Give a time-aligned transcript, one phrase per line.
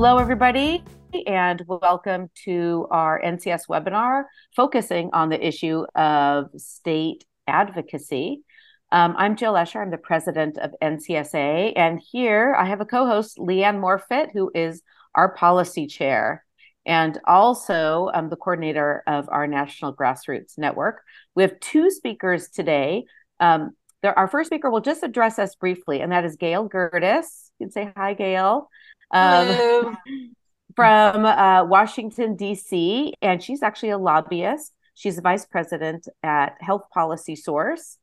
[0.00, 0.84] Hello, everybody,
[1.26, 8.44] and welcome to our NCS webinar focusing on the issue of state advocacy.
[8.92, 9.82] Um, I'm Jill Escher.
[9.82, 14.82] I'm the president of NCSA, and here I have a co-host, Leanne Morphet, who is
[15.16, 16.44] our policy chair
[16.86, 21.02] and also um, the coordinator of our National Grassroots Network.
[21.34, 23.06] We have two speakers today.
[23.40, 23.72] Um,
[24.02, 27.50] there, our first speaker will just address us briefly, and that is Gayle Gerdes.
[27.58, 28.68] You can say hi, Gayle.
[29.10, 29.96] Um,
[30.76, 34.72] from uh, Washington, D.C., and she's actually a lobbyist.
[34.94, 37.98] She's a vice president at Health Policy Source,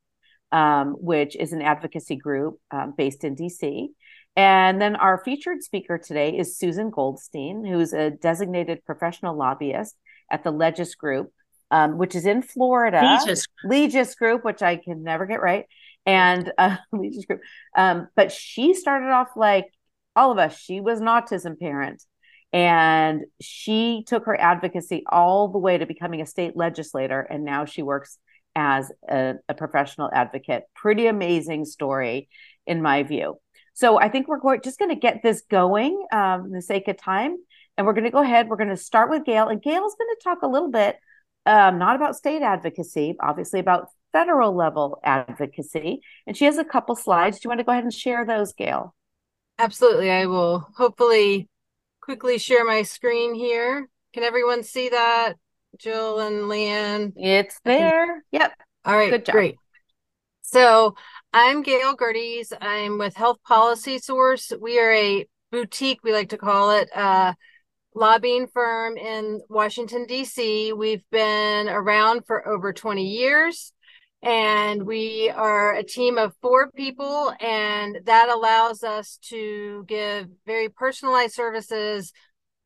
[0.51, 3.91] um, which is an advocacy group um, based in D.C.
[4.35, 9.95] And then our featured speaker today is Susan Goldstein, who's a designated professional lobbyist
[10.29, 11.31] at the Legis Group,
[11.71, 13.17] um, which is in Florida.
[13.19, 13.47] Legis.
[13.63, 15.65] Legis Group, which I can never get right.
[16.05, 17.41] And uh, Legis Group.
[17.77, 19.65] Um, but she started off like
[20.15, 20.57] all of us.
[20.57, 22.03] She was an autism parent.
[22.53, 27.19] And she took her advocacy all the way to becoming a state legislator.
[27.19, 28.17] And now she works
[28.55, 30.63] as a, a professional advocate.
[30.73, 32.29] Pretty amazing story,
[32.65, 33.35] in my view.
[33.73, 36.95] So I think we're going, just going to get this going um, the sake of
[36.95, 37.35] time.
[37.77, 38.47] And we're going to go ahead.
[38.47, 39.49] We're going to start with Gayle.
[39.49, 40.95] And Gayle's going to talk a little bit,
[41.45, 45.99] um, not about state advocacy, obviously about federal level advocacy.
[46.25, 47.39] And she has a couple slides.
[47.39, 48.95] Do you want to go ahead and share those, Gayle?
[49.57, 50.11] Absolutely.
[50.11, 51.47] I will hopefully
[52.01, 53.89] quickly share my screen here.
[54.13, 55.33] Can everyone see that?
[55.77, 57.13] Jill and Leanne?
[57.15, 58.23] It's there.
[58.31, 58.53] Yep.
[58.85, 59.11] All right.
[59.11, 59.33] Good job.
[59.33, 59.55] Great.
[60.41, 60.95] So
[61.33, 62.53] I'm Gayle Gerdes.
[62.61, 64.51] I'm with Health Policy Source.
[64.61, 67.33] We are a boutique, we like to call it, uh,
[67.93, 70.73] lobbying firm in Washington, D.C.
[70.73, 73.73] We've been around for over 20 years
[74.25, 80.67] and we are a team of four people and that allows us to give very
[80.67, 82.11] personalized services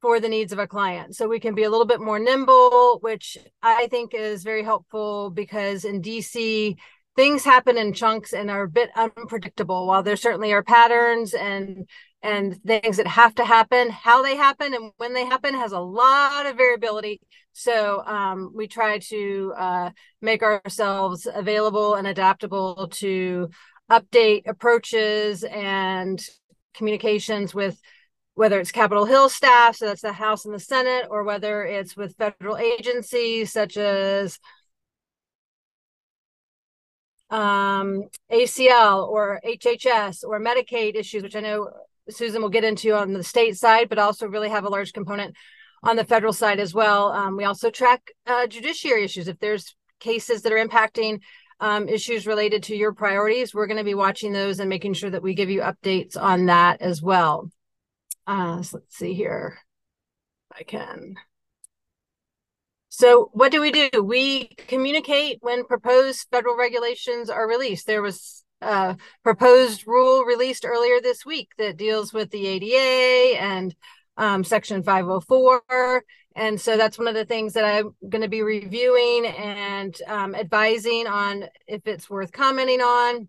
[0.02, 1.18] for the needs of a client.
[1.18, 5.30] So we can be a little bit more nimble which i think is very helpful
[5.30, 6.78] because in dc
[7.18, 9.88] things happen in chunks and are a bit unpredictable.
[9.88, 11.90] While there certainly are patterns and
[12.22, 15.80] and things that have to happen how they happen and when they happen has a
[15.80, 17.22] lot of variability
[17.60, 19.90] so um, we try to uh,
[20.22, 23.50] make ourselves available and adaptable to
[23.92, 26.26] update approaches and
[26.74, 27.78] communications with
[28.36, 31.98] whether it's capitol hill staff so that's the house and the senate or whether it's
[31.98, 34.40] with federal agencies such as
[37.30, 41.70] um, acl or hhs or medicaid issues which i know
[42.12, 45.36] Susan will get into on the state side, but also really have a large component
[45.84, 47.12] on the federal side as well.
[47.12, 49.28] Um, we also track uh, judiciary issues.
[49.28, 51.22] If there's cases that are impacting
[51.60, 55.10] um, issues related to your priorities, we're going to be watching those and making sure
[55.10, 57.50] that we give you updates on that as well.
[58.26, 59.58] Uh, so let's see here.
[60.52, 61.16] I can.
[62.90, 64.04] So, what do we do?
[64.04, 67.86] We communicate when proposed federal regulations are released.
[67.86, 73.76] There was a proposed rule released earlier this week that deals with the ADA and
[74.20, 76.04] um, Section 504.
[76.36, 80.36] And so that's one of the things that I'm going to be reviewing and um,
[80.36, 83.28] advising on if it's worth commenting on.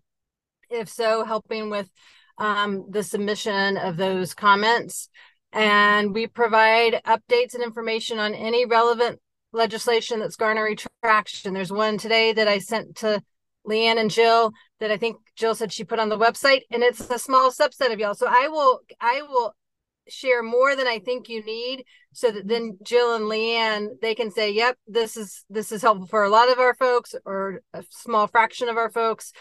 [0.69, 1.89] If so, helping with
[2.37, 5.09] um, the submission of those comments.
[5.51, 9.19] And we provide updates and information on any relevant
[9.51, 11.53] legislation that's garnering traction.
[11.53, 13.21] There's one today that I sent to
[13.67, 17.01] Leanne and Jill that I think Jill said she put on the website, and it's
[17.09, 18.15] a small subset of y'all.
[18.15, 19.53] So I will I will
[20.07, 24.31] share more than I think you need, so that then Jill and Leanne they can
[24.31, 27.83] say, "Yep, this is this is helpful for a lot of our folks, or a
[27.89, 29.31] small fraction of our folks."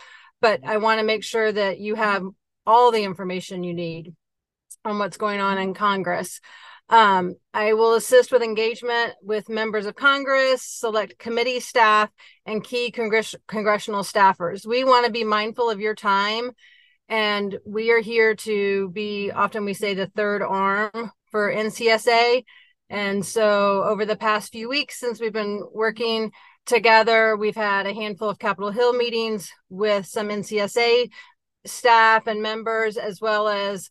[0.40, 2.24] But I want to make sure that you have
[2.66, 4.14] all the information you need
[4.84, 6.40] on what's going on in Congress.
[6.88, 12.10] Um, I will assist with engagement with members of Congress, select committee staff,
[12.46, 14.66] and key congress- congressional staffers.
[14.66, 16.50] We want to be mindful of your time,
[17.10, 22.44] and we are here to be often we say the third arm for NCSA.
[22.88, 26.32] And so, over the past few weeks, since we've been working
[26.66, 31.10] together, we've had a handful of Capitol Hill meetings with some NCSA
[31.66, 33.90] staff and members, as well as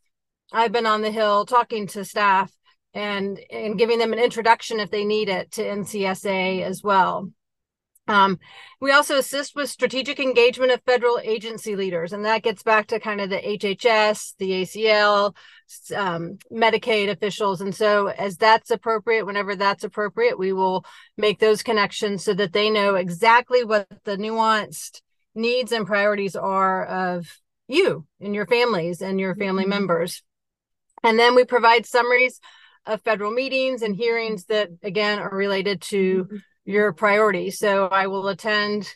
[0.52, 2.52] I've been on the Hill talking to staff
[2.94, 7.32] and and giving them an introduction if they need it to NCSA as well.
[8.10, 8.40] Um,
[8.82, 13.00] we also assist with strategic engagement of federal agency leaders, and that gets back to
[13.00, 15.36] kind of the HHS, the ACL,
[15.96, 17.62] um, Medicaid officials.
[17.62, 20.86] And so, as that's appropriate, whenever that's appropriate, we will
[21.18, 25.02] make those connections so that they know exactly what the nuanced
[25.36, 29.70] needs and priorities are of you and your families and your family mm-hmm.
[29.70, 30.24] members.
[31.04, 32.40] And then we provide summaries
[32.88, 36.28] of federal meetings and hearings that, again, are related to
[36.70, 37.58] your priorities.
[37.58, 38.94] So I will attend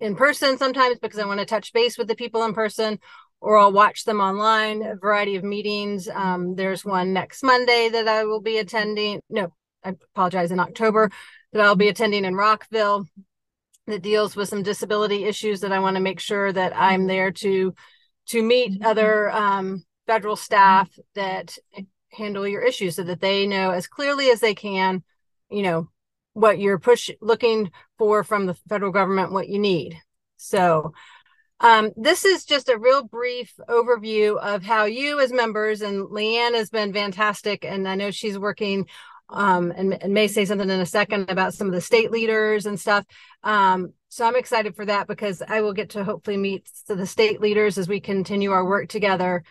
[0.00, 2.98] in person sometimes because I want to touch base with the people in person,
[3.42, 6.08] or I'll watch them online, a variety of meetings.
[6.08, 9.20] Um, there's one next Monday that I will be attending.
[9.28, 9.52] No,
[9.84, 11.10] I apologize, in October
[11.52, 13.04] that I'll be attending in Rockville
[13.86, 17.32] that deals with some disability issues that I want to make sure that I'm there
[17.32, 17.74] to
[18.28, 21.58] to meet other um, federal staff that
[22.12, 25.02] handle your issues so that they know as clearly as they can,
[25.50, 25.88] you know,
[26.32, 29.98] what you're push looking for from the federal government, what you need.
[30.36, 30.92] So
[31.60, 36.54] um, this is just a real brief overview of how you as members and Leanne
[36.54, 37.64] has been fantastic.
[37.64, 38.86] And I know she's working
[39.28, 42.66] um, and, and, may say something in a second about some of the state leaders
[42.66, 43.04] and stuff.
[43.44, 47.40] Um, so I'm excited for that because I will get to hopefully meet the state
[47.40, 49.44] leaders as we continue our work together.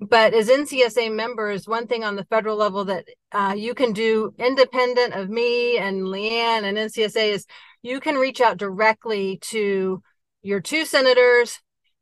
[0.00, 4.32] But as NCSA members, one thing on the federal level that uh, you can do
[4.38, 7.46] independent of me and Leanne and NCSA is
[7.82, 10.02] you can reach out directly to
[10.42, 11.58] your two senators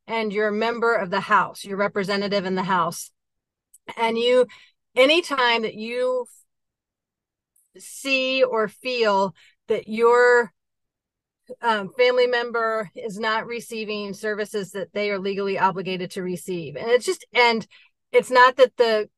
[0.07, 3.11] and your member of the House, your representative in the House.
[3.97, 4.47] And you,
[4.95, 6.27] anytime that you
[7.79, 9.35] see or feel
[9.69, 10.53] that your
[11.63, 16.89] um, family member is not receiving services that they are legally obligated to receive and
[16.89, 17.69] it's just and
[18.17, 19.09] it's not that the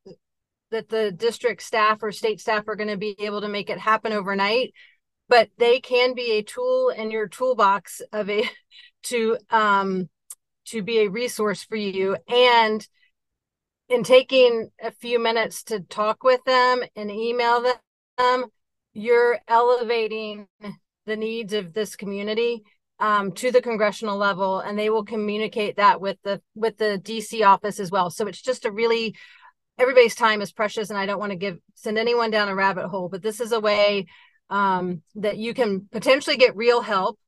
[0.71, 3.79] that the district staff or state staff are going to be able to make it
[3.79, 4.73] happen overnight
[5.29, 8.49] but they can be a tool in your toolbox of a
[9.05, 10.09] to um
[10.67, 12.17] to be a resource for you.
[12.29, 12.87] And
[13.89, 17.65] in taking a few minutes to talk with them and email
[18.19, 18.45] them
[18.93, 20.47] you're elevating
[21.07, 22.65] the needs of this community
[23.01, 27.47] um, to the congressional level, and they will communicate that with the with the DC
[27.47, 28.11] office as well.
[28.11, 29.17] So it's just a really
[29.79, 32.89] everybody's time is precious, and I don't want to give send anyone down a rabbit
[32.89, 34.07] hole, but this is a way
[34.51, 37.19] um, that you can potentially get real help,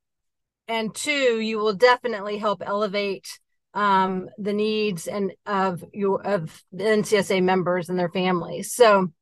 [0.67, 3.38] and two, you will definitely help elevate
[3.72, 8.72] um, the needs and of your of the NCSA members and their families.
[8.72, 9.12] So,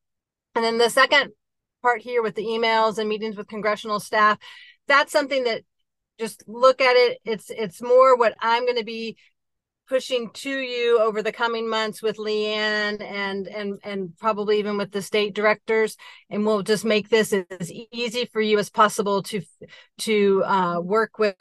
[0.55, 1.33] and then the second
[1.83, 4.37] part here with the emails and meetings with congressional staff
[4.89, 5.62] that's something that
[6.19, 7.19] just look at it.
[7.25, 9.17] It's it's more what i'm going to be
[9.88, 14.93] pushing to you over the coming months with leanne and and and probably even with
[14.93, 15.97] the state directors.
[16.31, 19.43] And we'll just make this as easy for you as possible to
[20.00, 21.37] to uh, work with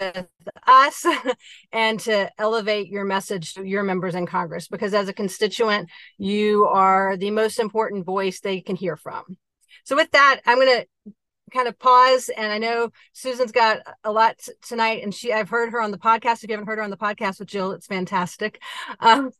[0.00, 0.26] with
[0.66, 1.04] us
[1.72, 4.66] and to elevate your message to your members in Congress.
[4.66, 9.36] Because as a constituent, you are the most important voice they can hear from.
[9.84, 11.12] So with that, I'm going to
[11.50, 15.70] kind of pause and I know Susan's got a lot tonight and she I've heard
[15.70, 16.42] her on the podcast.
[16.42, 18.60] If you haven't heard her on the podcast with Jill, it's fantastic
[19.00, 19.30] um,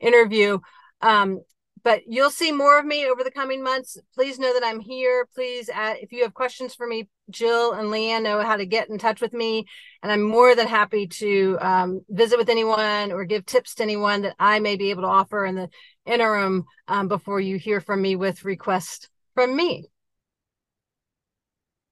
[0.00, 0.58] interview.
[1.00, 1.40] Um,
[1.86, 3.96] but you'll see more of me over the coming months.
[4.12, 5.28] Please know that I'm here.
[5.32, 8.90] Please, uh, if you have questions for me, Jill and Leanne know how to get
[8.90, 9.66] in touch with me.
[10.02, 14.22] And I'm more than happy to um, visit with anyone or give tips to anyone
[14.22, 15.68] that I may be able to offer in the
[16.06, 19.86] interim um, before you hear from me with requests from me.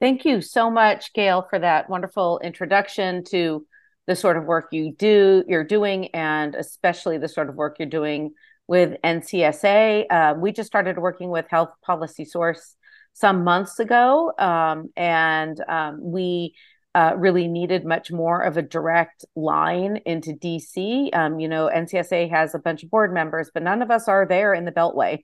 [0.00, 3.64] Thank you so much, Gayle, for that wonderful introduction to
[4.06, 7.88] the sort of work you do, you're doing, and especially the sort of work you're
[7.88, 8.32] doing
[8.66, 10.06] with NCSA.
[10.10, 12.76] Uh, we just started working with Health Policy Source
[13.12, 16.54] some months ago, um, and um, we
[16.94, 21.14] uh, really needed much more of a direct line into DC.
[21.14, 24.26] Um, you know, NCSA has a bunch of board members, but none of us are
[24.26, 25.20] there in the Beltway.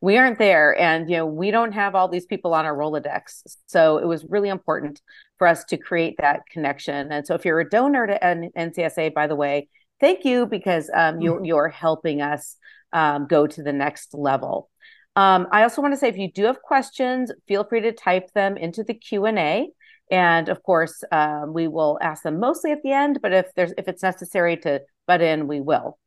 [0.00, 3.42] We aren't there, and you know, we don't have all these people on our Rolodex.
[3.66, 5.00] So it was really important
[5.38, 7.10] for us to create that connection.
[7.10, 9.68] And so, if you're a donor to NCSA, by the way,
[10.00, 11.44] thank you because um, you, mm-hmm.
[11.44, 12.56] you're helping us
[12.92, 14.70] um, go to the next level.
[15.16, 18.32] Um, I also want to say if you do have questions, feel free to type
[18.32, 19.68] them into the Q and A,
[20.10, 23.20] and of course um, we will ask them mostly at the end.
[23.22, 25.98] But if there's if it's necessary to butt in, we will.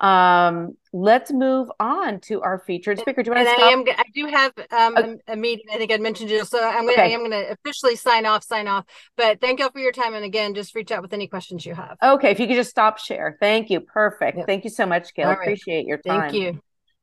[0.00, 3.22] Um, let's move on to our featured speaker.
[3.22, 5.16] Do you want and to I am I do have um, okay.
[5.28, 5.66] a, a, meeting.
[5.70, 7.02] I think I mentioned you, so I'm gonna okay.
[7.02, 8.42] I am gonna officially sign off.
[8.42, 8.86] Sign off.
[9.18, 11.66] But thank you all for your time, and again, just reach out with any questions
[11.66, 11.98] you have.
[12.02, 13.36] Okay, if you could just stop share.
[13.40, 13.80] Thank you.
[13.80, 14.38] Perfect.
[14.38, 14.46] Yep.
[14.46, 15.28] Thank you so much, Gayle.
[15.28, 15.38] Right.
[15.38, 16.30] Appreciate your time.
[16.30, 16.60] Thank you,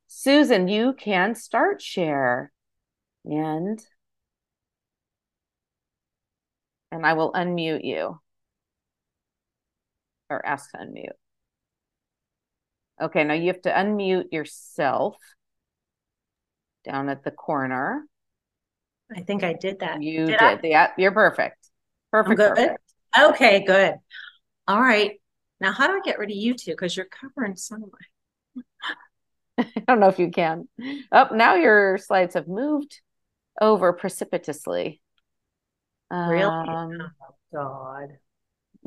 [0.08, 0.66] Susan.
[0.66, 2.50] You can start share,
[3.24, 3.80] and
[6.90, 8.18] and I will unmute you
[10.28, 11.10] or ask to unmute.
[13.00, 15.16] Okay, now you have to unmute yourself
[16.84, 18.04] down at the corner.
[19.14, 20.02] I think I did that.
[20.02, 20.38] You did.
[20.38, 20.60] did.
[20.64, 21.56] Yeah, you're perfect.
[22.10, 22.36] Perfect.
[22.36, 22.56] good.
[22.56, 22.80] Perfect.
[23.18, 23.94] Okay, good.
[24.66, 25.20] All right.
[25.60, 26.72] Now, how do I get rid of you two?
[26.72, 28.64] Because you're covering of.
[29.58, 30.68] I don't know if you can.
[31.10, 33.00] Up oh, now your slides have moved
[33.60, 35.00] over precipitously.
[36.10, 36.42] Really?
[36.44, 38.18] Um, oh God.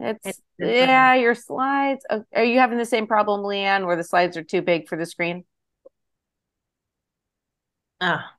[0.02, 2.06] It's, it's yeah, your slides.
[2.34, 5.06] Are you having the same problem, Leanne, where the slides are too big for the
[5.06, 5.44] screen?
[8.00, 8.34] Ah,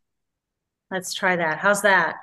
[0.91, 1.59] let's try that.
[1.59, 2.17] How's that?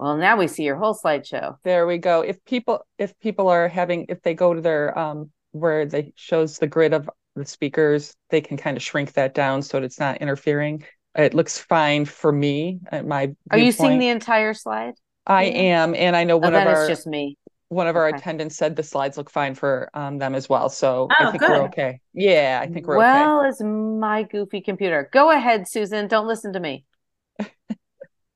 [0.00, 1.58] Well, now we see your whole slideshow.
[1.62, 2.22] There we go.
[2.22, 6.58] If people if people are having if they go to their um where they shows
[6.58, 10.00] the grid of the speakers, they can kind of shrink that down so that it's
[10.00, 10.84] not interfering.
[11.14, 14.94] It looks fine for me at my Are you seeing the entire slide?
[15.26, 15.84] I yeah.
[15.84, 17.36] am, and I know one oh, of our just me.
[17.70, 18.18] One of our okay.
[18.18, 20.68] attendants said the slides look fine for um, them as well.
[20.68, 21.50] So oh, I think good.
[21.50, 22.00] we're okay.
[22.12, 23.44] Yeah, I think we're well okay.
[23.44, 25.08] Well, as my goofy computer.
[25.12, 26.08] Go ahead, Susan.
[26.08, 26.84] Don't listen to me.
[27.40, 27.52] All okay.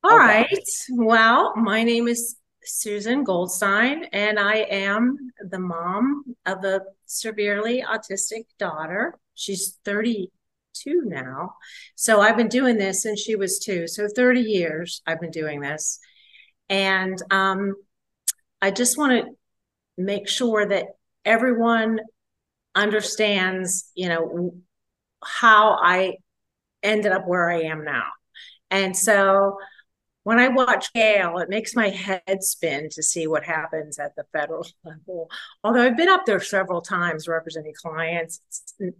[0.05, 0.67] right.
[0.89, 8.45] Well, my name is Susan Goldstein, and I am the mom of a severely autistic
[8.57, 9.19] daughter.
[9.33, 11.55] She's 32 now.
[11.95, 13.87] So I've been doing this since she was two.
[13.89, 15.99] So 30 years I've been doing this.
[16.69, 17.75] And um,
[18.65, 19.31] I just want to
[19.95, 20.87] make sure that
[21.23, 21.99] everyone
[22.73, 24.55] understands, you know,
[25.23, 26.15] how I
[26.81, 28.05] ended up where I am now.
[28.71, 29.59] And so
[30.25, 34.23] when I watch Gayle, it makes my head spin to see what happens at the
[34.33, 35.29] federal level.
[35.63, 38.41] Although I've been up there several times representing clients,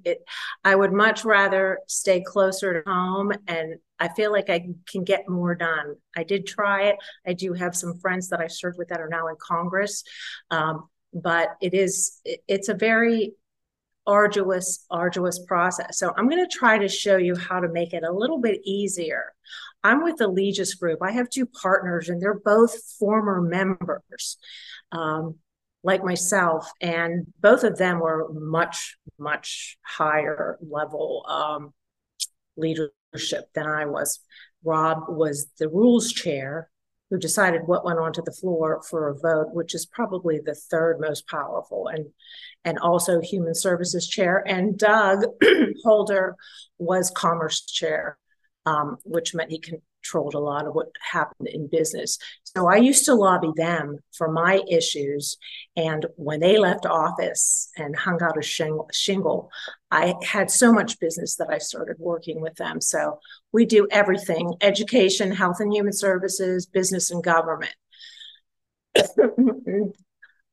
[0.03, 0.23] it,
[0.63, 5.27] I would much rather stay closer to home, and I feel like I can get
[5.27, 5.95] more done.
[6.15, 6.97] I did try it.
[7.25, 10.03] I do have some friends that I served with that are now in Congress,
[10.51, 13.33] um, but it is it, it's a very
[14.07, 18.03] arduous arduous process so i'm going to try to show you how to make it
[18.03, 19.33] a little bit easier
[19.85, 21.03] I'm with the Legis Group.
[21.03, 24.37] I have two partners, and they're both former members,
[24.91, 25.35] um,
[25.83, 31.71] like myself, and both of them were much, much higher level um,
[32.57, 34.21] leadership than I was.
[34.63, 36.71] Rob was the rules chair
[37.11, 40.99] who decided what went onto the floor for a vote, which is probably the third
[40.99, 42.07] most powerful, and
[42.63, 44.43] and also human services chair.
[44.47, 45.25] And Doug
[45.83, 46.35] Holder
[46.79, 48.17] was commerce chair
[48.65, 52.17] um, which meant he controlled a lot of what happened in business.
[52.43, 55.37] So I used to lobby them for my issues.
[55.75, 58.41] And when they left office and hung out a
[58.91, 59.49] shingle,
[59.91, 62.81] I had so much business that I started working with them.
[62.81, 63.19] So
[63.51, 67.75] we do everything education, health and human services, business and government.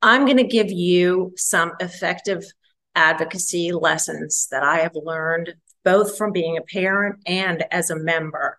[0.02, 2.44] I'm going to give you some effective
[2.94, 5.54] advocacy lessons that I have learned
[5.84, 8.58] both from being a parent and as a member.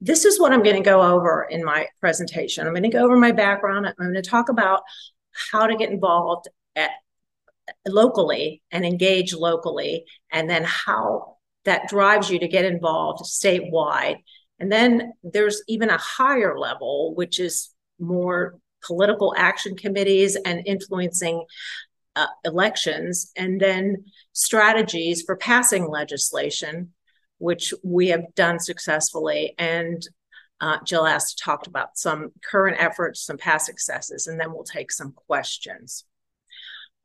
[0.00, 2.66] This is what I'm going to go over in my presentation.
[2.66, 3.86] I'm going to go over my background.
[3.86, 4.82] I'm going to talk about
[5.50, 6.90] how to get involved at
[7.86, 14.16] locally and engage locally, and then how that drives you to get involved statewide.
[14.58, 21.44] And then there's even a higher level, which is more political action committees and influencing
[22.18, 26.92] uh, elections, and then strategies for passing legislation,
[27.38, 29.54] which we have done successfully.
[29.56, 30.02] And
[30.60, 34.90] uh, Jill asked talked about some current efforts, some past successes, and then we'll take
[34.90, 36.04] some questions.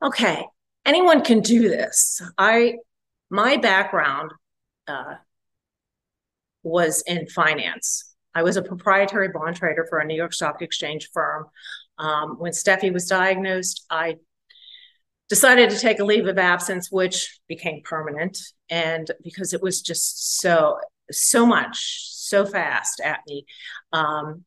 [0.02, 0.44] Okay,
[0.84, 2.20] anyone can do this.
[2.36, 2.74] I
[3.30, 4.32] my background
[4.88, 5.14] uh,
[6.64, 8.14] was in finance.
[8.34, 11.46] I was a proprietary bond trader for a New York Stock Exchange firm.
[11.98, 14.16] Um, when Steffi was diagnosed, I
[15.28, 18.38] decided to take a leave of absence, which became permanent.
[18.68, 20.78] And because it was just so,
[21.10, 23.46] so much, so fast at me.
[23.92, 24.44] Um,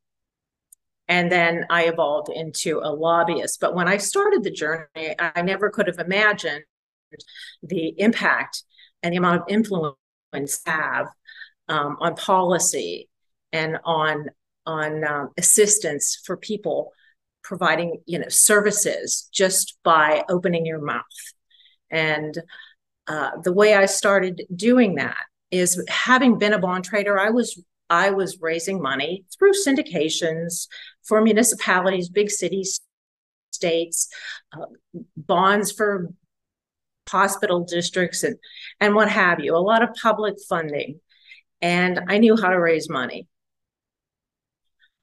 [1.08, 3.60] and then I evolved into a lobbyist.
[3.60, 6.64] But when I started the journey, I never could have imagined
[7.64, 8.64] the impact
[9.02, 11.08] and the amount of influence have
[11.70, 13.10] um, on policy
[13.52, 14.28] and on
[14.66, 16.92] on um, assistance for people
[17.48, 21.04] providing you know services just by opening your mouth.
[21.90, 22.38] And
[23.08, 27.62] uh, the way i started doing that is having been a bond trader i was
[27.90, 30.68] i was raising money through syndications
[31.08, 32.82] for municipalities big cities
[33.52, 34.10] states
[34.54, 34.66] uh,
[35.16, 36.10] bonds for
[37.08, 38.36] hospital districts and
[38.82, 41.00] and what have you a lot of public funding.
[41.62, 43.26] And i knew how to raise money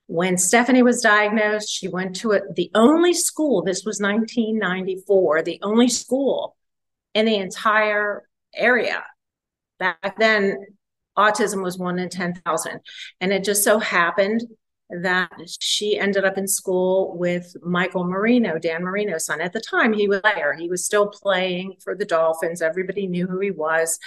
[0.06, 5.60] when Stephanie was diagnosed, she went to a, the only school, this was 1994, the
[5.62, 6.56] only school
[7.14, 9.02] in the entire area.
[9.78, 10.58] Back then,
[11.16, 12.80] autism was one in 10,000.
[13.20, 14.44] And it just so happened
[14.90, 19.40] that she ended up in school with Michael Marino, Dan Marino's son.
[19.40, 20.54] At the time, he was there.
[20.54, 22.60] He was still playing for the Dolphins.
[22.60, 23.98] Everybody knew who he was.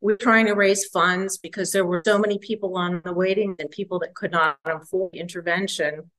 [0.00, 3.70] We're trying to raise funds because there were so many people on the waiting and
[3.70, 6.10] people that could not afford intervention.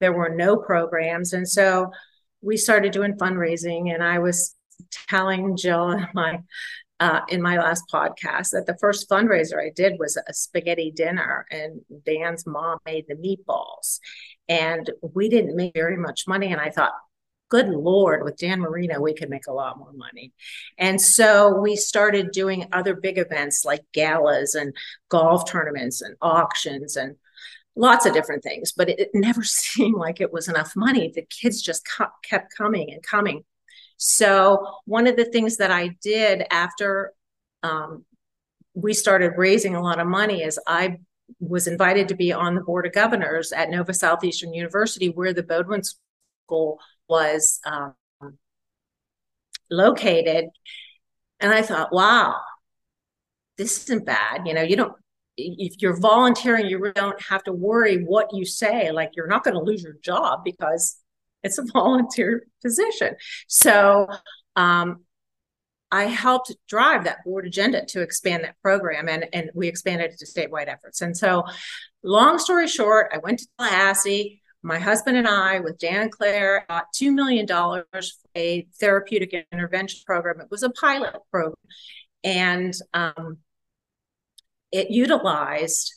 [0.00, 1.32] There were no programs.
[1.32, 1.90] And so
[2.42, 3.94] we started doing fundraising.
[3.94, 4.54] And I was
[5.08, 6.40] telling Jill in my,
[7.00, 11.46] uh, in my last podcast that the first fundraiser I did was a spaghetti dinner,
[11.50, 14.00] and Dan's mom made the meatballs.
[14.48, 16.52] And we didn't make very much money.
[16.52, 16.92] And I thought,
[17.48, 20.32] good Lord, with Dan Marino, we could make a lot more money.
[20.78, 24.74] And so we started doing other big events like galas and
[25.08, 27.16] golf tournaments and auctions and
[27.76, 28.72] lots of different things.
[28.72, 31.12] But it, it never seemed like it was enough money.
[31.14, 31.86] The kids just
[32.22, 33.44] kept coming and coming.
[33.96, 37.12] So one of the things that I did after
[37.62, 38.04] um,
[38.74, 40.98] we started raising a lot of money is I
[41.38, 45.42] was invited to be on the board of governors at Nova Southeastern University, where the
[45.42, 45.84] Baudhuin
[46.46, 47.94] School was um,
[49.70, 50.46] located.
[51.40, 52.36] And I thought, wow,
[53.58, 54.46] this isn't bad.
[54.46, 54.92] You know, you don't,
[55.36, 58.90] if you're volunteering, you don't have to worry what you say.
[58.92, 60.96] Like, you're not going to lose your job because
[61.42, 63.16] it's a volunteer position.
[63.48, 64.08] So,
[64.56, 65.04] um,
[65.90, 70.18] I helped drive that board agenda to expand that program, and, and we expanded it
[70.18, 71.00] to statewide efforts.
[71.00, 71.44] And so,
[72.02, 76.86] long story short, I went to Tallahassee my husband and I, with Dan Claire, got
[76.94, 77.84] $2 million for
[78.34, 80.40] a therapeutic intervention program.
[80.40, 81.54] It was a pilot program.
[82.24, 83.38] And um,
[84.72, 85.92] it utilized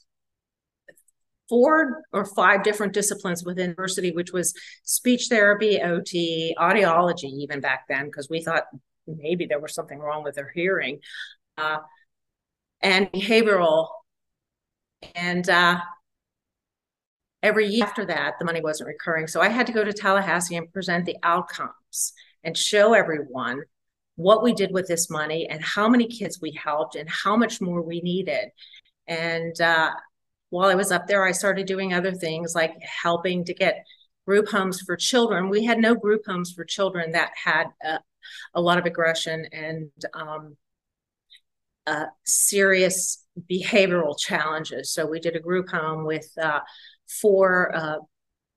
[1.48, 7.86] four or five different disciplines within university, which was speech therapy, OT, audiology, even back
[7.88, 8.64] then, because we thought
[9.08, 11.00] maybe there was something wrong with their hearing,
[11.58, 11.78] uh,
[12.82, 13.88] and behavioral.
[15.16, 15.80] And uh,
[17.44, 19.27] every year after that, the money wasn't recurring.
[19.27, 22.13] So I had to go to Tallahassee and present the outcomes
[22.44, 23.63] and show everyone
[24.15, 27.62] what we did with this money and how many kids we helped and how much
[27.62, 28.50] more we needed.
[29.08, 29.91] And uh,
[30.50, 33.86] while I was up there, I started doing other things like helping to get
[34.26, 35.50] group homes for children.
[35.50, 38.00] We had no group homes for children that had uh,
[38.54, 40.58] a lot of aggression and um,
[41.86, 44.91] uh, serious behavioral challenges.
[44.91, 46.60] So we did a group home with uh,
[47.08, 47.98] four uh,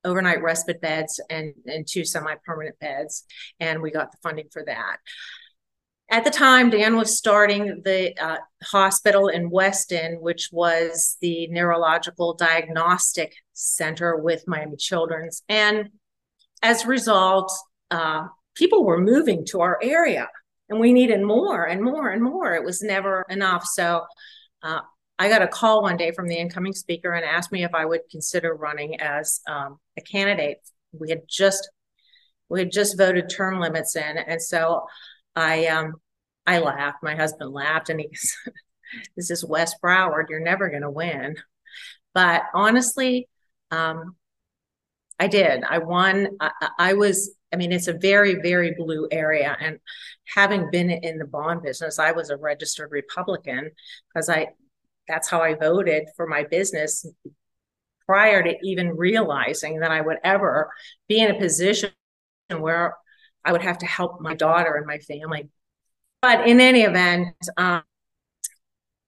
[0.05, 3.25] overnight respite beds and, and two semi-permanent beds
[3.59, 4.97] and we got the funding for that.
[6.11, 12.35] At the time dan was starting the uh, hospital in weston which was the neurological
[12.35, 15.43] diagnostic center with miami children's.
[15.49, 15.91] And
[16.63, 17.53] as a result
[17.91, 20.29] uh, people were moving to our area
[20.71, 22.55] and we needed more and more and more.
[22.55, 23.65] It was never enough.
[23.65, 24.07] So
[24.63, 24.81] uh,
[25.21, 27.85] I got a call one day from the incoming speaker and asked me if I
[27.85, 30.57] would consider running as um, a candidate.
[30.93, 31.71] We had just
[32.49, 34.87] we had just voted term limits in, and so
[35.37, 35.97] I um,
[36.47, 37.03] I laughed.
[37.03, 38.55] My husband laughed, and he said,
[39.15, 40.31] "This is West Broward.
[40.31, 41.37] You're never going to win."
[42.15, 43.29] But honestly,
[43.71, 44.17] um,
[45.19, 45.63] I did.
[45.65, 46.29] I won.
[46.41, 49.57] I, I was I mean, it's a very, very blue area.
[49.61, 49.81] And
[50.35, 53.73] having been in the bond business, I was a registered Republican
[54.09, 54.49] because I
[55.11, 57.05] that's how I voted for my business
[58.07, 60.71] prior to even realizing that I would ever
[61.09, 61.91] be in a position
[62.49, 62.95] where
[63.45, 65.49] I would have to help my daughter and my family.
[66.23, 67.83] But in any event, um,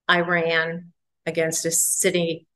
[0.08, 0.92] I ran
[1.26, 2.46] against a city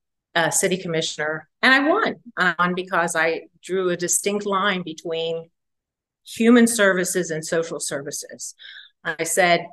[0.50, 2.16] city commissioner and I won.
[2.36, 5.48] I won because I drew a distinct line between
[6.26, 8.54] human services and social services.
[9.02, 9.66] I said,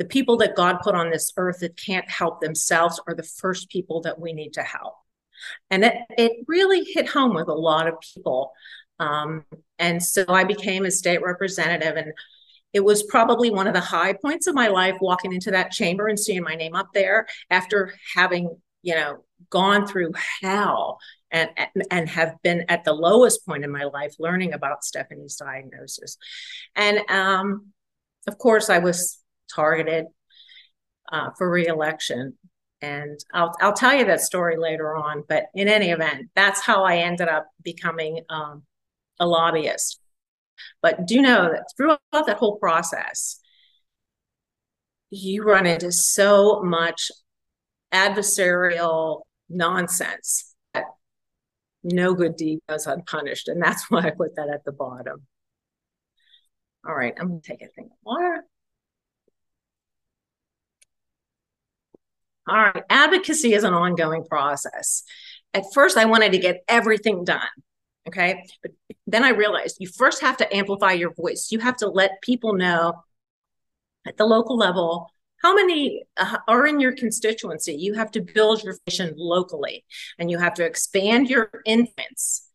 [0.00, 3.68] the people that God put on this earth that can't help themselves are the first
[3.68, 4.94] people that we need to help.
[5.68, 8.50] And it, it really hit home with a lot of people.
[8.98, 9.44] Um,
[9.78, 11.96] and so I became a state representative.
[11.96, 12.14] And
[12.72, 16.08] it was probably one of the high points of my life walking into that chamber
[16.08, 20.98] and seeing my name up there after having, you know, gone through hell
[21.30, 21.50] and,
[21.90, 26.16] and have been at the lowest point in my life learning about Stephanie's diagnosis.
[26.74, 27.66] And um,
[28.26, 29.19] of course, I was
[29.54, 30.06] targeted
[31.12, 32.36] uh, for reelection.
[32.82, 35.24] And I'll, I'll tell you that story later on.
[35.28, 38.62] But in any event, that's how I ended up becoming um,
[39.18, 40.00] a lobbyist.
[40.82, 43.38] But do know that throughout that whole process,
[45.10, 47.10] you run into so much
[47.92, 50.84] adversarial nonsense that
[51.82, 53.48] no good deed goes unpunished.
[53.48, 55.26] And that's why I put that at the bottom.
[56.86, 58.44] All right, I'm going to take a thing of water.
[62.48, 65.02] All right, advocacy is an ongoing process.
[65.54, 67.48] At first, I wanted to get everything done.
[68.08, 68.44] Okay.
[68.62, 68.72] But
[69.06, 71.48] then I realized you first have to amplify your voice.
[71.50, 73.04] You have to let people know
[74.06, 75.10] at the local level
[75.42, 77.74] how many uh, are in your constituency?
[77.74, 79.84] You have to build your vision locally
[80.18, 82.48] and you have to expand your influence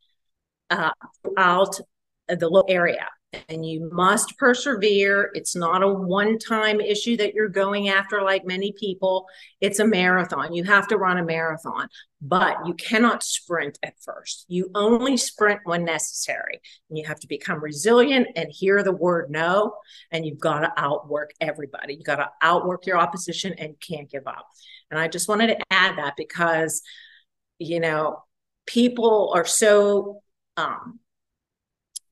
[0.69, 0.91] uh,
[1.23, 1.79] throughout
[2.27, 3.07] the local area
[3.49, 5.31] and you must persevere.
[5.33, 9.27] It's not a one time issue that you're going after like many people.
[9.61, 10.53] It's a marathon.
[10.53, 11.87] You have to run a marathon,
[12.21, 14.45] but you cannot sprint at first.
[14.47, 16.61] You only sprint when necessary.
[16.89, 19.75] And you have to become resilient and hear the word no.
[20.11, 21.95] And you've got to outwork everybody.
[21.95, 24.47] You've got to outwork your opposition and can't give up.
[24.91, 26.81] And I just wanted to add that because,
[27.59, 28.23] you know,
[28.65, 30.21] people are so
[30.57, 30.99] um,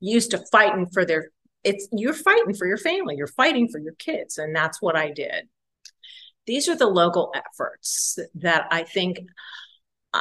[0.04, 1.30] used to fighting for their
[1.62, 5.10] it's you're fighting for your family you're fighting for your kids and that's what i
[5.10, 5.48] did.
[6.46, 9.20] These are the local efforts that i think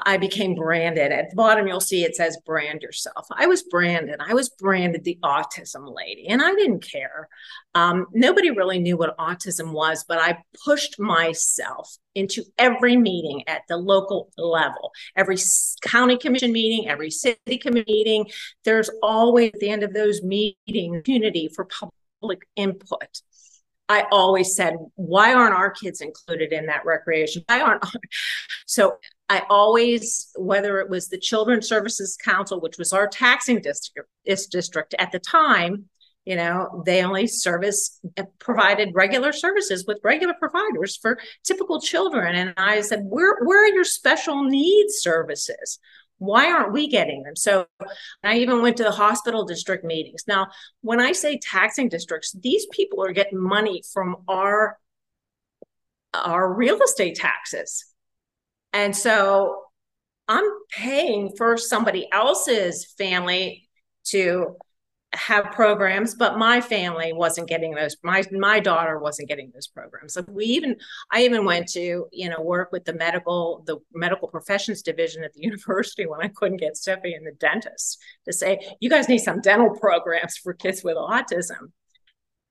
[0.05, 1.11] I became branded.
[1.11, 3.27] At the bottom, you'll see it says brand yourself.
[3.31, 4.15] I was branded.
[4.19, 7.29] I was branded the autism lady, and I didn't care.
[7.75, 13.61] Um, nobody really knew what autism was, but I pushed myself into every meeting at
[13.69, 15.37] the local level, every
[15.83, 18.25] county commission meeting, every city committee meeting.
[18.65, 21.67] There's always at the end of those meetings, unity for
[22.21, 23.21] public input.
[23.89, 27.43] I always said, why aren't our kids included in that recreation?
[27.47, 27.85] Why aren't
[28.65, 28.97] so
[29.33, 34.93] I always, whether it was the Children's Services Council, which was our taxing district, district
[34.99, 35.85] at the time,
[36.23, 42.35] you know, they only service uh, provided regular services with regular providers for typical children.
[42.35, 45.79] And I said, where, where are your special needs services?
[46.19, 47.35] Why aren't we getting them?
[47.35, 47.65] So
[48.23, 50.25] I even went to the hospital district meetings.
[50.27, 50.49] Now,
[50.81, 54.77] when I say taxing districts, these people are getting money from our
[56.13, 57.92] our real estate taxes
[58.73, 59.63] and so
[60.27, 63.69] I'm paying for somebody else's family
[64.05, 64.57] to
[65.13, 67.95] have programs, but my family wasn't getting those.
[68.03, 70.13] My my daughter wasn't getting those programs.
[70.13, 70.77] So we even
[71.11, 75.33] I even went to you know work with the medical the medical professions division at
[75.33, 79.19] the university when I couldn't get Steffi and the dentist to say you guys need
[79.19, 81.71] some dental programs for kids with autism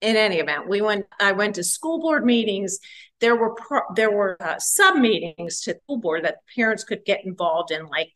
[0.02, 1.06] in any event, we went.
[1.20, 2.80] I went to school board meetings.
[3.22, 7.24] There were pro, there were uh, sub meetings to school board that parents could get
[7.24, 8.10] involved in, like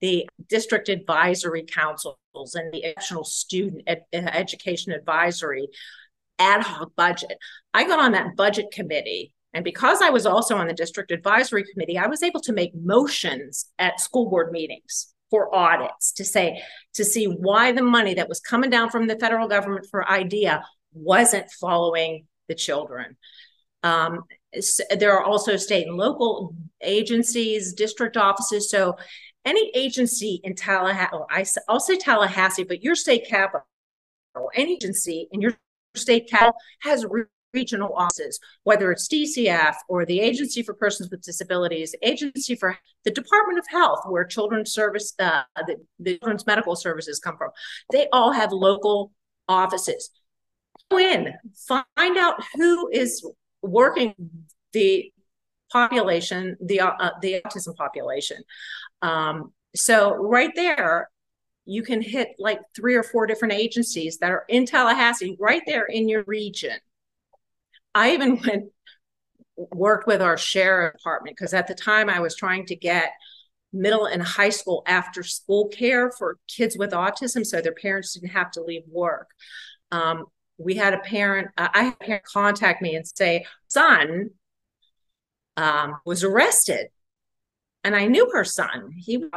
[0.00, 2.16] the district advisory councils
[2.54, 5.68] and the national student ed, uh, education advisory
[6.38, 7.38] ad hoc budget.
[7.72, 9.32] I got on that budget committee.
[9.54, 12.72] And because I was also on the district advisory committee, I was able to make
[12.74, 16.62] motions at school board meetings for audits to say
[16.94, 20.64] to see why the money that was coming down from the federal government for IDEA
[20.92, 23.16] wasn't following the children.
[23.82, 24.24] Um,
[24.98, 28.70] there are also state and local agencies, district offices.
[28.70, 28.96] So
[29.44, 33.66] any agency in Tallahassee, oh, I, I'll say Tallahassee, but your state capital,
[34.54, 35.56] any agency in your
[35.94, 37.06] state capital has
[37.54, 43.10] regional offices, whether it's DCF or the Agency for Persons with Disabilities, Agency for the
[43.10, 47.50] Department of Health, where children's service, uh, the, the children's medical services come from.
[47.90, 49.12] They all have local
[49.48, 50.10] offices
[50.90, 51.34] Go in,
[51.66, 53.26] find out who is
[53.62, 54.14] working
[54.72, 55.12] the
[55.70, 58.42] population, the uh, the autism population.
[59.02, 61.10] Um, so right there,
[61.64, 65.84] you can hit like three or four different agencies that are in Tallahassee, right there
[65.84, 66.78] in your region.
[67.94, 68.72] I even went
[69.56, 73.10] worked with our sheriff department because at the time I was trying to get
[73.72, 78.30] middle and high school after school care for kids with autism so their parents didn't
[78.30, 79.28] have to leave work.
[79.90, 80.26] Um,
[80.58, 84.30] we had a parent, uh, I had a parent contact me and say, son
[85.56, 86.88] um, was arrested.
[87.84, 88.92] And I knew her son.
[88.96, 89.30] He was,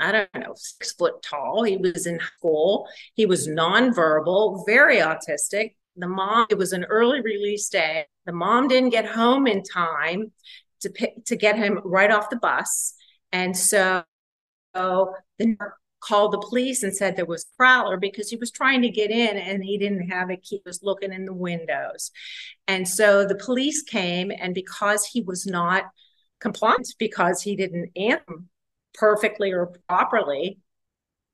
[0.00, 1.62] I don't know, six foot tall.
[1.62, 2.88] He was in school.
[3.14, 5.74] He was nonverbal, very autistic.
[5.96, 8.06] The mom, it was an early release day.
[8.24, 10.32] The mom didn't get home in time
[10.80, 12.94] to pick, to get him right off the bus.
[13.32, 14.04] And so,
[14.74, 15.56] the
[16.06, 19.10] called the police and said there was a prowler because he was trying to get
[19.10, 20.56] in and he didn't have a key.
[20.56, 22.10] He was looking in the windows.
[22.68, 25.84] And so the police came, and because he was not
[26.40, 28.24] compliant, because he didn't answer
[28.94, 30.58] perfectly or properly,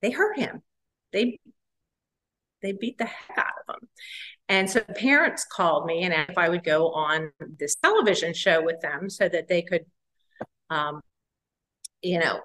[0.01, 0.63] they hurt him.
[1.13, 1.39] They
[2.63, 3.89] they beat the heck out of him.
[4.49, 8.35] And so the parents called me and asked if I would go on this television
[8.35, 9.85] show with them so that they could,
[10.71, 11.01] um,
[12.03, 12.41] you know,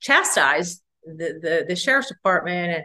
[0.00, 2.84] chastise the, the, the sheriff's department and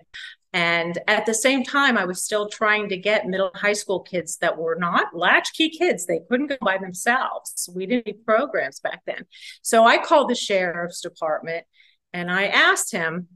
[0.52, 4.38] and at the same time, I was still trying to get middle high school kids
[4.38, 6.08] that were not latchkey kids.
[6.08, 7.70] They couldn't go by themselves.
[7.74, 9.26] We didn't need programs back then.
[9.62, 11.66] So I called the sheriff's department
[12.14, 13.28] and I asked him,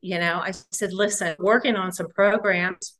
[0.00, 2.98] you know, I said, listen, working on some programs,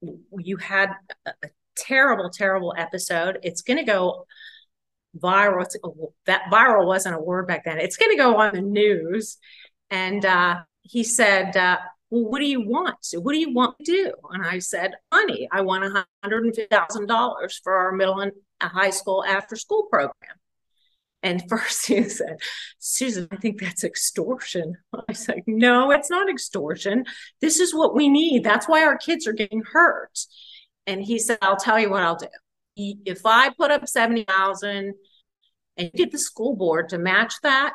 [0.00, 0.92] you had
[1.26, 1.32] a
[1.76, 3.38] terrible, terrible episode.
[3.42, 4.26] It's going to go
[5.18, 5.66] viral.
[5.84, 7.78] Oh, that viral wasn't a word back then.
[7.78, 9.36] It's going to go on the news.
[9.92, 11.76] And uh, he said, uh,
[12.08, 12.96] well, what do you want?
[13.12, 14.12] What do you want to do?
[14.30, 15.48] And I said, money.
[15.52, 15.84] I want
[16.24, 20.14] $150,000 for our middle and high school after school program.
[21.22, 22.38] And first he said,
[22.78, 24.78] Susan, I think that's extortion.
[25.08, 27.04] I said, no, it's not extortion.
[27.42, 28.44] This is what we need.
[28.44, 30.18] That's why our kids are getting hurt.
[30.86, 32.26] And he said, I'll tell you what I'll do.
[32.76, 34.94] If I put up 70,000
[35.76, 37.74] and get the school board to match that,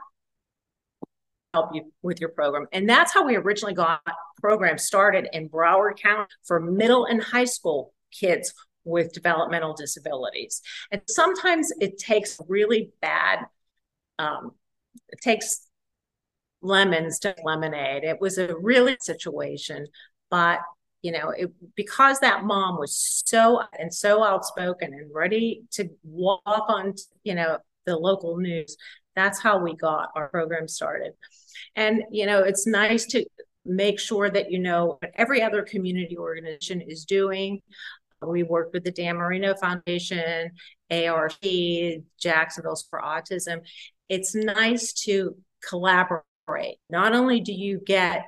[1.58, 2.68] help you with your program.
[2.72, 4.02] And that's how we originally got
[4.40, 10.62] programs started in Broward County for middle and high school kids with developmental disabilities.
[10.92, 13.40] And sometimes it takes really bad,
[14.20, 14.52] um,
[15.10, 15.68] it takes
[16.62, 18.04] lemons to lemonade.
[18.04, 19.88] It was a really situation,
[20.30, 20.60] but
[21.04, 26.42] you know, it, because that mom was so and so outspoken and ready to walk
[26.46, 28.76] on, you know, the local news.
[29.18, 31.14] That's how we got our program started.
[31.76, 33.26] And you know, it's nice to
[33.66, 37.62] make sure that you know what every other community organization is doing.
[38.26, 40.52] We work with the Dan Marino Foundation,
[40.92, 41.40] ARC,
[42.20, 43.60] Jacksonville's for Autism.
[44.08, 45.36] It's nice to
[45.68, 46.78] collaborate.
[46.90, 48.26] Not only do you get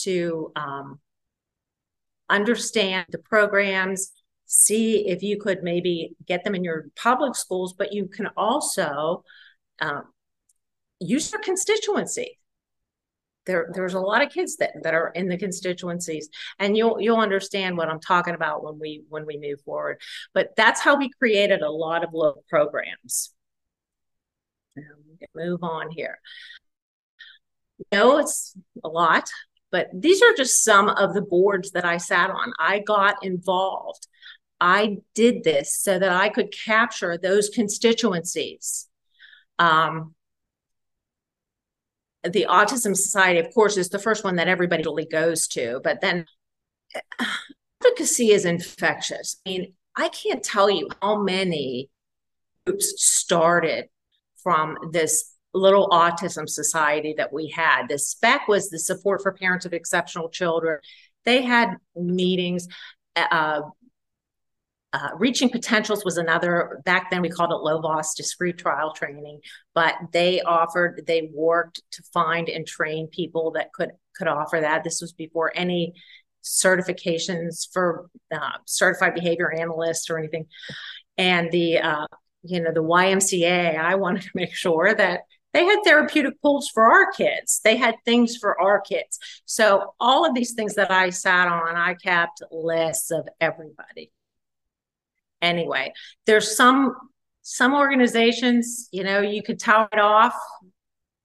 [0.00, 1.00] to um,
[2.28, 4.12] understand the programs,
[4.46, 9.24] see if you could maybe get them in your public schools, but you can also
[9.80, 10.04] um,
[11.00, 12.38] use your constituency.
[13.46, 16.28] There there's a lot of kids that, that are in the constituencies
[16.58, 20.00] and you'll you'll understand what i'm talking about when we when we move forward.
[20.34, 23.32] But that's how we created a lot of local programs.
[25.34, 26.18] Move on here.
[27.92, 29.30] No it's a lot
[29.70, 32.52] but these are just some of the boards that i sat on.
[32.58, 34.06] I got involved.
[34.60, 38.88] I did this so that i could capture those constituencies.
[39.58, 40.15] Um,
[42.32, 46.00] the Autism Society, of course, is the first one that everybody really goes to, but
[46.00, 46.26] then
[47.84, 49.40] advocacy is infectious.
[49.46, 51.88] I mean, I can't tell you how many
[52.64, 53.86] groups started
[54.42, 57.88] from this little autism society that we had.
[57.88, 60.78] The SPEC was the support for parents of exceptional children.
[61.24, 62.68] They had meetings.
[63.16, 63.62] Uh,
[64.92, 69.40] uh, reaching potentials was another back then we called it Lovaas discrete trial training
[69.74, 74.82] but they offered they worked to find and train people that could could offer that.
[74.82, 75.94] This was before any
[76.42, 80.46] certifications for uh, certified behavior analysts or anything.
[81.18, 82.06] And the uh,
[82.42, 85.22] you know the ymca i wanted to make sure that
[85.52, 87.60] they had therapeutic pools for our kids.
[87.64, 89.18] They had things for our kids.
[89.46, 94.12] So all of these things that i sat on i kept lists of everybody
[95.42, 95.92] anyway.
[96.26, 96.94] There's some
[97.42, 100.34] some organizations, you know, you could tout it off,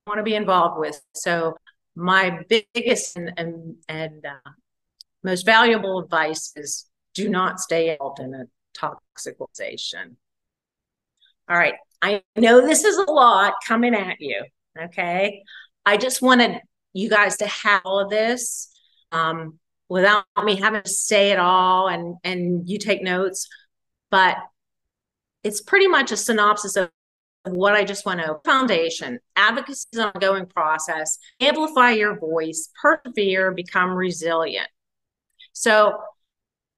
[0.06, 1.02] want to be involved with.
[1.15, 1.58] So
[1.95, 4.52] my biggest and and, and uh,
[5.24, 10.17] most valuable advice is do not stay involved in a toxic organization.
[11.50, 11.76] All right.
[12.02, 14.43] I know this is a lot coming at you.
[14.80, 15.43] Okay.
[15.86, 16.60] I just wanted
[16.93, 18.71] you guys to have all of this
[19.12, 23.47] um, without me having to say it all and and you take notes
[24.12, 24.38] but
[25.43, 26.89] it's pretty much a synopsis of
[27.45, 28.39] what I just went over.
[28.45, 31.17] Foundation, advocacy is an ongoing process.
[31.39, 34.67] Amplify your voice, persevere, become resilient.
[35.54, 35.97] So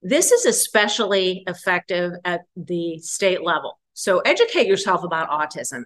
[0.02, 3.80] this is especially effective at the state level.
[3.94, 5.84] So educate yourself about autism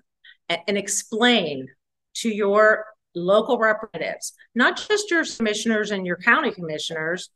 [0.50, 1.68] and, and explain
[2.16, 7.30] to your local representatives, not just your commissioners and your county commissioners,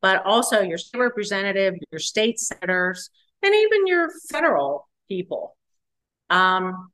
[0.00, 3.10] but also your state representative, your state senators,
[3.42, 5.56] and even your federal people.
[6.30, 6.90] Um,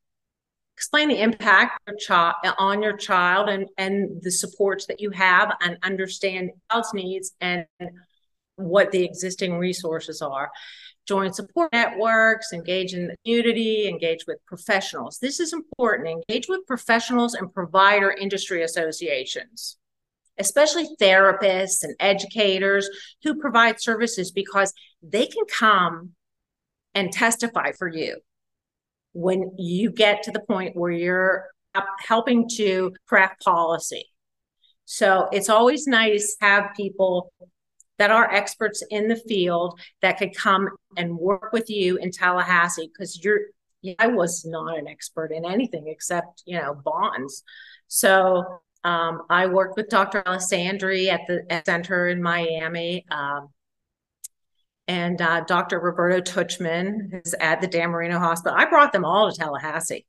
[0.77, 5.79] explain the impact your on your child and, and the supports that you have and
[5.83, 7.67] understand child's needs and
[8.57, 10.51] what the existing resources are.
[11.07, 15.19] Join support networks, engage in the community, engage with professionals.
[15.19, 16.09] This is important.
[16.09, 19.77] Engage with professionals and provider industry associations
[20.39, 22.89] especially therapists and educators
[23.23, 26.11] who provide services because they can come
[26.95, 28.19] and testify for you
[29.13, 31.47] when you get to the point where you're
[32.07, 34.05] helping to craft policy.
[34.85, 37.33] So it's always nice to have people
[37.99, 42.91] that are experts in the field that could come and work with you in Tallahassee
[42.93, 43.41] because you're
[43.99, 47.45] I was not an expert in anything except you know bonds.
[47.89, 50.23] So um, I worked with Dr.
[50.23, 53.05] Alessandri at the at center in Miami.
[53.11, 53.49] Um,
[54.87, 55.81] and uh, Dr.
[55.81, 58.57] Roberto Tuchman is at the Dan Marino Hospital.
[58.59, 60.07] I brought them all to Tallahassee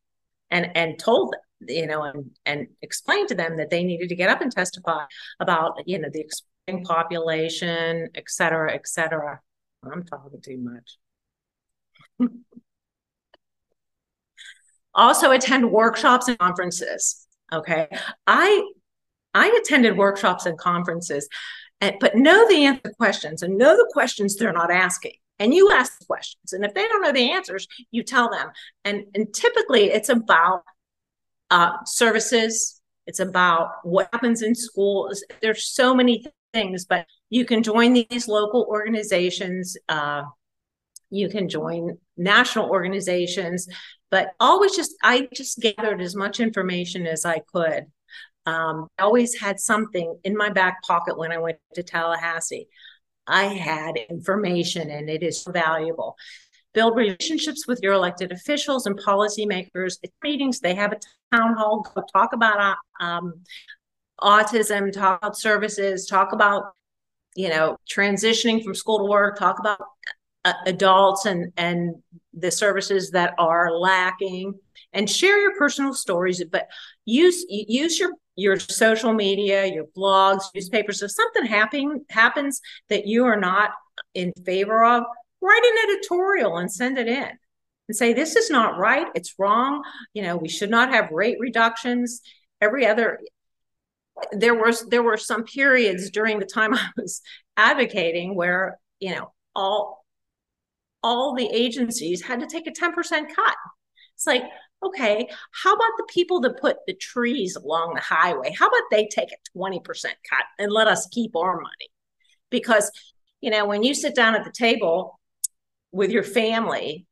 [0.51, 4.15] and and told them, you know, and and explained to them that they needed to
[4.15, 5.05] get up and testify
[5.39, 9.39] about, you know, the exploding population, et cetera, et cetera.
[9.91, 10.97] I'm talking too much.
[14.93, 17.27] also attend workshops and conferences.
[17.53, 17.87] Okay.
[18.25, 18.69] I
[19.33, 21.27] I attended workshops and conferences,
[21.81, 25.13] and, but know the answer questions and know the questions they're not asking.
[25.39, 26.53] And you ask the questions.
[26.53, 28.49] And if they don't know the answers, you tell them.
[28.85, 30.63] And, and typically it's about
[31.51, 35.23] uh, services, it's about what happens in schools.
[35.41, 39.77] There's so many things, but you can join these local organizations.
[39.89, 40.23] Uh,
[41.09, 43.67] you can join national organizations,
[44.09, 47.87] but always just, I just gathered as much information as I could
[48.45, 52.67] um, I always had something in my back pocket when I went to Tallahassee.
[53.27, 56.15] I had information and it is valuable.
[56.73, 59.97] Build relationships with your elected officials and policymakers.
[60.03, 60.99] At meetings, they have a
[61.35, 61.89] town hall.
[61.95, 63.41] Go talk about um,
[64.19, 66.73] autism, talk about services, talk about
[67.35, 69.39] you know transitioning from school to work.
[69.39, 69.79] Talk about
[70.43, 71.95] uh, adults and and
[72.33, 74.53] the services that are lacking,
[74.91, 76.43] and share your personal stories.
[76.43, 76.67] But
[77.05, 81.01] use use your your social media, your blogs, newspapers.
[81.01, 83.71] If something happen, happens that you are not
[84.13, 85.03] in favor of,
[85.41, 87.29] write an editorial and send it in
[87.87, 89.07] and say, this is not right.
[89.15, 89.83] It's wrong.
[90.13, 92.21] You know, we should not have rate reductions.
[92.61, 93.19] Every other,
[94.31, 97.21] there was there were some periods during the time I was
[97.57, 100.05] advocating where, you know, all
[101.03, 103.55] all the agencies had to take a 10% cut.
[104.15, 104.41] It's like,
[104.83, 108.53] okay, how about the people that put the trees along the highway?
[108.57, 111.89] How about they take a 20% cut and let us keep our money?
[112.49, 112.91] Because,
[113.41, 115.19] you know, when you sit down at the table
[115.91, 117.05] with your family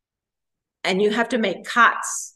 [0.83, 2.35] and you have to make cuts,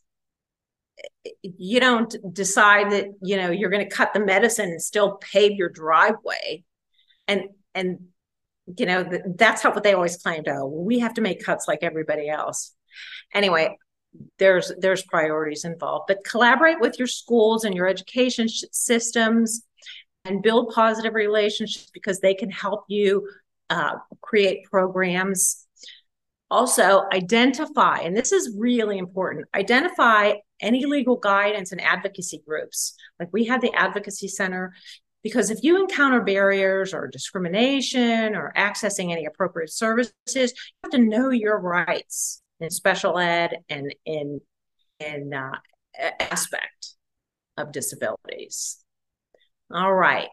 [1.41, 5.53] you don't decide that, you know, you're going to cut the medicine and still pave
[5.53, 6.63] your driveway.
[7.27, 7.99] And, and,
[8.77, 10.47] you know, that's how what they always claimed.
[10.47, 12.73] Oh, we have to make cuts like everybody else.
[13.33, 13.77] Anyway,
[14.39, 19.63] there's there's priorities involved but collaborate with your schools and your education systems
[20.27, 23.27] and build positive relationships because they can help you
[23.69, 25.65] uh, create programs.
[26.49, 32.95] Also identify and this is really important identify any legal guidance and advocacy groups.
[33.19, 34.73] Like we have the advocacy center
[35.23, 40.45] because if you encounter barriers or discrimination or accessing any appropriate services you
[40.85, 44.41] have to know your rights in special ed and in
[44.99, 45.51] in uh,
[46.19, 46.95] aspect
[47.57, 48.83] of disabilities.
[49.71, 50.29] All right,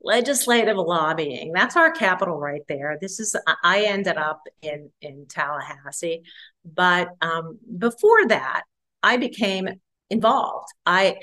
[0.00, 1.52] legislative lobbying.
[1.52, 2.98] That's our capital right there.
[3.00, 6.22] This is I ended up in in Tallahassee,
[6.64, 8.62] but um, before that,
[9.02, 9.68] I became
[10.10, 10.68] involved.
[10.86, 11.16] I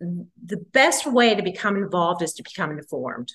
[0.00, 3.32] the best way to become involved is to become informed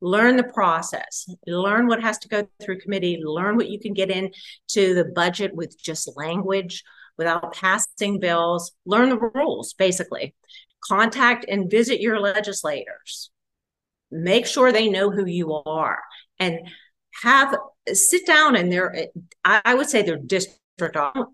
[0.00, 1.26] learn the process.
[1.46, 3.20] Learn what has to go through committee.
[3.22, 6.84] Learn what you can get into the budget with just language
[7.16, 8.72] without passing bills.
[8.84, 10.34] Learn the rules basically.
[10.84, 13.30] Contact and visit your legislators.
[14.10, 16.00] Make sure they know who you are
[16.38, 16.60] and
[17.22, 17.56] have
[17.92, 19.08] sit down in their
[19.44, 20.60] i would say their district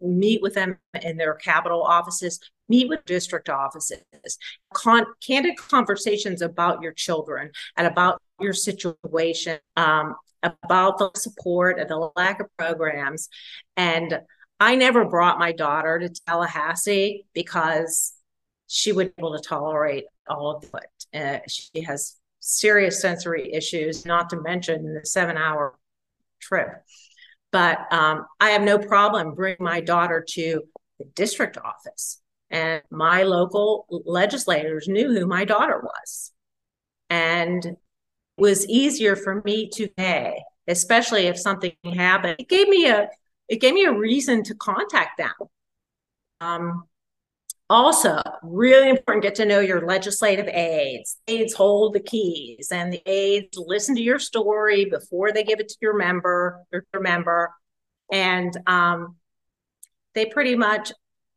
[0.00, 4.02] meet with them in their capital offices meet with district offices.
[4.72, 11.88] Con- candid conversations about your children and about your situation, um, about the support and
[11.88, 13.28] the lack of programs.
[13.76, 14.20] And
[14.60, 18.14] I never brought my daughter to Tallahassee because
[18.66, 21.16] she would be able to tolerate all of it.
[21.16, 25.74] Uh, she has serious sensory issues, not to mention the seven hour
[26.40, 26.68] trip.
[27.52, 30.62] But um, I have no problem bringing my daughter to
[30.98, 32.20] the district office.
[32.50, 36.32] And my local legislators knew who my daughter was.
[37.10, 37.76] And
[38.36, 42.36] was easier for me to pay, especially if something happened.
[42.38, 43.08] It gave me a
[43.48, 45.32] it gave me a reason to contact them.
[46.40, 46.84] Um,
[47.68, 51.18] also, really important get to know your legislative aides.
[51.28, 55.68] Aides hold the keys, and the aides listen to your story before they give it
[55.68, 57.52] to your member or your member,
[58.12, 59.16] and um,
[60.14, 60.92] they pretty much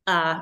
[0.06, 0.40] uh,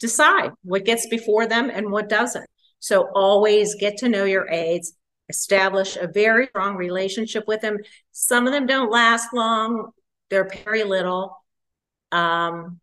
[0.00, 2.48] decide what gets before them and what doesn't.
[2.78, 4.92] So always get to know your aides
[5.28, 7.78] establish a very strong relationship with them.
[8.10, 9.92] Some of them don't last long,
[10.30, 11.36] they're very little.
[12.10, 12.80] Um,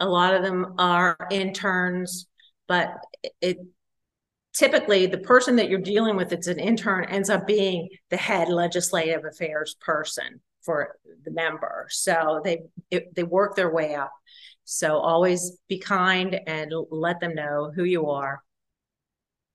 [0.00, 2.26] a lot of them are interns,
[2.66, 2.94] but
[3.40, 3.58] it
[4.52, 8.48] typically the person that you're dealing with it's an intern ends up being the head
[8.48, 11.86] legislative affairs person for the member.
[11.90, 14.12] So they it, they work their way up.
[14.64, 18.42] So always be kind and let them know who you are.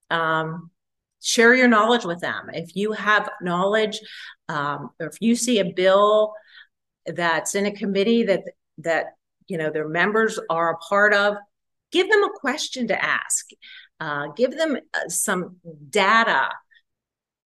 [0.09, 0.72] Um,
[1.24, 2.49] share your knowledge with them.
[2.53, 3.99] If you have knowledge,
[4.49, 6.34] um, or if you see a bill
[7.05, 8.43] that's in a committee that
[8.80, 9.15] that
[9.47, 11.36] you know their members are a part of,
[11.91, 13.47] give them a question to ask.
[13.99, 15.57] Uh, give them uh, some
[15.89, 16.49] data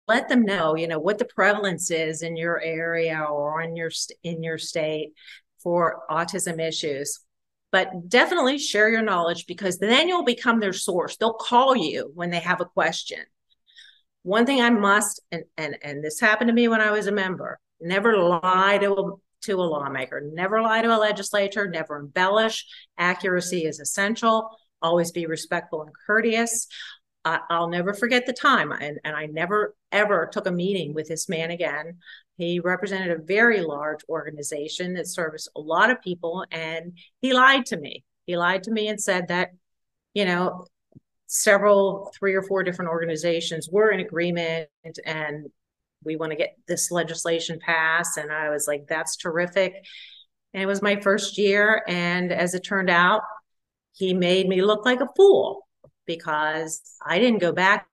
[0.08, 3.92] let them know you know what the prevalence is in your area or in your
[4.24, 5.14] in your state
[5.62, 7.20] for autism issues
[7.72, 12.30] but definitely share your knowledge because then you'll become their source they'll call you when
[12.30, 13.20] they have a question
[14.28, 17.12] one thing i must and and, and this happened to me when i was a
[17.12, 19.12] member never lie to a,
[19.42, 22.66] to a lawmaker never lie to a legislator never embellish
[22.98, 24.50] accuracy is essential
[24.82, 26.68] always be respectful and courteous
[27.26, 28.72] I, will never forget the time.
[28.72, 31.98] And, and I never, ever took a meeting with this man again.
[32.38, 36.46] He represented a very large organization that serviced a lot of people.
[36.52, 38.06] And he lied to me.
[38.26, 39.52] He lied to me and said that,
[40.14, 40.68] you know,
[41.28, 44.70] several, three or four different organizations were in agreement
[45.06, 45.48] and
[46.04, 48.18] we want to get this legislation passed.
[48.18, 49.74] And I was like, that's terrific.
[50.54, 51.84] And it was my first year.
[51.88, 53.22] And as it turned out,
[53.94, 55.68] he made me look like a fool
[56.06, 57.88] because I didn't go back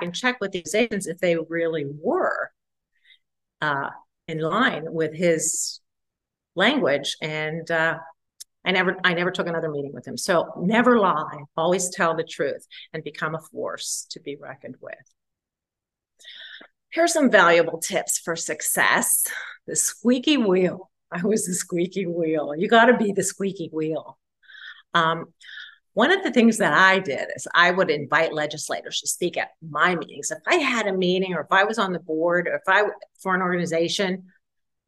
[0.00, 2.50] and check with these agents if they really were
[3.62, 3.90] uh,
[4.28, 5.80] in line with his
[6.54, 7.16] language.
[7.22, 7.98] And uh,
[8.64, 10.16] I never, I never took another meeting with him.
[10.16, 14.94] So never lie, always tell the truth, and become a force to be reckoned with.
[16.90, 19.26] Here's some valuable tips for success.
[19.66, 20.90] The squeaky wheel.
[21.10, 22.54] I was the squeaky wheel.
[22.56, 24.18] You got to be the squeaky wheel.
[24.94, 25.26] Um,
[25.92, 29.50] one of the things that I did is I would invite legislators to speak at
[29.62, 30.30] my meetings.
[30.30, 32.88] If I had a meeting or if I was on the board or if I
[33.20, 34.24] for an organization,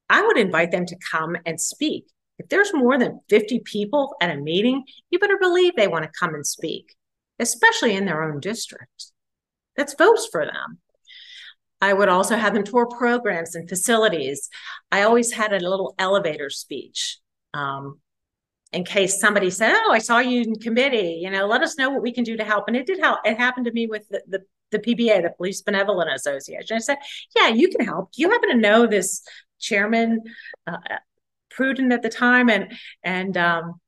[0.09, 2.07] I would invite them to come and speak.
[2.39, 6.19] If there's more than 50 people at a meeting, you better believe they want to
[6.19, 6.95] come and speak,
[7.39, 9.13] especially in their own district.
[9.77, 10.79] That's votes for them.
[11.81, 14.49] I would also have them tour programs and facilities.
[14.91, 17.19] I always had a little elevator speech.
[17.53, 18.01] Um,
[18.73, 21.91] in case somebody said, "Oh, I saw you in committee," you know, let us know
[21.91, 22.65] what we can do to help.
[22.67, 23.21] And it did help.
[23.25, 26.77] It happened to me with the, the, the PBA, the Police Benevolent Association.
[26.77, 26.99] I said,
[27.35, 28.13] "Yeah, you can help.
[28.13, 29.23] Do you happen to know this
[29.61, 30.23] chairman,
[30.67, 30.79] uh,
[31.57, 33.81] Pruden at the time?" And and um,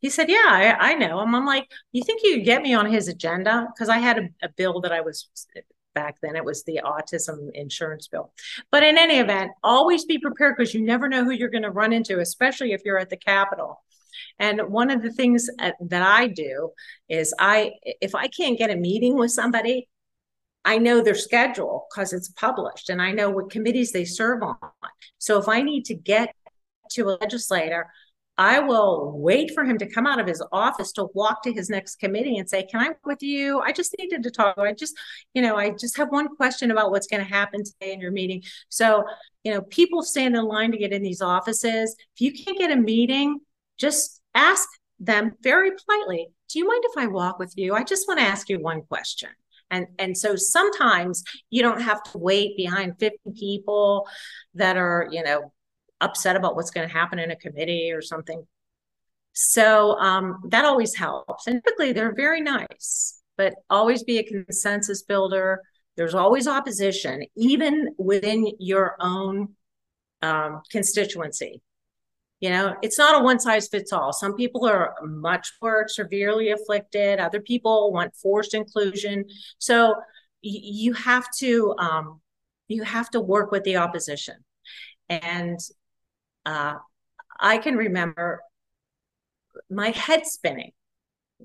[0.00, 2.86] he said, "Yeah, I, I know him." I'm like, "You think you get me on
[2.90, 5.28] his agenda?" Because I had a, a bill that I was
[5.94, 8.32] back then it was the autism insurance bill
[8.70, 11.70] but in any event always be prepared because you never know who you're going to
[11.70, 13.78] run into especially if you're at the capitol
[14.38, 16.70] and one of the things uh, that I do
[17.08, 19.88] is I, if I can't get a meeting with somebody,
[20.64, 24.56] I know their schedule because it's published and I know what committees they serve on.
[25.18, 26.34] So if I need to get
[26.90, 27.88] to a legislator,
[28.38, 31.68] I will wait for him to come out of his office to walk to his
[31.68, 33.60] next committee and say, Can I with you?
[33.60, 34.56] I just needed to talk.
[34.58, 34.94] I just,
[35.34, 38.10] you know, I just have one question about what's going to happen today in your
[38.10, 38.42] meeting.
[38.68, 39.04] So,
[39.44, 41.94] you know, people stand in line to get in these offices.
[42.16, 43.40] If you can't get a meeting,
[43.76, 44.66] just ask
[44.98, 47.74] them very politely, do you mind if I walk with you?
[47.74, 49.30] I just want to ask you one question.
[49.70, 54.06] And, and so sometimes you don't have to wait behind 50 people
[54.54, 55.52] that are, you know,
[56.02, 58.46] upset about what's going to happen in a committee or something.
[59.32, 61.46] So um, that always helps.
[61.46, 65.62] And typically they're very nice, but always be a consensus builder.
[65.96, 69.54] There's always opposition, even within your own
[70.20, 71.62] um, constituency.
[72.40, 74.12] You know, it's not a one size fits all.
[74.12, 77.20] Some people are much more severely afflicted.
[77.20, 79.26] Other people want forced inclusion.
[79.58, 79.94] So
[80.42, 82.20] you have to um,
[82.66, 84.36] you have to work with the opposition.
[85.08, 85.58] And
[86.46, 86.74] uh,
[87.38, 88.40] I can remember
[89.70, 90.72] my head spinning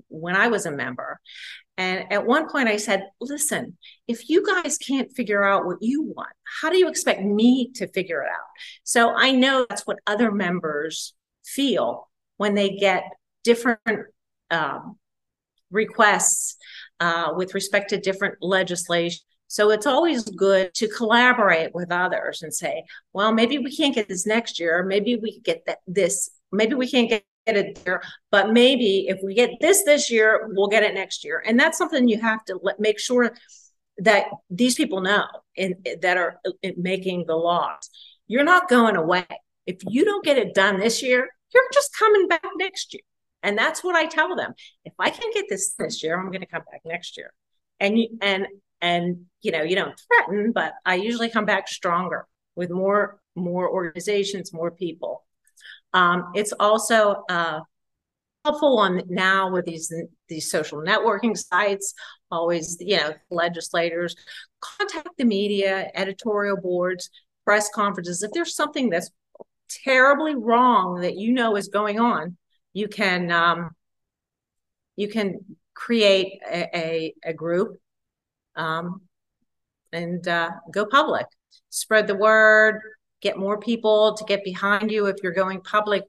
[0.08, 1.20] when I was a member.
[1.76, 3.76] And at one point I said, listen,
[4.08, 7.86] if you guys can't figure out what you want, how do you expect me to
[7.88, 8.46] figure it out?
[8.82, 13.04] So I know that's what other members feel when they get
[13.44, 13.80] different
[14.50, 14.98] um,
[15.70, 16.56] requests
[17.00, 19.20] uh, with respect to different legislation.
[19.48, 24.08] So it's always good to collaborate with others and say, well, maybe we can't get
[24.08, 24.84] this next year.
[24.84, 26.30] Maybe we get that this.
[26.52, 30.68] Maybe we can't get it there, but maybe if we get this this year, we'll
[30.68, 31.42] get it next year.
[31.44, 33.34] And that's something you have to let, make sure
[33.98, 35.26] that these people know
[35.56, 37.90] in, that are uh, making the laws.
[38.26, 39.26] You're not going away.
[39.66, 43.02] If you don't get it done this year, you're just coming back next year.
[43.42, 44.52] And that's what I tell them.
[44.84, 47.32] If I can get this this year, I'm going to come back next year.
[47.80, 48.46] And you, and
[48.80, 52.26] and you know, you don't threaten, but I usually come back stronger
[52.56, 55.24] with more more organizations, more people.
[55.92, 57.60] Um, it's also uh,
[58.44, 59.92] helpful on now with these
[60.28, 61.94] these social networking sites.
[62.30, 64.14] Always, you know, legislators
[64.60, 67.10] contact the media, editorial boards,
[67.44, 68.22] press conferences.
[68.22, 69.10] If there's something that's
[69.84, 72.36] terribly wrong that you know is going on,
[72.72, 73.70] you can um,
[74.96, 77.76] you can create a, a, a group
[78.58, 79.00] um,
[79.92, 81.26] and uh, go public.
[81.70, 82.80] Spread the word,
[83.22, 86.04] get more people to get behind you if you're going public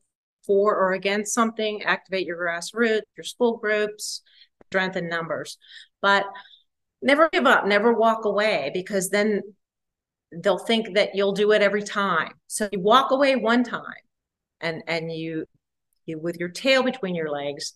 [0.45, 4.21] for or against something, activate your grassroots, your school groups,
[4.69, 5.57] strengthen numbers.
[6.01, 6.25] But
[7.01, 9.41] never give up, never walk away because then
[10.31, 12.33] they'll think that you'll do it every time.
[12.47, 13.83] So you walk away one time
[14.61, 15.45] and and you
[16.05, 17.73] you with your tail between your legs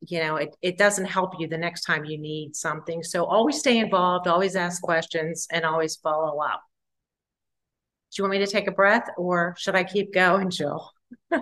[0.00, 3.02] you know it, it doesn't help you the next time you need something.
[3.02, 6.62] So always stay involved always ask questions and always follow up.
[8.10, 10.90] Do you want me to take a breath or should i keep going jill?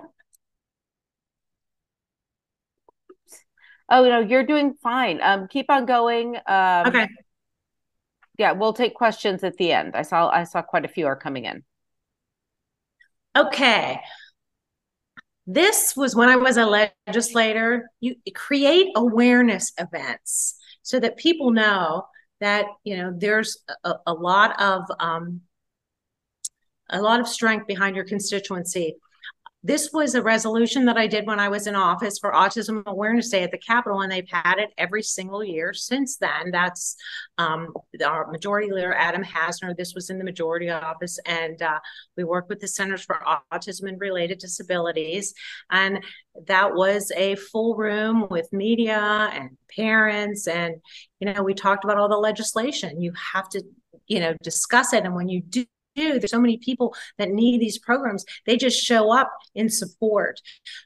[3.91, 5.19] Oh no you're doing fine.
[5.23, 6.35] Um keep on going.
[6.45, 7.07] Um okay.
[8.37, 9.95] yeah we'll take questions at the end.
[9.95, 11.63] I saw i saw quite a few are coming in.
[13.35, 13.99] Okay
[15.51, 17.89] this was when I was a legislator.
[17.99, 22.05] You create awareness events so that people know
[22.39, 25.41] that you know there's a, a lot of um,
[26.91, 28.95] a lot of strength behind your constituency
[29.61, 33.29] this was a resolution that I did when I was in office for Autism Awareness
[33.29, 36.51] Day at the Capitol, and they've had it every single year since then.
[36.51, 36.95] That's
[37.37, 37.73] um,
[38.05, 39.75] our majority leader, Adam Hasner.
[39.75, 41.79] This was in the majority office, and uh,
[42.15, 43.19] we worked with the Centers for
[43.51, 45.33] Autism and Related Disabilities.
[45.69, 46.03] And
[46.47, 50.47] that was a full room with media and parents.
[50.47, 50.75] And,
[51.19, 53.01] you know, we talked about all the legislation.
[53.01, 53.63] You have to,
[54.07, 55.03] you know, discuss it.
[55.03, 55.65] And when you do,
[55.99, 56.19] do.
[56.19, 58.25] There's so many people that need these programs.
[58.45, 60.39] They just show up in support.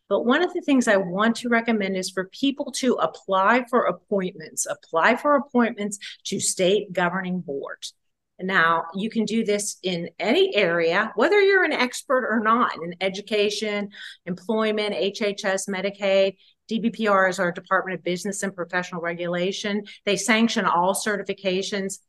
[0.09, 3.86] But one of the things I want to recommend is for people to apply for
[3.86, 7.93] appointments, apply for appointments to state governing boards.
[8.39, 12.95] Now, you can do this in any area, whether you're an expert or not, in
[12.99, 13.89] education,
[14.26, 16.36] employment, HHS, Medicaid.
[16.72, 19.84] DBPR is our Department of Business and Professional Regulation.
[20.05, 21.99] They sanction all certifications.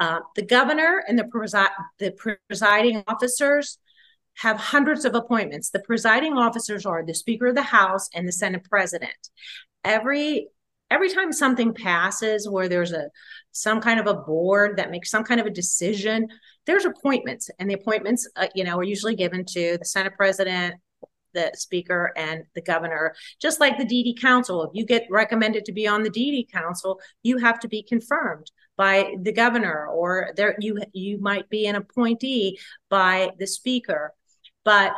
[0.00, 1.68] Uh, the governor and the, presi-
[1.98, 2.12] the
[2.48, 3.78] presiding officers
[4.34, 5.70] have hundreds of appointments.
[5.70, 9.30] The presiding officers are the Speaker of the House and the Senate President.
[9.84, 10.48] Every
[10.90, 13.10] every time something passes where there's a
[13.52, 16.28] some kind of a board that makes some kind of a decision,
[16.66, 20.76] there's appointments, and the appointments, uh, you know, are usually given to the Senate President,
[21.34, 25.72] the speaker and the governor just like the dd council if you get recommended to
[25.72, 30.56] be on the dd council you have to be confirmed by the governor or there
[30.60, 32.58] you you might be an appointee
[32.88, 34.14] by the speaker.
[34.64, 34.92] But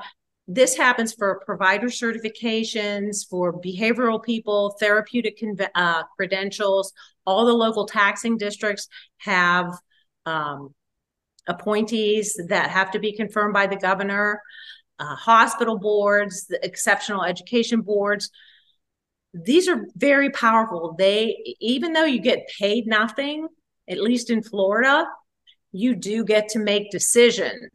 [0.46, 5.42] this happens for provider certifications for behavioral people therapeutic
[5.74, 6.92] uh, credentials.
[7.24, 8.86] All the local taxing districts
[9.18, 9.72] have
[10.26, 10.74] um,
[11.48, 14.42] appointees that have to be confirmed by the governor
[14.98, 18.30] uh, hospital boards the exceptional education boards.
[19.32, 20.94] These are very powerful.
[20.98, 23.48] They even though you get paid nothing
[23.90, 25.06] at least in Florida,
[25.72, 27.70] you do get to make decisions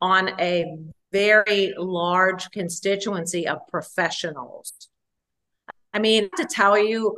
[0.00, 0.78] on a
[1.12, 4.72] very large constituency of professionals.
[5.92, 7.16] I mean, to tell you,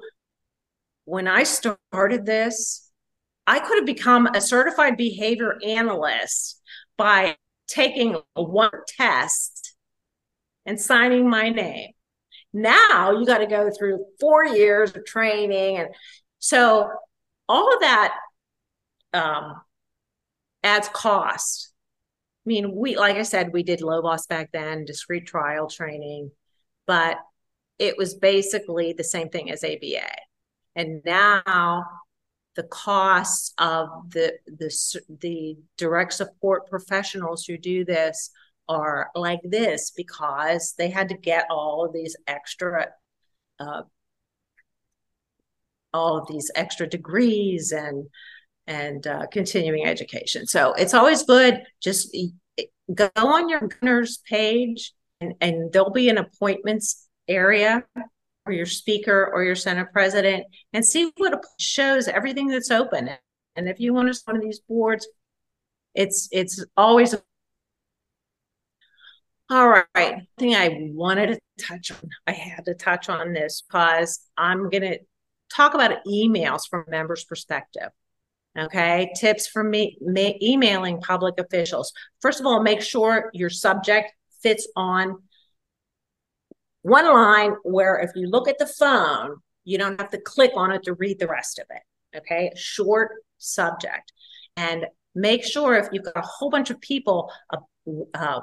[1.04, 2.90] when I started this,
[3.46, 6.60] I could have become a certified behavior analyst
[6.96, 7.36] by
[7.66, 9.74] taking one test
[10.64, 11.90] and signing my name.
[12.52, 15.78] Now you got to go through four years of training.
[15.78, 15.88] And
[16.38, 16.90] so
[17.52, 18.14] all of that
[19.12, 19.60] um,
[20.62, 21.72] adds cost.
[22.44, 26.30] I mean, we, like I said, we did low Lovaas back then, discrete trial training,
[26.86, 27.18] but
[27.78, 30.08] it was basically the same thing as ABA.
[30.74, 31.84] And now
[32.56, 34.70] the costs of the the
[35.20, 38.30] the direct support professionals who do this
[38.68, 42.88] are like this because they had to get all of these extra
[43.60, 43.82] uh,
[45.92, 48.06] all of these extra degrees and
[48.66, 50.46] and uh, continuing education.
[50.46, 51.62] So it's always good.
[51.82, 52.16] Just
[52.94, 57.84] go on your governor's page, and, and there'll be an appointments area
[58.44, 63.10] for your speaker or your senate president, and see what shows everything that's open.
[63.56, 65.06] And if you want to one of these boards,
[65.94, 67.14] it's it's always
[69.50, 70.16] all right.
[70.38, 74.96] thing I wanted to touch on, I had to touch on this because I'm gonna
[75.54, 77.88] talk about emails from members' perspective.
[78.58, 81.92] Okay, tips for me, me emailing public officials.
[82.20, 85.22] First of all, make sure your subject fits on
[86.82, 90.72] one line where if you look at the phone, you don't have to click on
[90.72, 92.18] it to read the rest of it.
[92.18, 94.12] Okay, short subject.
[94.56, 97.58] And make sure if you've got a whole bunch of people uh,
[98.14, 98.40] uh,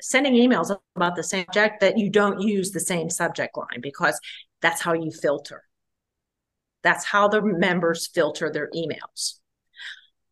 [0.00, 4.20] sending emails about the same subject that you don't use the same subject line because
[4.60, 5.64] that's how you filter.
[6.82, 9.38] That's how the members filter their emails.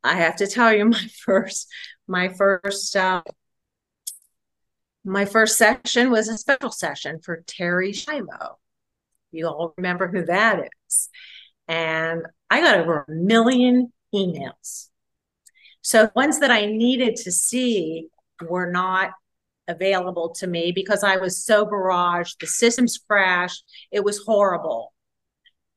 [0.02, 1.68] I have to tell you, my first,
[2.06, 3.22] my first, uh,
[5.04, 8.56] my first session was a special session for Terri Schiavo.
[9.30, 11.08] You all remember who that is.
[11.66, 14.88] And I got over a million emails.
[15.82, 18.08] So ones that I needed to see
[18.46, 19.12] were not
[19.68, 22.38] available to me because I was so barraged.
[22.40, 23.64] The systems crashed.
[23.92, 24.92] It was horrible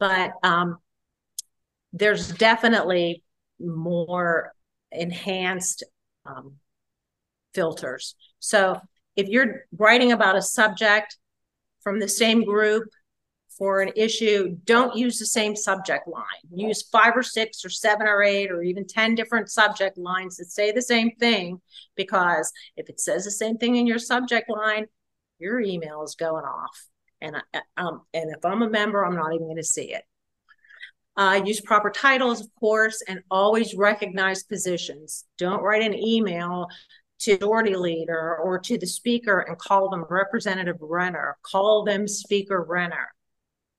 [0.02, 0.80] but um,
[1.94, 3.24] there's definitely
[3.60, 4.52] more
[4.92, 5.84] enhanced
[6.26, 6.56] um,
[7.54, 8.16] filters.
[8.40, 8.82] So
[9.16, 11.18] if you're writing about a subject
[11.82, 12.90] from the same group
[13.60, 16.24] for an issue, don't use the same subject line.
[16.52, 20.50] Use five or six or seven or eight or even 10 different subject lines that
[20.50, 21.62] say the same thing,
[21.96, 24.88] because if it says the same thing in your subject line,
[25.38, 26.91] your email is going off
[27.22, 30.04] and I, um, and if I'm a member, I'm not even going to see it.
[31.18, 35.26] Uh, use proper titles, of course, and always recognize positions.
[35.38, 36.68] Don't write an email
[37.20, 41.38] to majority leader or to the speaker and call them Representative Renner.
[41.44, 43.14] Call them Speaker Renner,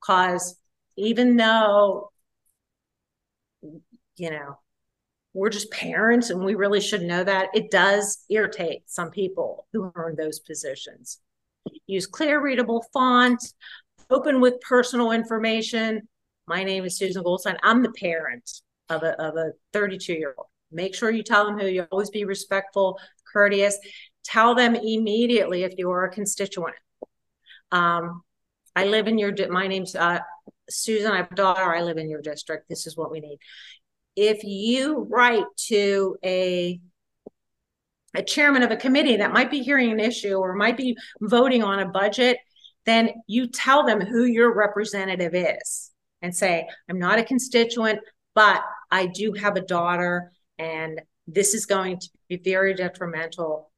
[0.01, 0.57] because
[0.97, 2.13] even though
[4.17, 4.59] you know
[5.33, 9.91] we're just parents and we really should know that it does irritate some people who
[9.95, 11.19] are in those positions
[11.87, 13.55] use clear readable fonts,
[14.11, 16.09] open with personal information.
[16.47, 17.57] My name is Susan Goldstein.
[17.63, 18.51] I'm the parent
[18.89, 20.49] of a, of a 32 year old.
[20.71, 22.99] Make sure you tell them who you always be respectful,
[23.31, 23.79] courteous.
[24.25, 26.77] Tell them immediately if you are a constituent.
[27.71, 28.23] Um,
[28.75, 30.21] I live in your, my name's uh,
[30.71, 31.13] Susan.
[31.13, 31.75] I have a daughter.
[31.75, 32.69] I live in your district.
[32.69, 33.39] This is what we need.
[34.17, 36.81] If you write to a
[38.15, 41.63] a chairman of a committee that might be hearing an issue or might be voting
[41.63, 42.39] on a budget,
[42.85, 45.91] then you tell them who your representative is
[46.21, 48.01] and say, I'm not a constituent,
[48.35, 53.71] but I do have a daughter and this is going to be very detrimental.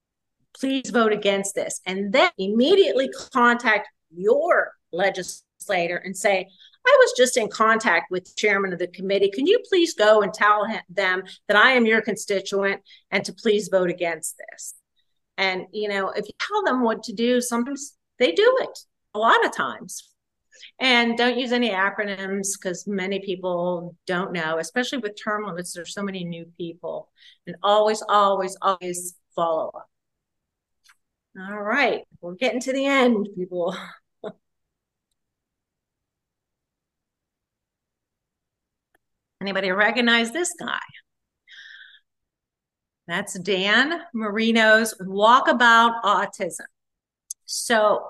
[0.59, 1.81] Please vote against this.
[1.87, 6.49] And then immediately contact your legislator and say,
[6.87, 9.31] I was just in contact with the chairman of the committee.
[9.31, 13.69] Can you please go and tell them that I am your constituent and to please
[13.69, 14.75] vote against this?
[15.39, 18.79] And, you know, if you tell them what to do, sometimes they do it
[19.15, 20.11] a lot of times.
[20.79, 25.73] And don't use any acronyms because many people don't know, especially with term limits.
[25.73, 27.11] There's so many new people.
[27.47, 29.89] And always, always, always follow up.
[31.37, 33.77] All right, we're getting to the end, people.
[39.45, 40.81] Anybody recognize this guy?
[43.07, 46.65] That's Dan Marino's Walkabout Autism.
[47.45, 48.07] So,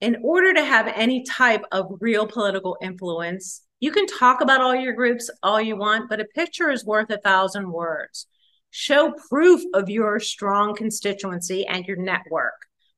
[0.00, 4.76] in order to have any type of real political influence, you can talk about all
[4.76, 8.28] your groups all you want, but a picture is worth a thousand words.
[8.70, 12.54] Show proof of your strong constituency and your network.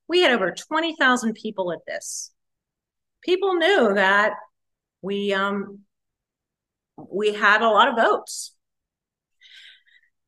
[0.09, 2.33] We had over 20,000 people at this.
[3.23, 4.35] People knew that
[5.01, 5.85] we um,
[7.11, 8.55] we had a lot of votes.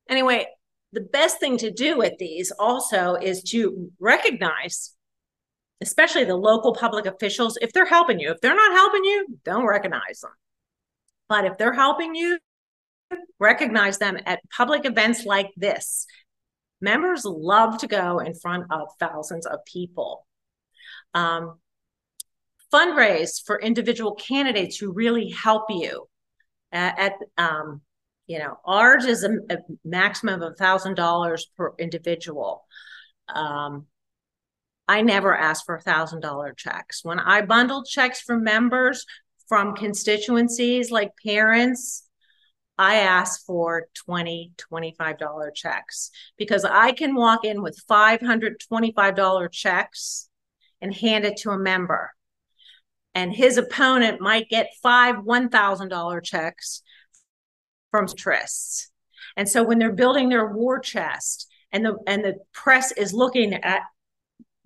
[0.08, 0.46] Anyway,
[0.92, 4.94] the best thing to do with these also is to recognize,
[5.80, 8.30] especially the local public officials, if they're helping you.
[8.30, 10.32] If they're not helping you, don't recognize them.
[11.28, 12.38] But if they're helping you,
[13.38, 16.06] recognize them at public events like this.
[16.80, 20.26] Members love to go in front of thousands of people.
[21.14, 21.58] Um,
[22.72, 26.09] fundraise for individual candidates who really help you
[26.72, 27.80] at, um,
[28.26, 32.66] you know, ours is a, a maximum of a thousand dollars per individual.
[33.28, 33.86] Um,
[34.86, 37.04] I never ask for a thousand dollar checks.
[37.04, 39.04] When I bundle checks from members
[39.48, 42.08] from constituencies like parents,
[42.78, 50.28] I ask for 20, $25 checks because I can walk in with $525 checks
[50.80, 52.12] and hand it to a member
[53.14, 56.82] and his opponent might get five $1,000 checks
[57.90, 58.90] from trusts.
[59.36, 63.54] And so when they're building their war chest and the and the press is looking
[63.54, 63.82] at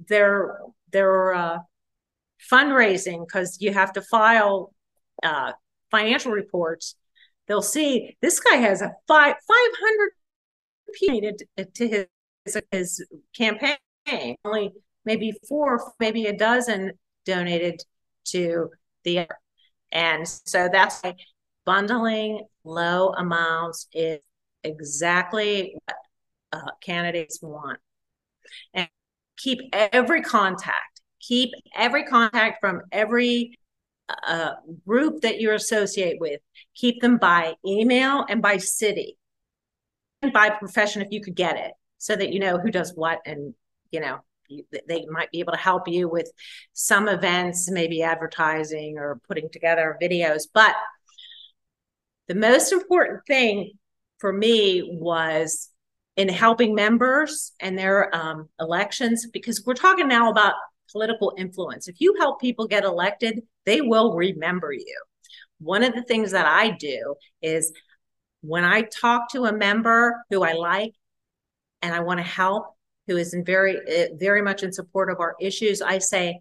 [0.09, 0.59] their
[0.91, 1.59] their uh,
[2.51, 4.73] fundraising because you have to file
[5.23, 5.53] uh,
[5.91, 6.97] financial reports
[7.47, 10.11] they'll see this guy has a five 500
[10.95, 12.07] people to, to
[12.45, 14.37] his, his campaign.
[14.45, 14.73] Only
[15.05, 16.93] maybe four, maybe a dozen
[17.25, 17.83] donated
[18.27, 18.71] to
[19.05, 19.39] the other.
[19.93, 21.15] And so that's why
[21.65, 24.21] bundling low amounts is
[24.63, 25.97] exactly what
[26.53, 27.79] uh, candidates want.
[28.73, 28.89] And
[29.37, 33.59] keep every contact, keep every contact from every
[34.09, 34.53] uh,
[34.87, 36.41] group that you associate with,
[36.75, 39.17] keep them by email and by city
[40.23, 43.21] and by profession if you could get it so that you know who does what
[43.25, 43.55] and
[43.91, 44.19] you know
[44.89, 46.31] they might be able to help you with
[46.73, 50.75] some events maybe advertising or putting together videos but
[52.29, 53.73] the most important thing
[54.19, 55.71] for me was
[56.17, 60.55] in helping members and their um, elections because we're talking now about
[60.93, 61.89] political influence.
[61.89, 65.03] If you help people get elected they will remember you.
[65.59, 67.73] One of the things that i do is
[68.43, 70.93] when i talk to a member who i like
[71.81, 72.74] and i want to help
[73.07, 76.41] who is in very eh, very much in support of our issues i say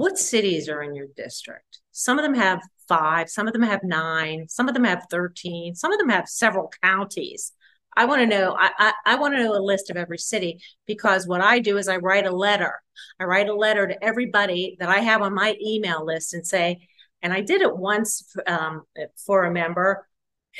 [0.00, 1.80] what cities are in your district?
[1.92, 5.76] Some of them have five some of them have nine some of them have 13
[5.76, 7.52] some of them have several counties.
[7.96, 10.60] I want to know I, I, I want to know a list of every city
[10.86, 12.80] because what i do is i write a letter.
[13.20, 16.88] I write a letter to everybody that i have on my email list and say
[17.22, 18.82] and i did it once um,
[19.24, 20.08] for a member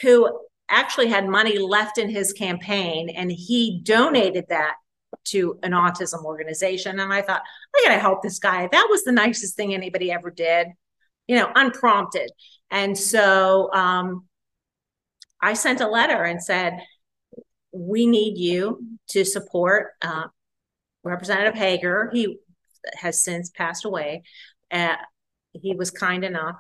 [0.03, 4.77] who actually had money left in his campaign and he donated that
[5.25, 7.01] to an autism organization.
[7.01, 7.43] And I thought,
[7.75, 8.69] I gotta help this guy.
[8.71, 10.69] That was the nicest thing anybody ever did,
[11.27, 12.31] you know, unprompted.
[12.71, 14.27] And so um,
[15.41, 16.79] I sent a letter and said,
[17.73, 20.25] we need you to support uh,
[21.05, 22.11] Representative Hager.
[22.13, 22.39] He
[22.95, 24.23] has since passed away.
[24.71, 24.97] Uh,
[25.53, 26.57] he was kind enough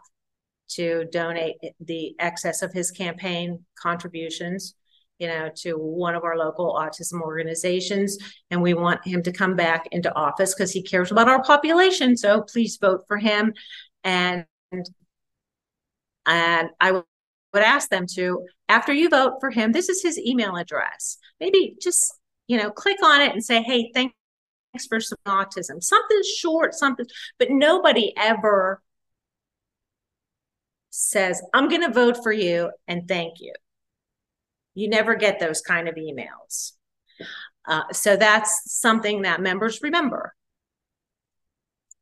[0.68, 4.74] to donate the excess of his campaign contributions
[5.20, 8.18] you know, to one of our local autism organizations.
[8.50, 12.16] And we want him to come back into office because he cares about our population.
[12.16, 13.52] So please vote for him.
[14.02, 14.46] And
[16.26, 17.04] and I would
[17.54, 21.18] ask them to, after you vote for him, this is his email address.
[21.40, 22.14] Maybe just,
[22.46, 24.14] you know, click on it and say, hey, thanks
[24.88, 25.82] for some autism.
[25.82, 27.06] Something short, something,
[27.38, 28.80] but nobody ever
[30.90, 33.52] says, I'm going to vote for you and thank you.
[34.80, 36.72] You never get those kind of emails.
[37.68, 40.34] Uh, so that's something that members remember.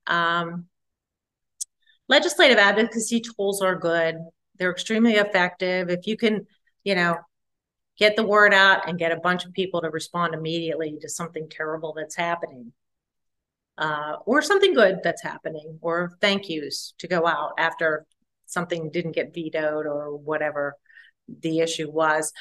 [0.07, 0.67] Um,
[2.09, 4.17] legislative advocacy tools are good.
[4.59, 5.91] They're extremely effective.
[5.91, 6.47] If you can,
[6.85, 7.17] you know,
[7.99, 11.49] get the word out and get a bunch of people to respond immediately to something
[11.51, 12.73] terrible that's happening.
[13.77, 18.07] Uh, or something good that's happening, or thank yous to go out after
[18.47, 20.77] something didn't get vetoed or whatever
[21.41, 22.33] the issue was.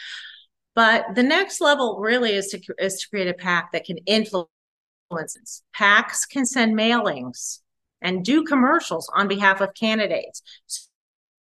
[0.75, 4.47] But the next level really is to is to create a PAC that can influence.
[5.75, 7.59] PACs can send mailings
[8.01, 10.41] and do commercials on behalf of candidates.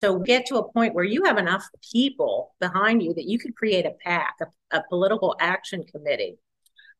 [0.02, 3.56] So get to a point where you have enough people behind you that you could
[3.56, 6.38] create a PAC, a, a political action committee.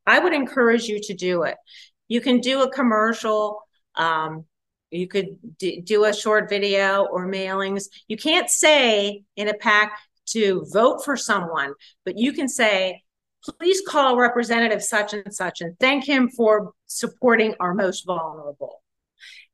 [0.07, 1.57] I would encourage you to do it.
[2.09, 3.61] You can do a commercial.
[3.95, 4.47] Um,
[4.91, 7.84] you could d- do a short video or mailings.
[8.09, 9.93] You can't say in a PAC,
[10.26, 11.74] to vote for someone,
[12.04, 13.02] but you can say,
[13.42, 18.82] please call Representative such and such and thank him for supporting our most vulnerable.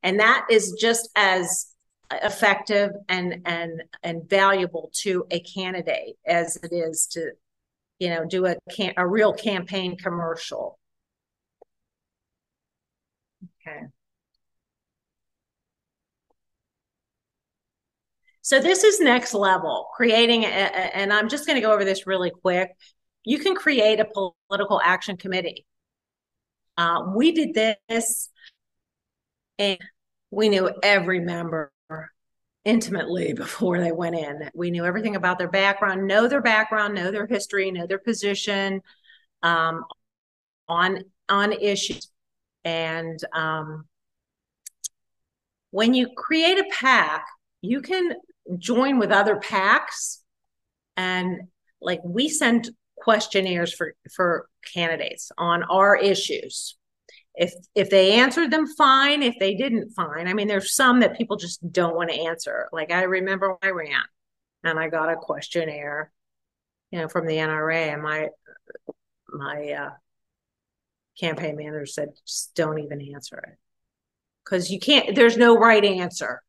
[0.01, 1.73] And that is just as
[2.11, 7.31] effective and and and valuable to a candidate as it is to
[7.99, 10.77] you know do a can a real campaign commercial
[13.61, 13.87] okay
[18.43, 21.85] So this is next level, creating, a, a, and I'm just going to go over
[21.85, 22.71] this really quick.
[23.23, 25.65] You can create a political action committee.
[26.77, 27.55] Uh, we did
[27.87, 28.29] this,
[29.57, 29.79] and
[30.29, 31.71] we knew every member
[32.65, 34.49] intimately before they went in.
[34.53, 38.81] We knew everything about their background, know their background, know their history, know their position
[39.41, 39.85] um,
[40.67, 42.11] on on issues,
[42.65, 43.85] and um,
[45.71, 47.25] when you create a pack,
[47.61, 48.13] you can
[48.57, 50.19] join with other PACs
[50.97, 51.47] and
[51.81, 56.77] like we send questionnaires for for candidates on our issues.
[57.35, 59.23] If if they answered them fine.
[59.23, 60.27] If they didn't fine.
[60.27, 62.69] I mean there's some that people just don't want to answer.
[62.71, 64.03] Like i remember when i ran
[64.63, 66.11] and i got a questionnaire
[66.91, 68.29] you know from the nra and my
[69.27, 69.89] my uh,
[71.19, 73.57] campaign manager said just don't even answer it.
[74.45, 76.41] Because you can't there's no right answer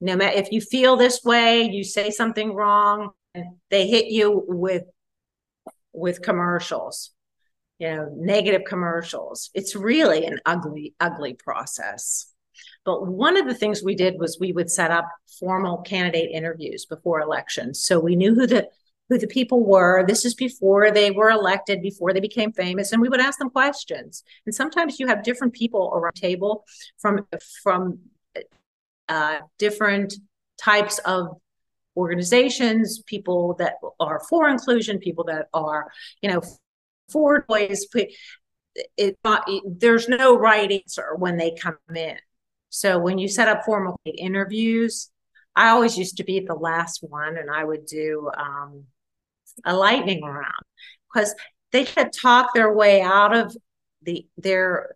[0.00, 3.10] no matter if you feel this way, you say something wrong,
[3.70, 4.84] they hit you with
[5.92, 7.10] with commercials,
[7.78, 9.50] you know, negative commercials.
[9.54, 12.32] It's really an ugly, ugly process.
[12.84, 16.86] But one of the things we did was we would set up formal candidate interviews
[16.86, 17.84] before elections.
[17.84, 18.68] So we knew who the
[19.08, 20.06] who the people were.
[20.06, 23.50] This is before they were elected, before they became famous, and we would ask them
[23.50, 24.22] questions.
[24.46, 26.64] And sometimes you have different people around the table
[26.98, 27.26] from
[27.62, 27.98] from
[29.10, 30.14] uh, different
[30.58, 31.36] types of
[31.96, 35.90] organizations, people that are for inclusion, people that are,
[36.22, 36.40] you know,
[37.10, 37.86] for boys.
[37.94, 42.16] It, it, there's no right answer when they come in.
[42.70, 45.10] So when you set up formal interviews,
[45.56, 48.84] I always used to be the last one, and I would do um,
[49.64, 50.52] a lightning round
[51.12, 51.34] because
[51.72, 53.56] they could talk their way out of
[54.02, 54.94] the their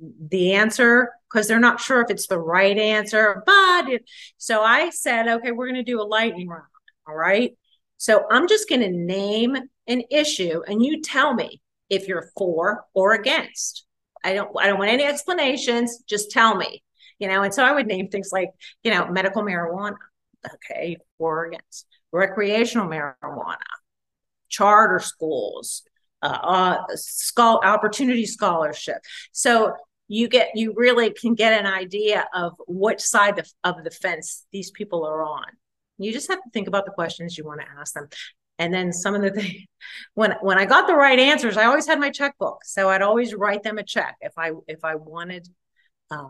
[0.00, 3.42] the answer because they're not sure if it's the right answer.
[3.44, 4.02] But if,
[4.38, 6.64] so I said, okay, we're going to do a lightning round.
[7.06, 7.56] All right.
[7.96, 9.56] So I'm just going to name
[9.86, 11.60] an issue and you tell me
[11.90, 13.86] if you're for or against.
[14.24, 16.82] I don't I don't want any explanations, just tell me.
[17.18, 18.50] You know, and so I would name things like,
[18.82, 19.96] you know, medical marijuana.
[20.54, 21.86] Okay, for or against.
[22.12, 23.56] Recreational marijuana,
[24.48, 25.82] charter schools,
[26.24, 26.78] uh,
[27.38, 28.96] uh, opportunity scholarship.
[29.32, 29.74] So
[30.08, 34.46] you get you really can get an idea of which side of, of the fence
[34.52, 35.44] these people are on.
[35.98, 38.08] You just have to think about the questions you want to ask them.
[38.58, 39.54] And then some of the things
[40.14, 42.64] when when I got the right answers, I always had my checkbook.
[42.64, 45.48] So I'd always write them a check if I if I wanted
[46.10, 46.28] uh,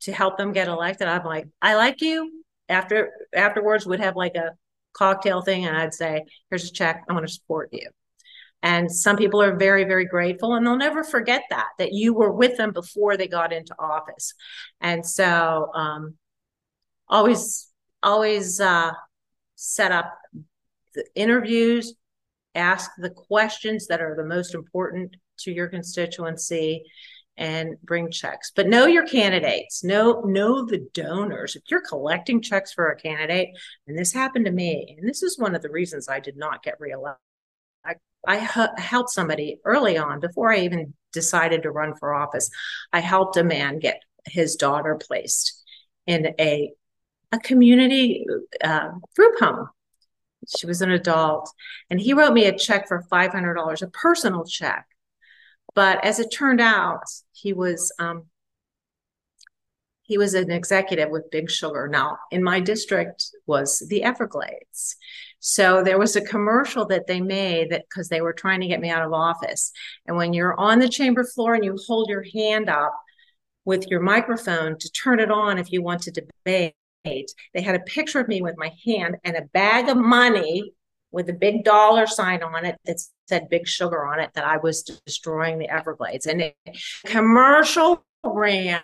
[0.00, 1.08] to help them get elected.
[1.08, 2.44] I'm like, I like you.
[2.68, 4.52] After afterwards, would have like a
[4.94, 7.04] cocktail thing, and I'd say, "Here's a check.
[7.08, 7.88] I want to support you."
[8.64, 12.32] And some people are very, very grateful and they'll never forget that, that you were
[12.32, 14.32] with them before they got into office.
[14.80, 16.14] And so um,
[17.06, 17.68] always,
[18.02, 18.92] always uh,
[19.54, 20.16] set up
[20.94, 21.92] the interviews,
[22.54, 26.84] ask the questions that are the most important to your constituency
[27.36, 28.50] and bring checks.
[28.56, 29.84] But know your candidates.
[29.84, 31.54] Know know the donors.
[31.54, 33.48] If you're collecting checks for a candidate
[33.86, 36.62] and this happened to me and this is one of the reasons i did not
[36.62, 37.18] get reelected
[38.26, 42.50] I helped somebody early on before I even decided to run for office.
[42.92, 45.62] I helped a man get his daughter placed
[46.06, 46.72] in a
[47.32, 48.24] a community
[48.62, 49.68] uh, group home.
[50.56, 51.50] She was an adult,
[51.90, 54.86] and he wrote me a check for five hundred dollars, a personal check.
[55.74, 57.02] But as it turned out,
[57.32, 58.26] he was um,
[60.02, 61.88] he was an executive with Big Sugar.
[61.88, 64.96] Now, in my district was the Everglades.
[65.46, 68.80] So there was a commercial that they made that because they were trying to get
[68.80, 69.72] me out of office.
[70.06, 72.98] And when you're on the chamber floor and you hold your hand up
[73.66, 76.74] with your microphone to turn it on if you want to debate,
[77.04, 80.72] they had a picture of me with my hand and a bag of money
[81.10, 82.96] with a big dollar sign on it that
[83.28, 86.24] said big sugar on it that I was destroying the Everglades.
[86.24, 86.54] And a
[87.04, 88.80] commercial ran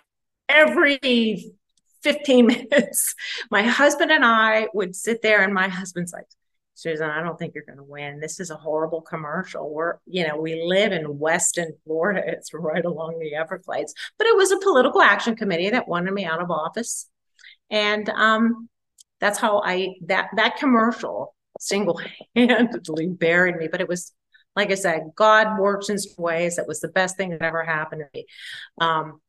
[0.47, 1.55] every
[2.03, 3.15] 15 minutes.
[3.49, 6.27] My husband and I would sit there, and my husband's like,
[6.81, 8.19] Susan, I don't think you're going to win.
[8.19, 9.71] This is a horrible commercial.
[9.71, 12.23] We're, you know, we live in Weston, Florida.
[12.31, 13.93] It's right along the Everglades.
[14.17, 17.07] But it was a political action committee that wanted me out of office.
[17.69, 18.67] And um,
[19.19, 23.67] that's how I that that commercial single-handedly buried me.
[23.67, 24.11] But it was
[24.55, 26.55] like I said, God works in ways.
[26.55, 28.25] That was the best thing that ever happened to me.
[28.79, 29.21] Um,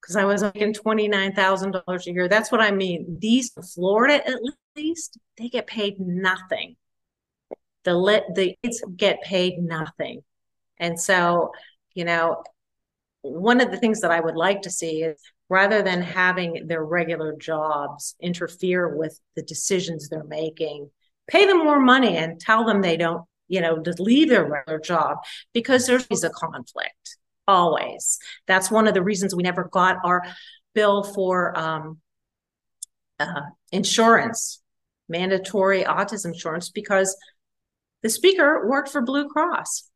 [0.00, 2.28] because I was making $29,000 a year.
[2.28, 3.16] That's what I mean.
[3.20, 4.38] These Florida, at
[4.76, 6.76] least, they get paid nothing.
[7.84, 10.22] The lit the kids get paid nothing.
[10.78, 11.52] And so,
[11.94, 12.42] you know,
[13.22, 16.84] one of the things that I would like to see is rather than having their
[16.84, 20.90] regular jobs interfere with the decisions they're making,
[21.26, 25.18] pay them more money and tell them they don't, you know, leave their regular job
[25.52, 27.16] because there's a conflict
[27.46, 28.18] always.
[28.46, 30.22] That's one of the reasons we never got our
[30.74, 32.00] bill for um,
[33.20, 34.60] uh, insurance,
[35.08, 37.16] mandatory autism insurance, because
[38.04, 39.90] the speaker worked for Blue Cross.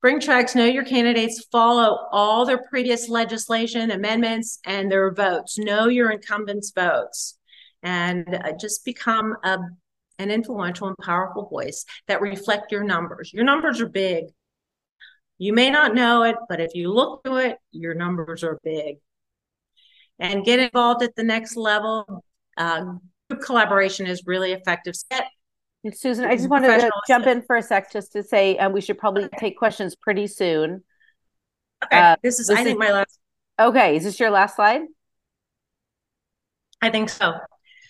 [0.00, 5.56] Bring Tracks know your candidates, follow all their previous legislation, amendments, and their votes.
[5.56, 7.38] Know your incumbents' votes,
[7.84, 9.58] and uh, just become a,
[10.18, 13.32] an influential and powerful voice that reflect your numbers.
[13.32, 14.24] Your numbers are big
[15.42, 18.98] you may not know it, but if you look to it, your numbers are big.
[20.20, 22.24] And get involved at the next level.
[22.56, 22.84] Uh,
[23.28, 24.94] group collaboration is really effective.
[24.94, 25.26] Set
[25.92, 28.80] Susan, I just wanted to jump in for a sec just to say uh, we
[28.80, 29.36] should probably okay.
[29.38, 30.84] take questions pretty soon.
[31.84, 33.18] Okay, uh, this is this I think is, my last.
[33.58, 34.82] Okay, is this your last slide?
[36.80, 37.34] I think so.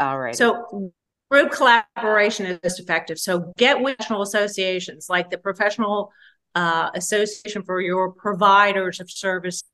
[0.01, 0.35] All right.
[0.35, 0.93] So
[1.31, 3.19] group collaboration is effective.
[3.19, 6.13] So get with national associations like the Professional
[6.55, 9.65] uh, Association for your providers of service.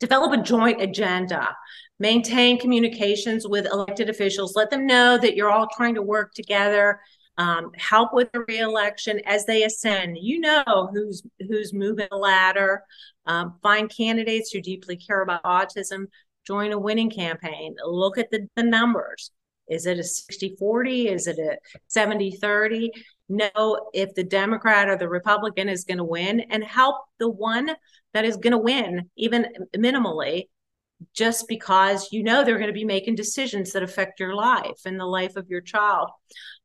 [0.00, 1.56] Develop a joint agenda.
[1.98, 4.54] Maintain communications with elected officials.
[4.54, 7.00] Let them know that you're all trying to work together.
[7.38, 10.16] Um, help with the reelection as they ascend.
[10.20, 12.82] You know who's who's moving the ladder.
[13.26, 16.06] Um, find candidates who deeply care about autism.
[16.46, 17.74] Join a winning campaign.
[17.84, 19.32] Look at the, the numbers.
[19.68, 21.08] Is it a 60 40?
[21.08, 21.58] Is it a
[21.88, 22.92] 70 30?
[23.28, 27.70] Know if the Democrat or the Republican is going to win and help the one
[28.14, 30.44] that is going to win, even minimally,
[31.12, 34.98] just because you know they're going to be making decisions that affect your life and
[34.98, 36.08] the life of your child.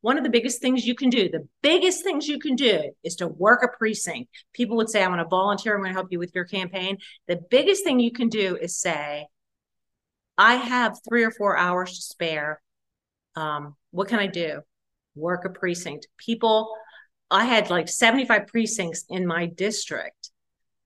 [0.01, 3.15] One of the biggest things you can do, the biggest things you can do is
[3.17, 4.29] to work a precinct.
[4.53, 6.97] People would say, I want to volunteer, I'm going to help you with your campaign.
[7.27, 9.27] The biggest thing you can do is say,
[10.37, 12.61] I have three or four hours to spare
[13.35, 14.61] um, what can I do?
[15.15, 16.07] Work a precinct.
[16.17, 16.73] People,
[17.29, 20.30] I had like 75 precincts in my district.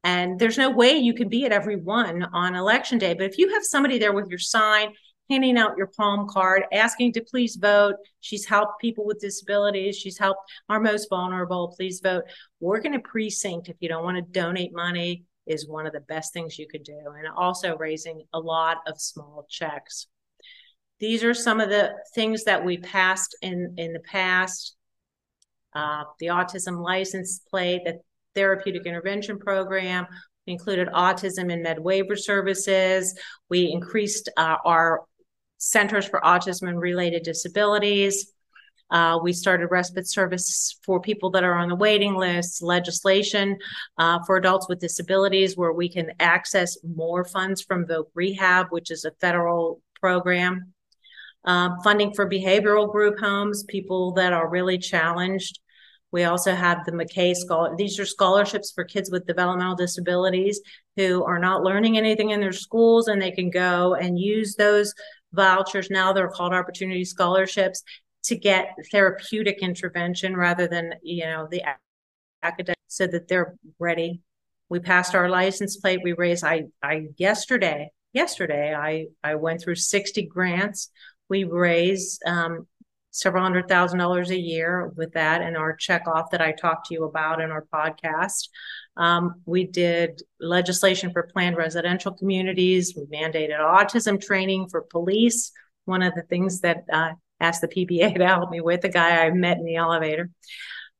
[0.05, 3.15] And there's no way you can be at every one on election day.
[3.15, 4.93] But if you have somebody there with your sign,
[5.31, 7.95] handing out your palm card, asking to please vote.
[8.19, 9.97] She's helped people with disabilities.
[9.97, 11.73] She's helped our most vulnerable.
[11.75, 12.25] Please vote.
[12.59, 16.01] Work in a precinct if you don't want to donate money is one of the
[16.01, 16.99] best things you could do.
[17.17, 20.05] And also raising a lot of small checks.
[20.99, 24.75] These are some of the things that we passed in, in the past.
[25.73, 27.99] Uh, the autism license plate, the
[28.35, 30.05] therapeutic intervention program.
[30.45, 33.17] We included autism in med waiver services.
[33.49, 35.03] We increased uh, our
[35.57, 38.31] centers for autism and related disabilities.
[38.91, 43.57] Uh, we started respite service for people that are on the waiting list, legislation
[43.97, 48.91] uh, for adults with disabilities, where we can access more funds from Voc Rehab, which
[48.91, 50.71] is a federal program
[51.45, 55.59] um, funding for behavioral group homes, people that are really challenged.
[56.11, 57.75] We also have the McKay Scholar.
[57.75, 60.61] These are scholarships for kids with developmental disabilities
[60.95, 64.93] who are not learning anything in their schools, and they can go and use those
[65.33, 65.89] vouchers.
[65.89, 67.83] Now they're called Opportunity Scholarships
[68.23, 71.63] to get therapeutic intervention rather than you know the
[72.43, 74.21] academic, so that they're ready.
[74.69, 75.99] We passed our license plate.
[76.03, 76.43] We raised.
[76.43, 80.89] I I yesterday yesterday I I went through sixty grants
[81.29, 82.67] we raised um,
[83.15, 86.87] several hundred thousand dollars a year with that and our check off that I talked
[86.87, 88.49] to you about in our podcast.
[88.97, 92.93] Um, we did legislation for planned residential communities.
[92.95, 95.53] We mandated autism training for police.
[95.85, 99.25] One of the things that uh, asked the PBA to help me with, the guy
[99.25, 100.29] I met in the elevator.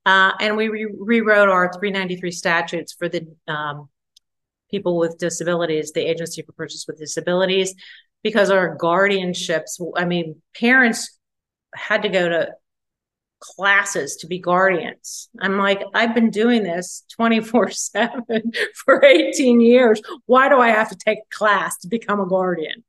[0.05, 3.89] Uh, and we re- rewrote our 393 statutes for the um,
[4.71, 7.75] people with disabilities, the Agency for Persons with Disabilities,
[8.23, 11.19] because our guardianships, I mean, parents
[11.75, 12.49] had to go to
[13.39, 15.29] classes to be guardians.
[15.39, 18.23] I'm like, I've been doing this 24 7
[18.85, 20.01] for 18 years.
[20.25, 22.83] Why do I have to take a class to become a guardian?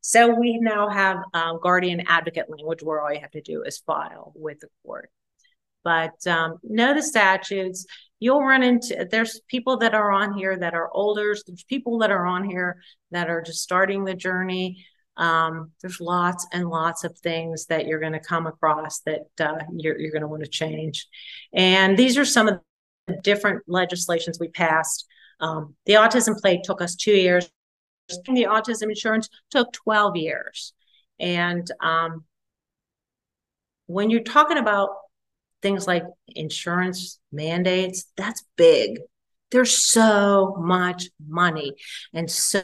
[0.00, 3.78] So we now have um, guardian advocate language where all you have to do is
[3.78, 5.10] file with the court.
[5.84, 7.86] But um, know the statutes.
[8.18, 11.34] You'll run into, there's people that are on here that are older.
[11.46, 14.84] There's people that are on here that are just starting the journey.
[15.16, 19.58] Um, there's lots and lots of things that you're going to come across that uh,
[19.76, 21.06] you're, you're going to want to change.
[21.52, 22.60] And these are some of
[23.06, 25.06] the different legislations we passed.
[25.40, 27.50] Um, the autism plate took us two years.
[28.08, 30.72] The autism insurance took 12 years.
[31.18, 32.24] And um,
[33.86, 34.90] when you're talking about
[35.60, 38.98] things like insurance mandates, that's big.
[39.50, 41.72] There's so much money
[42.12, 42.62] and so,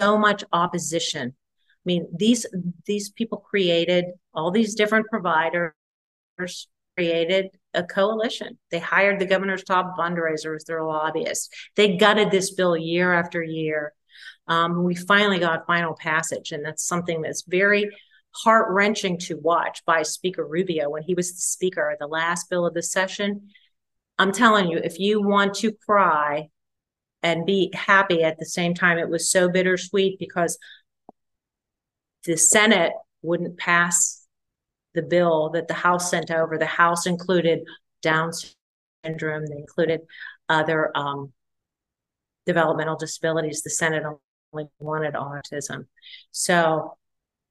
[0.00, 1.34] so much opposition.
[1.80, 2.46] I mean, these
[2.86, 5.72] these people created all these different providers
[6.96, 8.58] created a coalition.
[8.70, 11.54] They hired the governor's top fundraiser as their lobbyist.
[11.76, 13.94] They gutted this bill year after year.
[14.46, 17.88] Um, we finally got final passage, and that's something that's very
[18.32, 22.50] heart wrenching to watch by Speaker Rubio when he was the speaker at the last
[22.50, 23.48] bill of the session.
[24.18, 26.48] I'm telling you, if you want to cry
[27.22, 30.58] and be happy at the same time, it was so bittersweet because
[32.24, 32.92] the Senate
[33.22, 34.26] wouldn't pass
[34.94, 36.58] the bill that the House sent over.
[36.58, 37.60] The House included
[38.02, 38.32] Down
[39.04, 40.00] syndrome, they included
[40.48, 41.32] other um,
[42.46, 43.62] developmental disabilities.
[43.62, 44.02] The Senate
[44.52, 45.86] only wanted autism.
[46.32, 46.96] So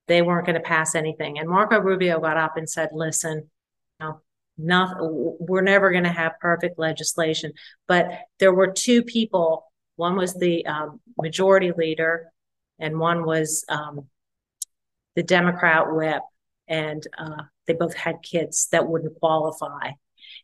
[0.07, 1.39] they weren't going to pass anything.
[1.39, 3.49] And Marco Rubio got up and said, listen,
[3.99, 4.21] you know,
[4.57, 7.53] not, we're never going to have perfect legislation.
[7.87, 8.09] But
[8.39, 9.71] there were two people.
[9.95, 12.31] One was the um, majority leader,
[12.79, 14.07] and one was um,
[15.19, 16.21] the Democrat whip,
[16.69, 19.91] and uh, they both had kids that wouldn't qualify.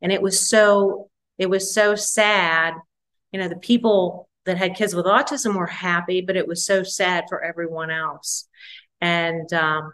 [0.01, 2.73] And it was so it was so sad.
[3.31, 6.83] You know, the people that had kids with autism were happy, but it was so
[6.83, 8.49] sad for everyone else.
[8.99, 9.93] And um,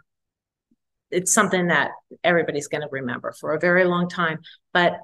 [1.12, 1.92] it's something that
[2.24, 4.40] everybody's going to remember for a very long time.
[4.72, 4.94] But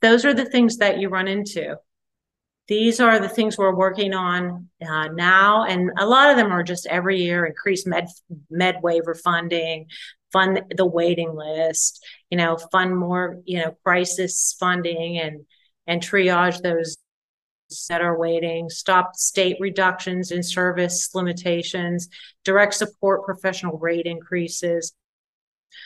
[0.00, 1.78] those are the things that you run into.
[2.68, 6.62] These are the things we're working on uh, now, and a lot of them are
[6.62, 8.08] just every year increase med
[8.50, 9.86] med waiver funding,
[10.32, 15.46] fund the waiting list, you know, fund more, you know, crisis funding and
[15.86, 16.98] and triage those
[17.88, 22.08] that are waiting, stop state reductions in service limitations,
[22.44, 24.92] direct support professional rate increases,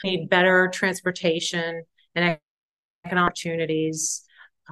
[0.05, 2.39] need better transportation and
[3.05, 4.25] economic opportunities.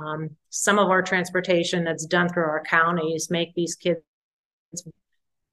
[0.05, 4.01] Um, some of our transportation that's done through our counties make these kids,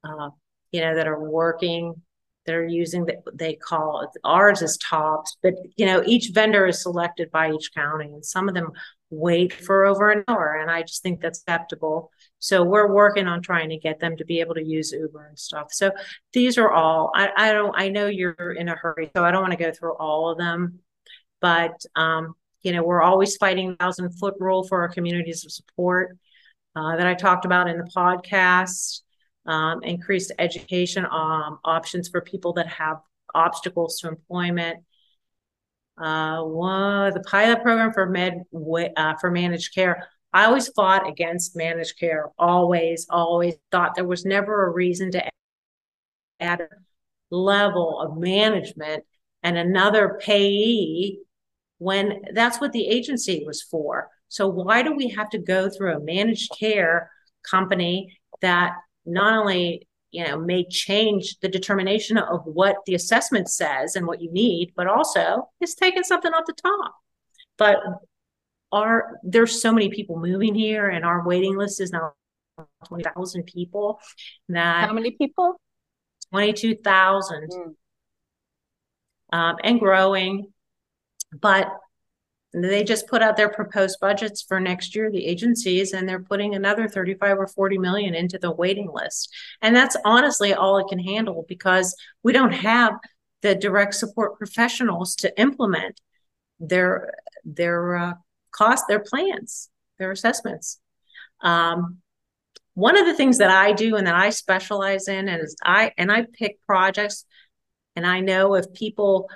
[0.03, 0.29] uh,
[0.71, 2.01] you know, that are working,
[2.47, 6.81] that are using that they call ours is tops, but you know, each vendor is
[6.81, 8.71] selected by each county, and some of them
[9.09, 12.09] wait for over an hour, and I just think that's acceptable.
[12.39, 15.37] So we're working on trying to get them to be able to use Uber and
[15.37, 15.67] stuff.
[15.71, 15.91] So
[16.33, 17.11] these are all.
[17.13, 17.73] I, I don't.
[17.77, 20.37] I know you're in a hurry, so I don't want to go through all of
[20.37, 20.79] them,
[21.41, 22.35] but um,
[22.67, 26.17] you know, we're always fighting thousand foot rule for our communities of support
[26.75, 29.03] uh, that I talked about in the podcast.
[29.45, 32.97] Um, increased education um, options for people that have
[33.33, 34.83] obstacles to employment.
[35.97, 38.43] Uh, one, the pilot program for med
[38.97, 40.09] uh, for managed care.
[40.33, 42.31] I always fought against managed care.
[42.37, 45.23] Always, always thought there was never a reason to
[46.41, 46.67] add a
[47.31, 49.05] level of management
[49.41, 51.21] and another payee
[51.77, 54.09] when that's what the agency was for.
[54.29, 57.11] So why do we have to go through a managed care
[57.49, 58.73] company that
[59.05, 64.21] not only you know may change the determination of what the assessment says and what
[64.21, 66.95] you need, but also is taking something off the top.
[67.57, 67.77] But
[68.71, 72.13] our there's so many people moving here, and our waiting list is now
[72.85, 73.99] twenty thousand people.
[74.49, 75.59] That how many people?
[76.31, 79.37] Twenty two thousand, mm.
[79.37, 80.51] um, and growing.
[81.31, 81.71] But
[82.53, 86.55] they just put out their proposed budgets for next year, the agencies, and they're putting
[86.55, 89.33] another 35 or 40 million into the waiting list.
[89.61, 92.93] And that's honestly all it can handle because we don't have
[93.41, 95.99] the direct support professionals to implement
[96.59, 97.13] their
[97.43, 98.13] their uh,
[98.51, 99.69] cost, their plans,
[99.99, 100.79] their assessments.
[101.41, 101.97] Um,
[102.73, 106.11] one of the things that I do and that I specialize in is I and
[106.11, 107.25] I pick projects
[107.95, 109.29] and I know if people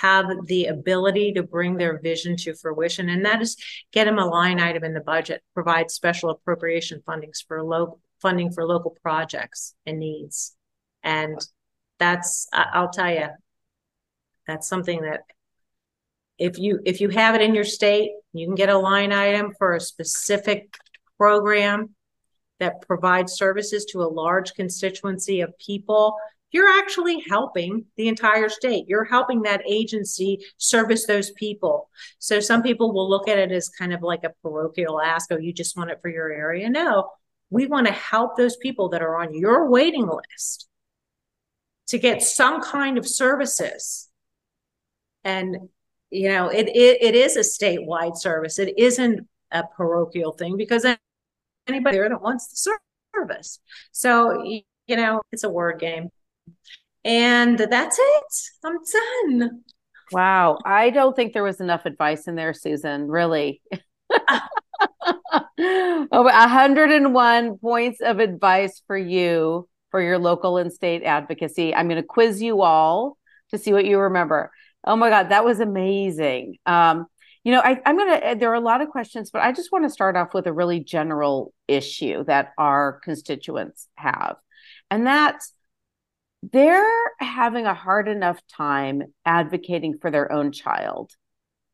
[0.00, 3.56] have the ability to bring their vision to fruition, and that is
[3.92, 8.52] get them a line item in the budget, provide special appropriation fundings for local funding
[8.52, 10.54] for local projects and needs,
[11.02, 11.38] and
[11.98, 13.28] that's I'll tell you,
[14.46, 15.22] that's something that
[16.38, 19.52] if you if you have it in your state, you can get a line item
[19.58, 20.76] for a specific
[21.18, 21.90] program
[22.58, 26.16] that provides services to a large constituency of people
[26.52, 28.84] you're actually helping the entire state.
[28.86, 31.88] You're helping that agency service those people.
[32.18, 35.38] So some people will look at it as kind of like a parochial ask, oh,
[35.38, 36.68] you just want it for your area.
[36.68, 37.10] No,
[37.50, 40.68] we want to help those people that are on your waiting list
[41.88, 44.08] to get some kind of services.
[45.24, 45.56] And
[46.12, 48.58] you know, it, it, it is a statewide service.
[48.58, 50.84] It isn't a parochial thing because
[51.66, 52.76] anybody there that wants the
[53.14, 53.60] service.
[53.92, 56.10] So, you know, it's a word game.
[57.04, 58.24] And that's it.
[58.64, 58.78] I'm
[59.38, 59.62] done.
[60.12, 60.58] Wow.
[60.64, 63.62] I don't think there was enough advice in there, Susan, really.
[65.58, 71.74] Over 101 points of advice for you for your local and state advocacy.
[71.74, 73.16] I'm going to quiz you all
[73.50, 74.50] to see what you remember.
[74.84, 76.56] Oh my God, that was amazing.
[76.66, 77.06] Um,
[77.44, 79.72] you know, I, I'm going to, there are a lot of questions, but I just
[79.72, 84.36] want to start off with a really general issue that our constituents have.
[84.90, 85.52] And that's
[86.42, 91.12] they're having a hard enough time advocating for their own child.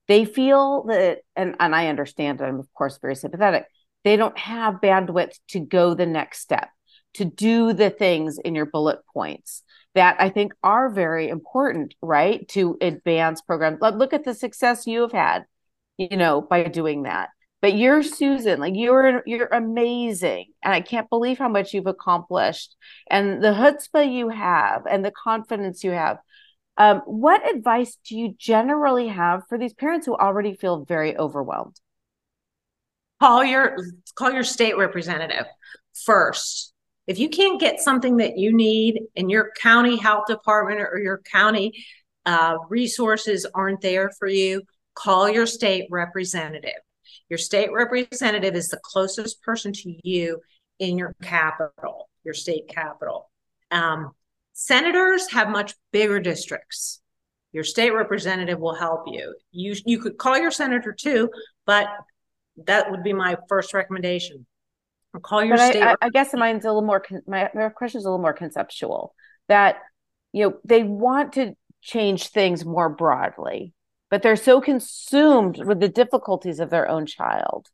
[0.08, 3.66] They feel that, and, and I understand, I'm of course very sympathetic,
[4.04, 6.68] they don't have bandwidth to go the next step,
[7.14, 9.62] to do the things in your bullet points
[9.94, 12.46] that I think are very important, right?
[12.48, 13.78] To advance programs.
[13.80, 15.44] Look at the success you have had,
[15.96, 21.10] you know, by doing that but you're Susan, like you're you're amazing, and I can't
[21.10, 22.76] believe how much you've accomplished,
[23.10, 26.18] and the chutzpah you have, and the confidence you have.
[26.76, 31.76] Um, what advice do you generally have for these parents who already feel very overwhelmed?
[33.20, 33.76] Call your
[34.14, 35.46] call your state representative
[36.04, 36.72] first
[37.08, 41.18] If you can't get something that you need and your county health department or your
[41.30, 41.72] county
[42.26, 44.62] uh, resources aren't there for you,
[44.94, 46.80] call your state representative.
[47.28, 50.40] Your state representative is the closest person to you
[50.78, 53.30] in your capital, your state capital.
[53.70, 54.12] Um,
[54.52, 57.00] senators have much bigger districts.
[57.52, 59.34] Your state representative will help you.
[59.50, 61.30] You you could call your senator too,
[61.64, 61.88] but
[62.66, 64.46] that would be my first recommendation.
[65.22, 65.82] Call your but state.
[65.82, 67.02] I, I, guess mine's a little more.
[67.26, 69.14] My, my question is a little more conceptual.
[69.48, 69.78] That
[70.32, 73.72] you know they want to change things more broadly,
[74.10, 77.68] but they're so consumed with the difficulties of their own child.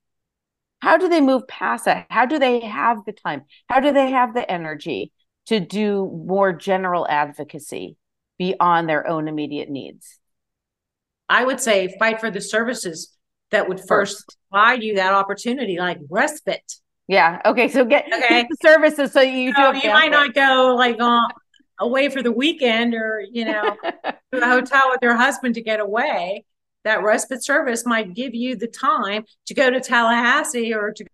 [0.80, 2.06] How do they move past that?
[2.10, 3.42] How do they have the time?
[3.68, 5.12] How do they have the energy
[5.46, 7.96] to do more general advocacy
[8.38, 10.18] beyond their own immediate needs?
[11.28, 13.16] I would say fight for the services
[13.50, 16.74] that would first provide you that opportunity, like respite.
[17.08, 17.40] Yeah.
[17.44, 17.68] Okay.
[17.68, 18.42] So get, okay.
[18.42, 19.78] get the services so you so do.
[19.78, 21.30] You might not go like on
[21.78, 25.80] away for the weekend or you know to the hotel with your husband to get
[25.80, 26.44] away.
[26.84, 31.04] That respite service might give you the time to go to Tallahassee or to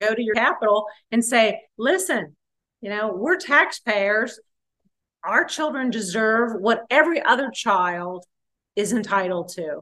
[0.00, 2.36] go to your capital and say, "Listen,
[2.80, 4.38] you know, we're taxpayers.
[5.24, 8.24] Our children deserve what every other child
[8.76, 9.80] is entitled to."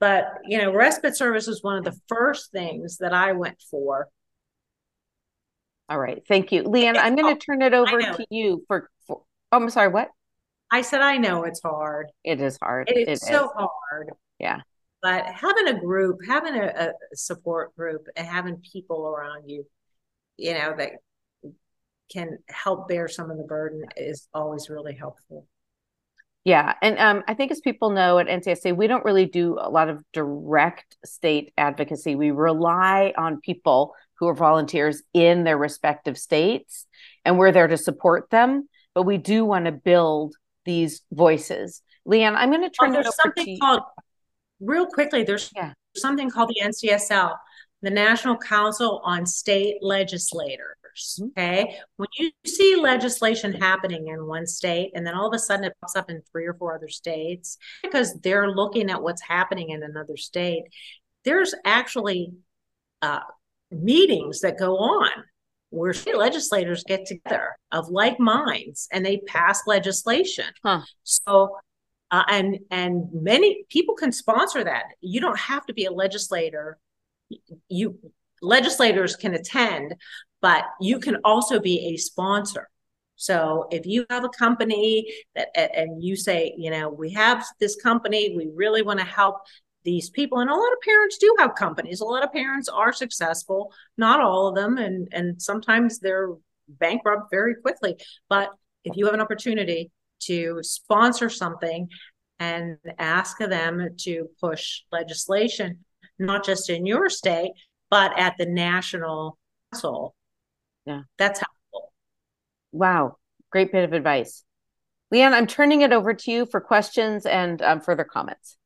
[0.00, 4.08] But you know, respite service was one of the first things that I went for
[5.88, 6.22] all right.
[6.26, 6.62] Thank you.
[6.64, 8.90] Leanne, I'm going to turn it over to you for,
[9.52, 10.08] oh, I'm sorry, what?
[10.70, 12.10] I said, I know it's hard.
[12.24, 12.88] It is hard.
[12.88, 13.50] It is it so is.
[13.56, 14.10] hard.
[14.38, 14.60] Yeah.
[15.02, 19.66] But having a group, having a, a support group, and having people around you,
[20.36, 20.92] you know, that
[22.10, 25.46] can help bear some of the burden is always really helpful.
[26.44, 26.74] Yeah.
[26.82, 29.88] And um, I think as people know at NCSA, we don't really do a lot
[29.88, 32.16] of direct state advocacy.
[32.16, 36.86] We rely on people who are volunteers in their respective states,
[37.24, 38.68] and we're there to support them.
[38.94, 40.34] But we do want to build
[40.64, 41.82] these voices.
[42.06, 43.58] Leanne, I'm going to turn oh, over something.
[43.60, 43.82] Called,
[44.60, 45.72] real quickly, there's yeah.
[45.96, 47.36] something called the NCSL,
[47.82, 51.18] the National Council on State Legislators.
[51.20, 51.26] Mm-hmm.
[51.38, 51.76] Okay.
[51.96, 55.74] When you see legislation happening in one state and then all of a sudden it
[55.80, 59.82] pops up in three or four other states because they're looking at what's happening in
[59.82, 60.64] another state,
[61.24, 62.32] there's actually
[63.02, 63.20] uh,
[63.70, 65.10] meetings that go on
[65.74, 70.46] where state legislators get together of like minds and they pass legislation.
[70.62, 70.82] Huh.
[71.02, 71.56] So,
[72.10, 74.84] uh, and and many people can sponsor that.
[75.00, 76.78] You don't have to be a legislator.
[77.68, 77.98] You
[78.40, 79.94] legislators can attend,
[80.40, 82.68] but you can also be a sponsor.
[83.16, 87.76] So if you have a company that and you say, you know, we have this
[87.76, 89.36] company, we really want to help
[89.84, 92.00] these people and a lot of parents do have companies.
[92.00, 96.30] A lot of parents are successful not all of them and and sometimes they're
[96.68, 97.96] bankrupt very quickly.
[98.28, 98.50] But
[98.84, 99.90] if you have an opportunity
[100.20, 101.88] to sponsor something
[102.38, 105.84] and ask them to push legislation
[106.18, 107.52] not just in your state
[107.90, 109.38] but at the national
[109.72, 110.14] council
[110.86, 111.02] yeah.
[111.18, 111.92] that's helpful.
[112.72, 113.16] Wow.
[113.50, 114.44] Great bit of advice.
[115.12, 118.56] Leanne i'm turning it over to you for questions and um, further comments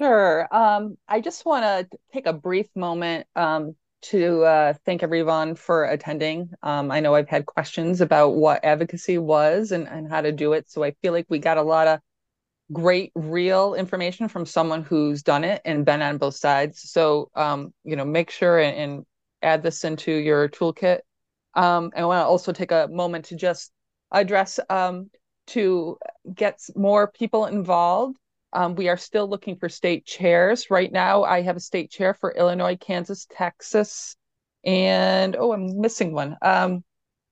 [0.00, 0.46] Sure.
[0.54, 5.84] Um, I just want to take a brief moment um, to uh, thank everyone for
[5.84, 6.50] attending.
[6.62, 10.52] Um, I know I've had questions about what advocacy was and, and how to do
[10.52, 10.70] it.
[10.70, 12.00] So I feel like we got a lot of
[12.72, 16.80] great, real information from someone who's done it and been on both sides.
[16.90, 19.06] So, um, you know, make sure and, and,
[19.40, 20.98] add this into your toolkit.
[21.54, 23.70] Um, I want to also take a moment to just
[24.10, 25.10] address um,
[25.46, 25.96] to
[26.34, 28.18] get more people involved
[28.52, 30.70] um, we are still looking for state chairs.
[30.70, 34.16] Right now, I have a state chair for Illinois, Kansas, Texas,
[34.64, 36.36] and oh, I'm missing one.
[36.42, 36.84] Um,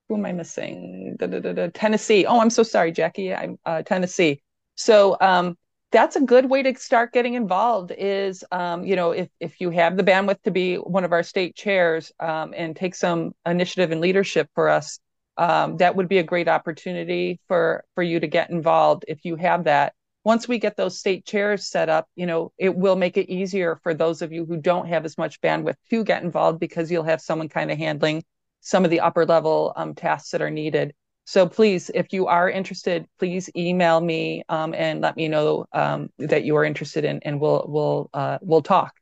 [0.07, 1.15] who am I missing?
[1.19, 2.25] Da, da, da, Tennessee.
[2.25, 3.33] Oh, I'm so sorry, Jackie.
[3.33, 4.41] I'm uh, Tennessee.
[4.75, 5.57] So um,
[5.91, 7.91] that's a good way to start getting involved.
[7.97, 11.23] Is um, you know if if you have the bandwidth to be one of our
[11.23, 14.99] state chairs um, and take some initiative and leadership for us,
[15.37, 19.35] um, that would be a great opportunity for for you to get involved if you
[19.35, 19.93] have that
[20.27, 23.79] once we get those state chairs set up, you know, it will make it easier
[23.81, 27.01] for those of you who don't have as much bandwidth to get involved because you'll
[27.01, 28.21] have someone kind of handling
[28.59, 30.93] some of the upper level um, tasks that are needed.
[31.23, 36.09] So please, if you are interested, please email me um, and let me know um,
[36.19, 38.93] that you are interested in, and we'll we'll uh, we'll talk.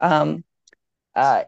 [0.00, 0.44] Um,
[1.16, 1.42] uh,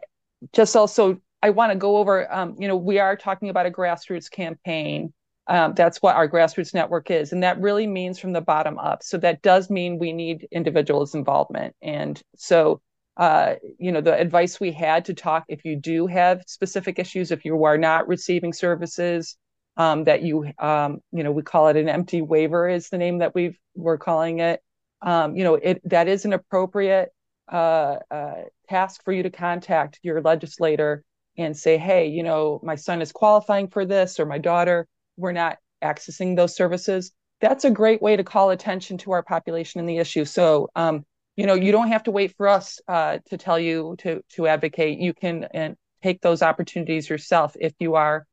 [0.51, 2.29] just also, I want to go over.
[2.29, 5.13] Um, you know, we are talking about a grassroots campaign,
[5.49, 7.31] um, that's what our grassroots network is.
[7.31, 9.03] And that really means from the bottom up.
[9.03, 11.75] So that does mean we need individuals' involvement.
[11.81, 12.81] And so
[13.17, 17.31] uh, you know, the advice we had to talk if you do have specific issues,
[17.31, 19.35] if you are not receiving services,
[19.75, 23.19] um, that you, um, you know, we call it an empty waiver is the name
[23.19, 24.61] that we've we're calling it.
[25.01, 27.09] Um, you know, it that is an appropriate
[27.51, 31.03] uh, uh, task for you to contact your legislator
[31.37, 34.87] and say, hey, you know, my son is qualifying for this or my daughter,
[35.17, 37.11] we're not accessing those services.
[37.41, 40.25] That's a great way to call attention to our population and the issue.
[40.25, 43.95] So, um, you know, you don't have to wait for us uh, to tell you
[43.99, 44.99] to to advocate.
[44.99, 48.25] You can and take those opportunities yourself if you are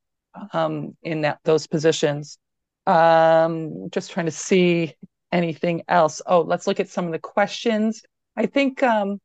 [0.52, 2.38] um, in that those positions.
[2.86, 4.94] Um, just trying to see
[5.32, 6.22] anything else.
[6.26, 8.02] Oh, let's look at some of the questions.
[8.36, 9.20] I think um,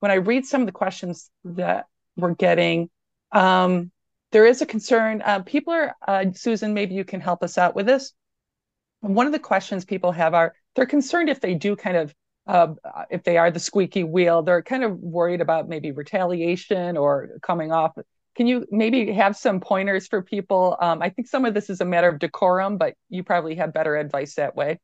[0.00, 1.86] when I read some of the questions that
[2.16, 2.90] we're getting,
[3.32, 3.90] um,
[4.32, 5.22] there is a concern.
[5.24, 8.12] Uh, people are, uh, Susan, maybe you can help us out with this.
[9.00, 12.14] One of the questions people have are they're concerned if they do kind of,
[12.46, 12.74] uh,
[13.10, 17.72] if they are the squeaky wheel, they're kind of worried about maybe retaliation or coming
[17.72, 17.92] off.
[18.36, 20.76] Can you maybe have some pointers for people?
[20.80, 23.72] Um, I think some of this is a matter of decorum, but you probably have
[23.72, 24.78] better advice that way.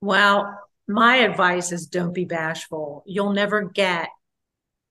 [0.00, 3.02] Well, my advice is don't be bashful.
[3.06, 4.08] You'll never get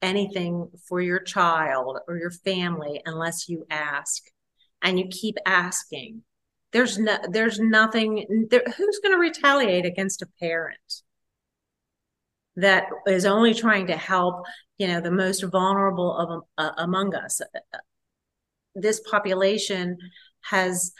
[0.03, 4.23] anything for your child or your family unless you ask
[4.81, 6.21] and you keep asking.
[6.71, 11.01] There's no there's nothing there, who's going to retaliate against a parent
[12.55, 14.45] that is only trying to help,
[14.77, 17.41] you know, the most vulnerable of uh, among us.
[18.75, 19.97] This population
[20.41, 20.91] has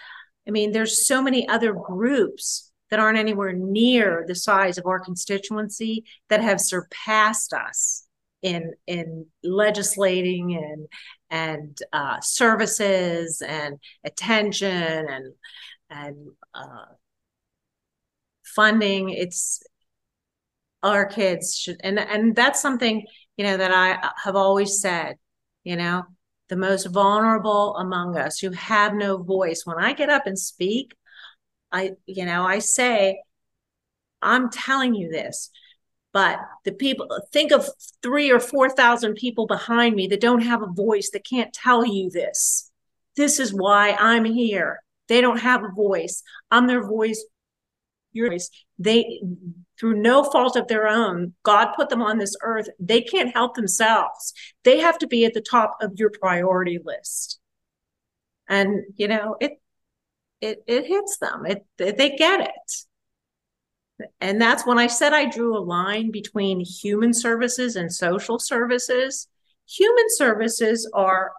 [0.48, 5.00] I mean there's so many other groups that aren't anywhere near the size of our
[5.00, 8.04] constituency that have surpassed us
[8.44, 10.88] in in legislating and
[11.32, 15.34] and uh, services and attention and
[15.90, 16.86] and uh,
[18.46, 19.10] funding.
[19.10, 19.64] It's
[20.84, 23.06] our kids should and and that's something
[23.38, 25.16] you know that I have always said.
[25.64, 26.04] You know,
[26.50, 29.64] the most vulnerable among us who have no voice.
[29.66, 30.94] When I get up and speak,
[31.72, 33.24] I, you know, I say,
[34.22, 35.50] I'm telling you this,
[36.14, 37.68] but the people think of
[38.04, 42.10] three or 4,000 people behind me that don't have a voice, that can't tell you
[42.12, 42.72] this.
[43.18, 44.82] This is why I'm here.
[45.10, 46.24] They don't have a voice.
[46.52, 47.26] I'm their voice,
[48.12, 48.50] your voice.
[48.78, 49.22] They,
[49.80, 52.70] through no fault of their own, God put them on this earth.
[52.80, 54.34] They can't help themselves.
[54.64, 57.40] They have to be at the top of your priority list.
[58.48, 59.54] And, you know, it,
[60.42, 61.46] it it hits them.
[61.46, 62.86] It they get it.
[64.22, 69.28] And that's when I said I drew a line between human services and social services.
[69.68, 71.32] Human services are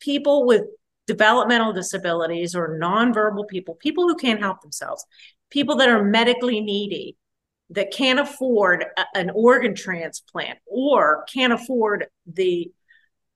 [0.00, 0.62] people with
[1.06, 5.04] developmental disabilities or nonverbal people, people who can't help themselves,
[5.50, 7.16] people that are medically needy,
[7.70, 12.70] that can't afford a, an organ transplant or can't afford the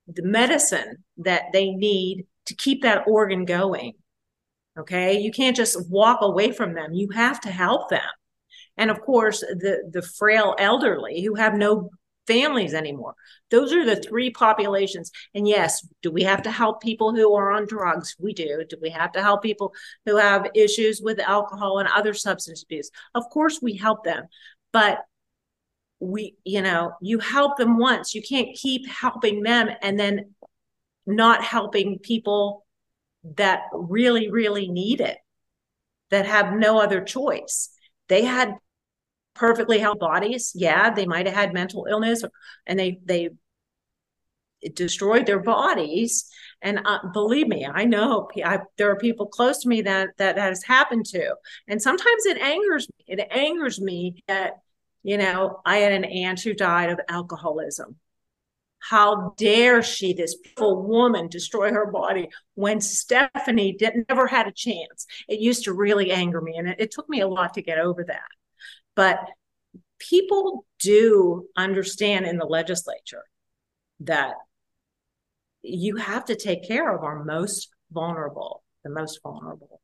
[0.09, 3.93] the medicine that they need to keep that organ going
[4.77, 5.19] Okay.
[5.19, 6.93] You can't just walk away from them.
[6.93, 8.01] You have to help them.
[8.77, 11.89] And of course, the, the frail elderly who have no
[12.27, 13.15] families anymore.
[13.49, 15.11] Those are the three populations.
[15.33, 18.15] And yes, do we have to help people who are on drugs?
[18.19, 18.63] We do.
[18.69, 19.73] Do we have to help people
[20.05, 22.91] who have issues with alcohol and other substance abuse?
[23.15, 24.25] Of course, we help them.
[24.73, 24.99] But
[25.99, 28.13] we, you know, you help them once.
[28.13, 30.35] You can't keep helping them and then
[31.05, 32.65] not helping people
[33.35, 35.17] that really, really need it,
[36.11, 37.69] that have no other choice.
[38.09, 38.55] They had
[39.37, 40.51] perfectly healthy bodies.
[40.55, 42.23] Yeah, they might have had mental illness
[42.65, 43.29] and they they
[44.73, 46.29] destroyed their bodies.
[46.61, 50.37] And uh, believe me, I know I, there are people close to me that that
[50.37, 51.35] has happened to.
[51.67, 53.05] And sometimes it angers me.
[53.07, 54.53] It angers me that
[55.03, 57.97] you know I had an aunt who died of alcoholism
[58.79, 64.51] how dare she, this poor woman, destroy her body when Stephanie did, never had a
[64.51, 65.05] chance?
[65.27, 67.79] It used to really anger me, and it, it took me a lot to get
[67.79, 68.27] over that.
[68.97, 69.19] But
[69.99, 73.23] people do understand in the legislature
[74.01, 74.33] that
[75.61, 79.81] you have to take care of our most vulnerable, the most vulnerable.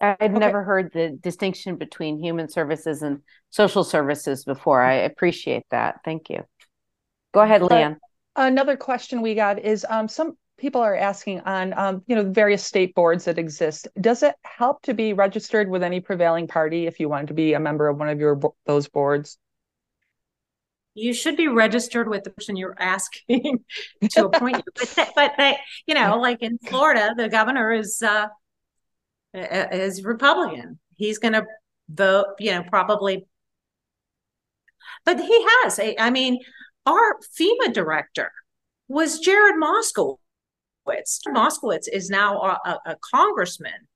[0.00, 0.28] I'd okay.
[0.28, 4.80] never heard the distinction between human services and social services before.
[4.80, 6.00] I appreciate that.
[6.04, 6.44] Thank you.
[7.34, 7.96] Go ahead, Leanne.
[8.36, 12.64] another question we got is um, some people are asking on um, you know various
[12.64, 13.88] state boards that exist.
[14.00, 17.54] Does it help to be registered with any prevailing party if you want to be
[17.54, 19.38] a member of one of your those boards?
[20.94, 23.64] You should be registered with the person you're asking
[24.10, 24.86] to appoint you.
[24.96, 28.28] But, but they, you know, like in Florida, the governor is uh,
[29.34, 30.78] is Republican.
[30.96, 31.44] He's going to
[31.90, 33.26] vote, you know, probably
[35.04, 35.78] But he has.
[35.78, 36.38] I, I mean,
[36.86, 38.32] our FEMA director
[38.88, 39.58] was Jared
[40.86, 41.20] Moskowitz.
[41.28, 43.88] Moskowitz is now a, a, congressman.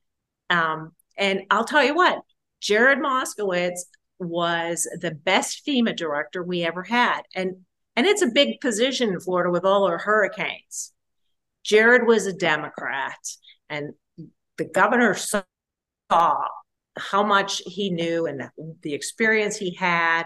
[0.49, 2.21] Um, and I'll tell you what,
[2.61, 3.81] Jared Moskowitz
[4.19, 7.23] was the best FEMA director we ever had.
[7.35, 7.57] And
[7.97, 10.93] and it's a big position in Florida with all our hurricanes.
[11.65, 13.19] Jared was a Democrat,
[13.69, 13.93] and
[14.57, 15.43] the governor saw
[16.97, 18.49] how much he knew and
[18.83, 20.25] the experience he had.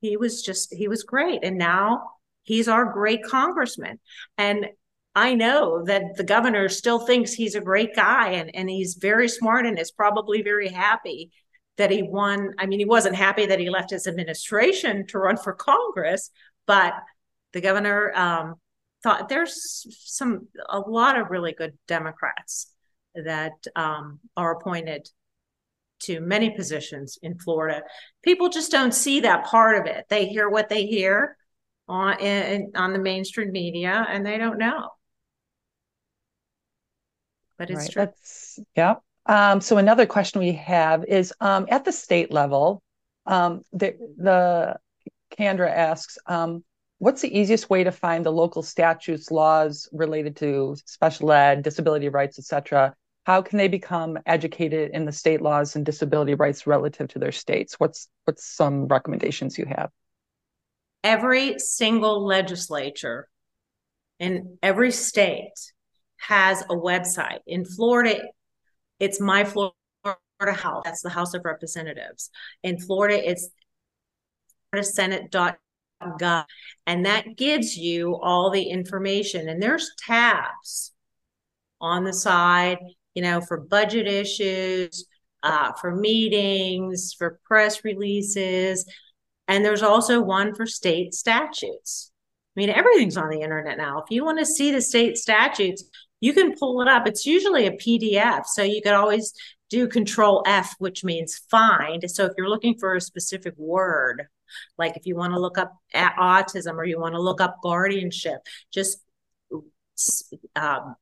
[0.00, 1.40] He was just, he was great.
[1.42, 2.10] And now
[2.42, 3.98] he's our great congressman.
[4.36, 4.66] And
[5.14, 9.28] I know that the governor still thinks he's a great guy and, and he's very
[9.28, 11.30] smart and is probably very happy
[11.76, 12.54] that he won.
[12.58, 16.30] I mean, he wasn't happy that he left his administration to run for Congress,
[16.66, 16.94] but
[17.52, 18.54] the governor um,
[19.02, 22.72] thought there's some a lot of really good Democrats
[23.14, 25.08] that um, are appointed
[26.00, 27.82] to many positions in Florida.
[28.22, 30.04] People just don't see that part of it.
[30.08, 31.36] They hear what they hear
[31.88, 34.90] on in, on the mainstream media, and they don't know.
[37.58, 37.90] But it's right.
[37.90, 38.04] true.
[38.04, 38.94] That's, yeah.
[39.26, 42.82] Um, so another question we have is um, at the state level,
[43.26, 44.76] um, the, the
[45.36, 46.64] Kendra asks, um,
[46.98, 52.08] what's the easiest way to find the local statutes, laws related to special ed, disability
[52.08, 52.94] rights, etc.?
[53.24, 57.32] How can they become educated in the state laws and disability rights relative to their
[57.32, 57.74] states?
[57.78, 59.90] What's what's some recommendations you have?
[61.04, 63.28] Every single legislature
[64.18, 65.52] in every state
[66.18, 67.38] has a website.
[67.46, 68.20] In Florida,
[69.00, 69.74] it's my Florida
[70.40, 70.82] House.
[70.84, 72.30] That's the House of Representatives.
[72.62, 73.48] In Florida, it's
[74.82, 76.44] Senate.gov.
[76.86, 79.48] And that gives you all the information.
[79.48, 80.92] And there's tabs
[81.80, 82.78] on the side,
[83.14, 85.06] you know, for budget issues,
[85.42, 88.84] uh, for meetings, for press releases.
[89.46, 92.10] And there's also one for state statutes.
[92.56, 93.98] I mean, everything's on the internet now.
[94.00, 95.84] If you want to see the state statutes,
[96.20, 97.06] you can pull it up.
[97.06, 98.46] It's usually a PDF.
[98.46, 99.32] So you could always
[99.70, 102.10] do control F, which means find.
[102.10, 104.26] So if you're looking for a specific word,
[104.78, 108.38] like if you want to look up autism or you want to look up guardianship,
[108.72, 109.00] just
[110.56, 110.96] um,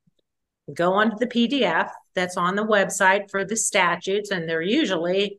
[0.72, 5.38] go onto the PDF that's on the website for the statutes, and they're usually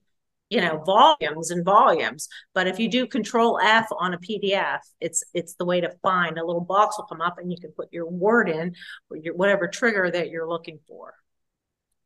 [0.49, 2.28] you know volumes and volumes.
[2.53, 6.38] But if you do control f on a pdf it's it's the way to find
[6.38, 8.74] a little box will come up and you can put your word in
[9.10, 11.14] or your whatever trigger that you're looking for.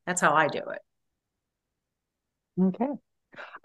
[0.05, 0.81] That's how i do it.
[2.61, 2.91] Okay.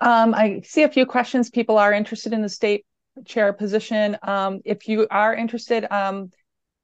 [0.01, 1.51] Um, i see a few questions.
[1.51, 2.85] People are interested in the state
[3.25, 4.19] chair position.
[4.23, 6.31] Um, if you are interested um,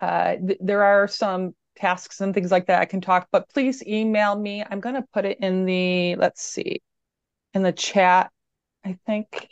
[0.01, 3.82] uh, th- there are some tasks and things like that i can talk but please
[3.86, 4.62] email me.
[4.69, 6.82] I'm going to put it in the let's see
[7.54, 8.30] in the chat.
[8.84, 9.48] I think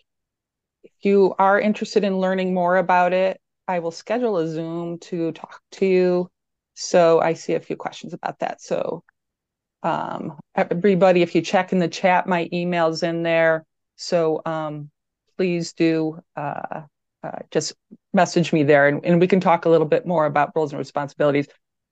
[0.82, 5.32] if you are interested in learning more about it, I will schedule a Zoom to
[5.32, 6.30] talk to you.
[6.74, 8.60] So I see a few questions about that.
[8.60, 9.04] So
[9.82, 13.64] um, everybody, if you check in the chat, my email's in there.
[13.96, 14.90] So um,
[15.36, 16.82] please do uh,
[17.22, 17.74] uh, just
[18.12, 20.78] message me there and, and we can talk a little bit more about roles and
[20.78, 21.48] responsibilities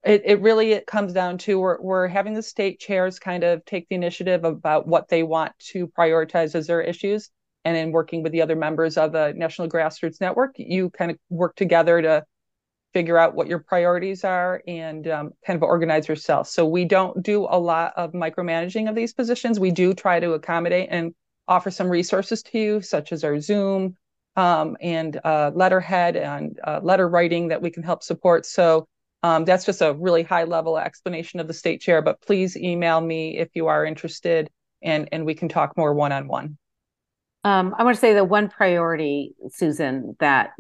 [0.09, 3.65] it, it really it comes down to we're, we're having the state chairs kind of
[3.67, 7.31] take the initiative about what they want to prioritize as their issues.
[7.65, 11.19] And in working with the other members of the national grassroots network you kind of
[11.29, 12.25] work together to
[12.95, 16.49] figure out what your priorities are and um, kind of organize yourself.
[16.49, 19.61] So we don't do a lot of micromanaging of these positions.
[19.61, 21.15] We do try to accommodate and
[21.47, 23.95] offer some resources to you such as our zoom
[24.37, 28.47] um, and uh, letterhead and uh, letter writing that we can help support.
[28.47, 28.89] So
[29.23, 33.01] um, that's just a really high level explanation of the state chair, but please email
[33.01, 34.51] me if you are interested
[34.83, 36.57] and, and we can talk more one on one.
[37.77, 40.51] I want to say the one priority, Susan, that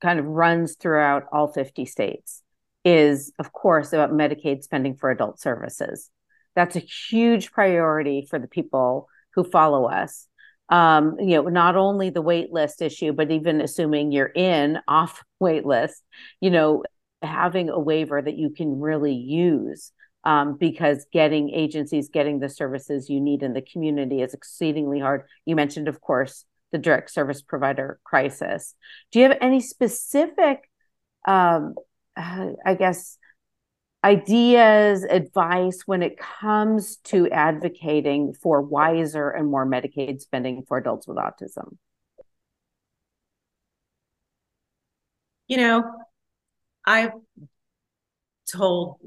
[0.00, 2.42] kind of runs throughout all 50 states
[2.84, 6.10] is, of course, about Medicaid spending for adult services.
[6.54, 10.26] That's a huge priority for the people who follow us.
[10.68, 15.22] Um, you know, not only the wait list issue, but even assuming you're in off
[15.40, 16.02] wait list,
[16.40, 16.82] you know,
[17.22, 19.92] having a waiver that you can really use
[20.24, 25.24] um, because getting agencies getting the services you need in the community is exceedingly hard.
[25.44, 28.74] You mentioned, of course, the direct service provider crisis.
[29.10, 30.68] Do you have any specific,
[31.26, 31.74] um,
[32.16, 33.18] uh, I guess,
[34.04, 41.06] ideas, advice when it comes to advocating for wiser and more Medicaid spending for adults
[41.06, 41.76] with autism?
[45.48, 45.84] You know,
[46.86, 47.10] I
[48.50, 48.98] told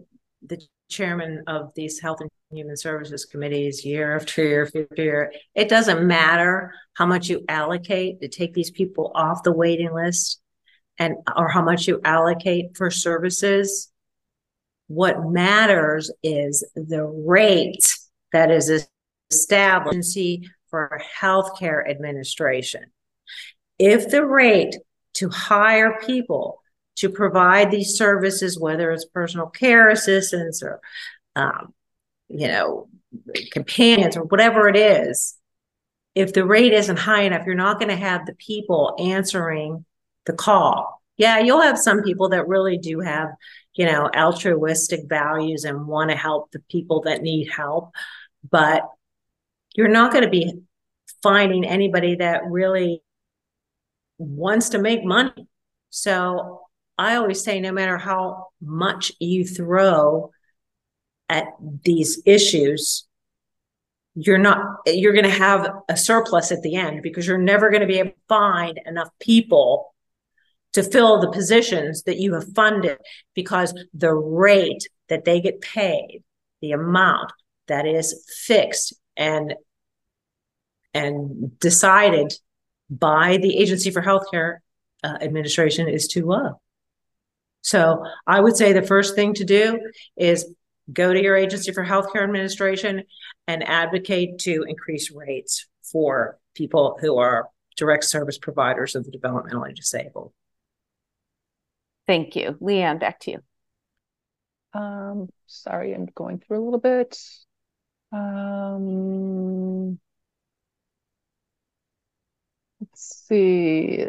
[0.46, 5.34] the chairman of these health and human services committees year after year after year.
[5.54, 10.42] It doesn't matter how much you allocate to take these people off the waiting list
[10.98, 13.92] and or how much you allocate for services.
[14.88, 17.86] What matters is the rate
[18.32, 18.88] that is
[19.32, 20.18] established
[20.70, 22.84] for healthcare administration.
[23.80, 24.76] If the rate
[25.16, 26.62] to hire people
[26.96, 30.80] to provide these services, whether it's personal care assistance or
[31.36, 31.74] um,
[32.30, 32.88] you know,
[33.52, 35.38] companions or whatever it is,
[36.16, 39.86] if the rate isn't high enough, you're not going to have the people answering
[40.26, 41.02] the call.
[41.18, 43.30] Yeah, you'll have some people that really do have,
[43.74, 47.94] you know, altruistic values and want to help the people that need help,
[48.50, 48.84] but
[49.76, 50.54] you're not going to be
[51.22, 53.02] finding anybody that really
[54.18, 55.48] wants to make money.
[55.90, 56.65] So
[56.98, 60.32] I always say no matter how much you throw
[61.28, 61.46] at
[61.84, 63.08] these issues,
[64.16, 67.82] you're not you're going to have a surplus at the end because you're never going
[67.82, 69.94] to be able to find enough people
[70.72, 72.98] to fill the positions that you have funded
[73.34, 76.24] because the rate that they get paid
[76.62, 77.32] the amount
[77.68, 79.54] that is fixed and
[80.94, 82.34] and decided
[82.90, 84.60] by the agency for healthcare
[85.04, 86.62] uh, administration is too low
[87.66, 89.80] so i would say the first thing to do
[90.16, 90.54] is
[90.92, 93.04] go to your agency for healthcare administration
[93.48, 99.76] and advocate to increase rates for people who are direct service providers of the developmentally
[99.76, 100.32] disabled.
[102.08, 102.58] Thank you.
[102.62, 103.40] Leanne, back to you.
[104.80, 107.18] Um, sorry, I'm going through a little bit.
[108.12, 110.00] Um,
[112.80, 114.06] let's see.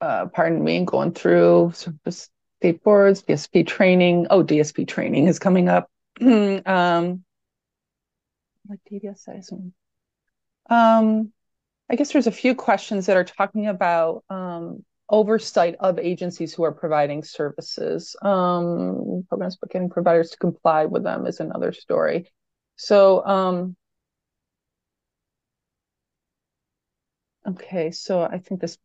[0.00, 1.72] Uh, pardon me, going through
[2.08, 4.26] state boards, DSP training.
[4.30, 5.90] Oh, DSP training is coming up.
[6.20, 7.24] um,
[8.68, 9.72] like DDSI.
[10.70, 11.32] Um,
[11.90, 16.62] I guess there's a few questions that are talking about um, oversight of agencies who
[16.62, 18.14] are providing services.
[18.22, 22.30] Um, programs, but getting providers to comply with them is another story.
[22.76, 23.76] So, um,
[27.50, 28.78] okay, so I think this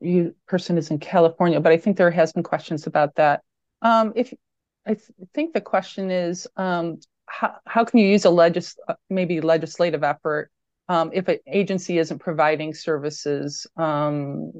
[0.47, 3.41] person is in California, but I think there has been questions about that.
[3.81, 4.33] Um, if
[4.85, 8.93] I th- think the question is, um, how, how can you use a legis uh,
[9.09, 10.51] maybe legislative effort
[10.89, 14.53] um, if an agency isn't providing services um,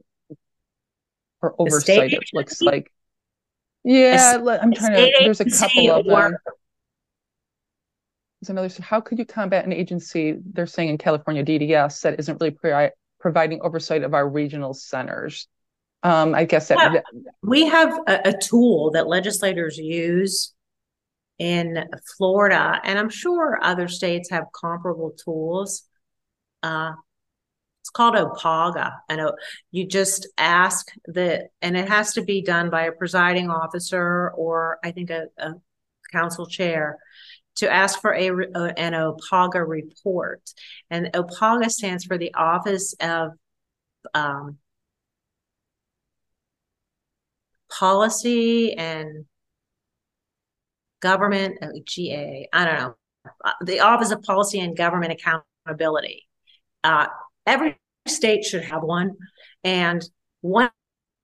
[1.42, 2.14] or oversight?
[2.14, 2.92] It looks like.
[3.84, 5.14] Yeah, i I'm trying to.
[5.20, 6.36] There's a couple of them.
[8.42, 8.70] There's another.
[8.82, 10.38] How could you combat an agency?
[10.54, 12.52] They're saying in California DDS that isn't really
[13.26, 15.48] providing oversight of our regional centers.
[16.04, 17.02] Um, I guess that, yeah.
[17.42, 20.54] we have a, a, tool that legislators use
[21.40, 21.86] in
[22.20, 25.82] Florida, and I'm sure other states have comparable tools.
[26.62, 26.92] Uh,
[27.82, 29.32] it's called OPPAGA, and
[29.72, 34.78] you just ask the, and it has to be done by a presiding officer or
[34.84, 35.56] I think a, a
[36.12, 37.00] council chair
[37.56, 38.30] to ask for a,
[38.78, 40.42] an OPPAGA report,
[40.90, 43.32] and OPPAGA stands for the Office of
[44.14, 44.58] um,
[47.70, 49.26] policy and
[51.02, 52.96] government, uh, GA, I don't know,
[53.44, 56.28] uh, the Office of Policy and Government Accountability.
[56.84, 57.08] Uh,
[57.46, 57.78] every
[58.08, 59.16] state should have one.
[59.64, 60.08] And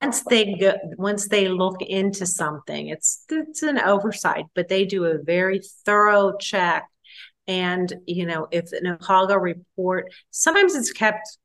[0.02, 5.06] once they go, once they look into something, it's it's an oversight, but they do
[5.06, 6.88] a very thorough check.
[7.48, 11.38] And you know, if an OPPAGA report, sometimes it's kept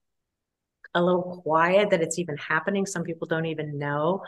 [0.95, 2.87] a little quiet that it's even happening.
[2.87, 4.23] Some people don't even know.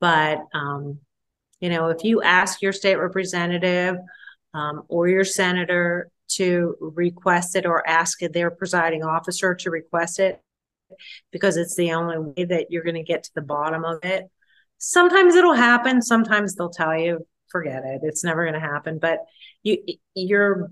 [0.00, 1.00] But, um,
[1.60, 3.96] you know, if you ask your state representative
[4.54, 10.40] um, or your senator to request it or ask their presiding officer to request it,
[11.32, 14.24] because it's the only way that you're going to get to the bottom of it.
[14.78, 16.02] Sometimes it'll happen.
[16.02, 18.00] Sometimes they'll tell you, forget it.
[18.02, 18.98] It's never going to happen.
[18.98, 19.20] But
[19.62, 19.78] you,
[20.14, 20.70] your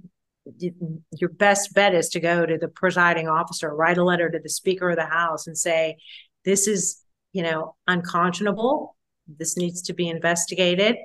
[1.10, 4.48] your best bet is to go to the presiding officer, write a letter to the
[4.48, 5.96] Speaker of the House, and say,
[6.44, 7.02] "This is,
[7.32, 8.96] you know, unconscionable.
[9.26, 10.96] This needs to be investigated.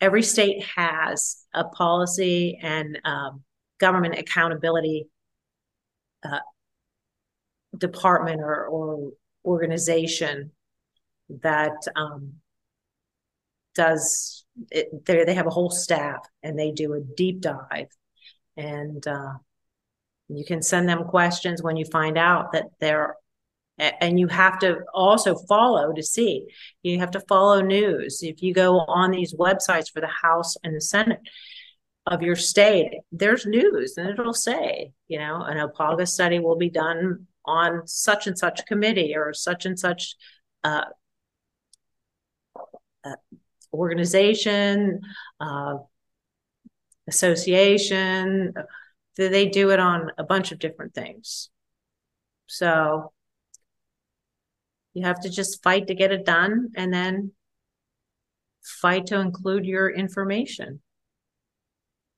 [0.00, 3.42] Every state has a policy and um,
[3.78, 5.08] government accountability
[6.24, 6.38] uh,
[7.76, 9.10] department or, or
[9.44, 10.52] organization
[11.42, 12.34] that um,
[13.74, 17.88] does it, they have a whole staff and they do a deep dive.
[18.56, 19.34] And uh,
[20.28, 23.16] you can send them questions when you find out that there
[23.78, 26.46] and you have to also follow to see.
[26.82, 28.22] You have to follow news.
[28.22, 31.20] If you go on these websites for the house and the senate
[32.06, 36.70] of your state, there's news and it'll say, you know, an OPPAGA study will be
[36.70, 40.16] done on such and such committee or such and such
[40.64, 40.84] uh,
[43.04, 43.16] uh,
[43.72, 45.00] organization,
[45.40, 45.74] uh,
[47.08, 48.54] association.
[49.16, 51.50] They do it on a bunch of different things.
[52.46, 53.12] So
[54.94, 57.32] you have to just fight to get it done and then
[58.62, 60.80] fight to include your information.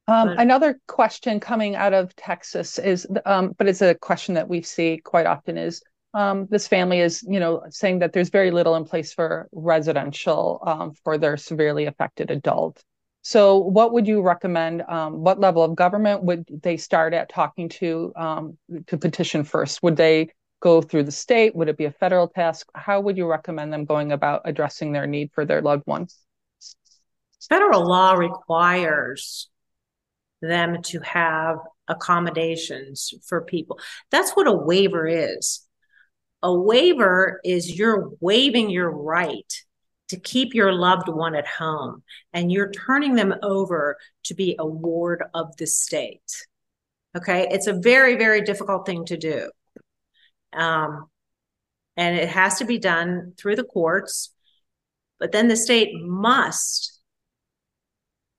[0.07, 4.61] Um, another question coming out of Texas is, um, but it's a question that we
[4.61, 5.83] see quite often is
[6.13, 10.63] um, this family is, you know, saying that there's very little in place for residential
[10.67, 12.83] um, for their severely affected adult.
[13.23, 14.83] So, what would you recommend?
[14.83, 18.59] Um, what level of government would they start at talking to um,
[18.89, 19.83] to petition first?
[19.83, 20.29] Would they
[20.61, 21.57] go through the state?
[21.57, 22.69] Would it be a federal task?
[22.75, 26.19] How would you recommend them going about addressing their need for their loved ones?
[27.49, 29.49] Federal law requires
[30.47, 31.59] them to have
[31.89, 33.79] accommodations for people.
[34.11, 35.67] That's what a waiver is.
[36.43, 39.53] A waiver is you're waiving your right
[40.09, 42.03] to keep your loved one at home
[42.33, 46.47] and you're turning them over to be a ward of the state.
[47.17, 47.49] Okay.
[47.51, 49.51] It's a very, very difficult thing to do.
[50.53, 51.07] Um,
[51.97, 54.31] and it has to be done through the courts.
[55.19, 56.94] But then the state must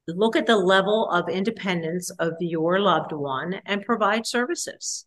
[0.08, 5.06] look at the level of independence of your loved one and provide services.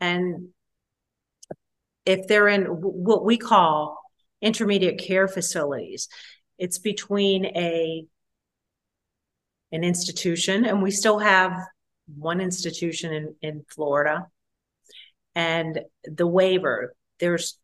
[0.00, 0.48] And
[2.04, 3.98] if they're in what we call
[4.42, 6.08] intermediate care facilities,
[6.58, 8.04] it's between a
[9.72, 11.52] an institution, and we still have
[12.16, 14.26] one institution in, in Florida,
[15.34, 16.94] and the waiver.
[17.18, 17.58] There's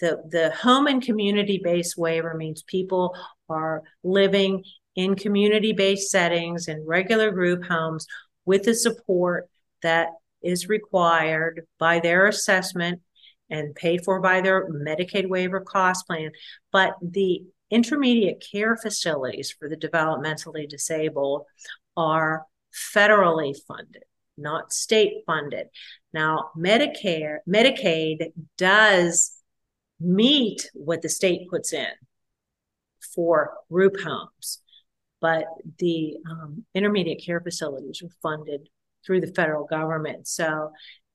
[0.00, 3.16] the the home and community based waiver means people
[3.48, 4.62] are living
[4.96, 8.06] in community based settings in regular group homes
[8.44, 9.48] with the support
[9.82, 10.08] that
[10.42, 13.00] is required by their assessment
[13.48, 16.30] and paid for by their Medicaid waiver cost plan.
[16.72, 21.44] But the intermediate care facilities for the developmentally disabled
[21.96, 22.46] are
[22.94, 24.04] federally funded,
[24.36, 25.68] not state funded.
[26.12, 29.32] Now, Medicare, Medicaid does
[30.00, 31.92] meet what the state puts in
[33.14, 34.61] for group homes
[35.22, 35.46] but
[35.78, 38.68] the um, intermediate care facilities are funded
[39.06, 40.26] through the federal government.
[40.26, 40.72] So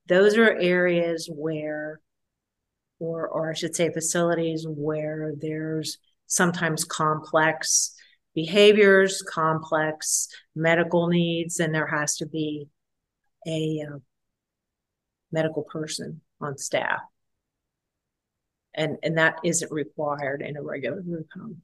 [0.08, 2.00] those are areas where,
[2.98, 7.94] or or I should say, facilities where there's sometimes complex
[8.34, 12.68] behaviors, complex medical needs, and there has to be
[13.46, 13.98] a uh,
[15.30, 17.00] medical person on staff.
[18.74, 21.62] And, and that isn't required in a regular group home.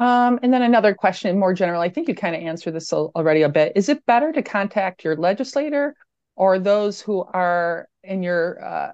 [0.00, 1.82] Um, and then another question, more general.
[1.82, 3.72] I think you kind of answered this already a bit.
[3.76, 5.94] Is it better to contact your legislator
[6.36, 8.92] or those who are in your uh,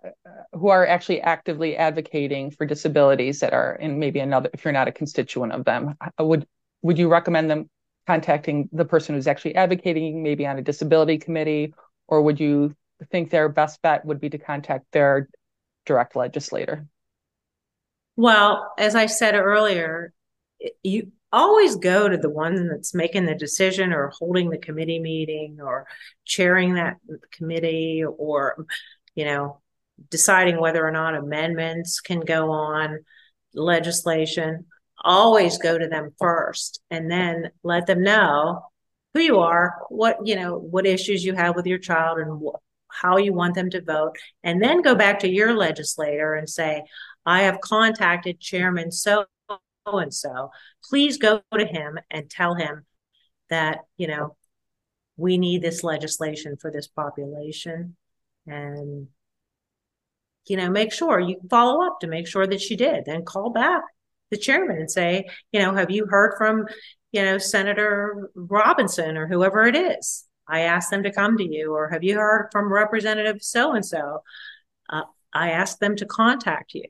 [0.52, 4.88] who are actually actively advocating for disabilities that are in maybe another if you're not
[4.88, 5.94] a constituent of them?
[6.18, 6.44] Would
[6.82, 7.70] would you recommend them
[8.08, 11.72] contacting the person who's actually advocating, maybe on a disability committee,
[12.08, 12.74] or would you
[13.12, 15.28] think their best bet would be to contact their
[15.84, 16.84] direct legislator?
[18.16, 20.12] Well, as I said earlier,
[20.82, 25.58] you always go to the one that's making the decision or holding the committee meeting
[25.60, 25.86] or
[26.24, 26.96] chairing that
[27.32, 28.66] committee or
[29.14, 29.60] you know
[30.10, 32.98] deciding whether or not amendments can go on
[33.54, 34.66] legislation.
[35.04, 38.62] Always go to them first and then let them know
[39.14, 42.40] who you are what you know what issues you have with your child and
[42.88, 44.16] how you want them to vote.
[44.42, 46.82] And then go back to your legislator and say
[47.24, 49.26] i have contacted chairman so
[49.86, 50.50] and so,
[50.84, 52.84] please go to him and tell him
[53.50, 54.36] that, you know,
[55.16, 57.96] we need this legislation for this population.
[58.46, 59.08] And,
[60.46, 63.04] you know, make sure you follow up to make sure that she did.
[63.04, 63.82] Then call back
[64.30, 66.66] the chairman and say, you know, have you heard from,
[67.12, 70.24] you know, Senator Robinson or whoever it is?
[70.48, 73.84] I asked them to come to you, or have you heard from Representative so and
[73.84, 74.22] so?
[74.88, 76.84] I asked them to contact you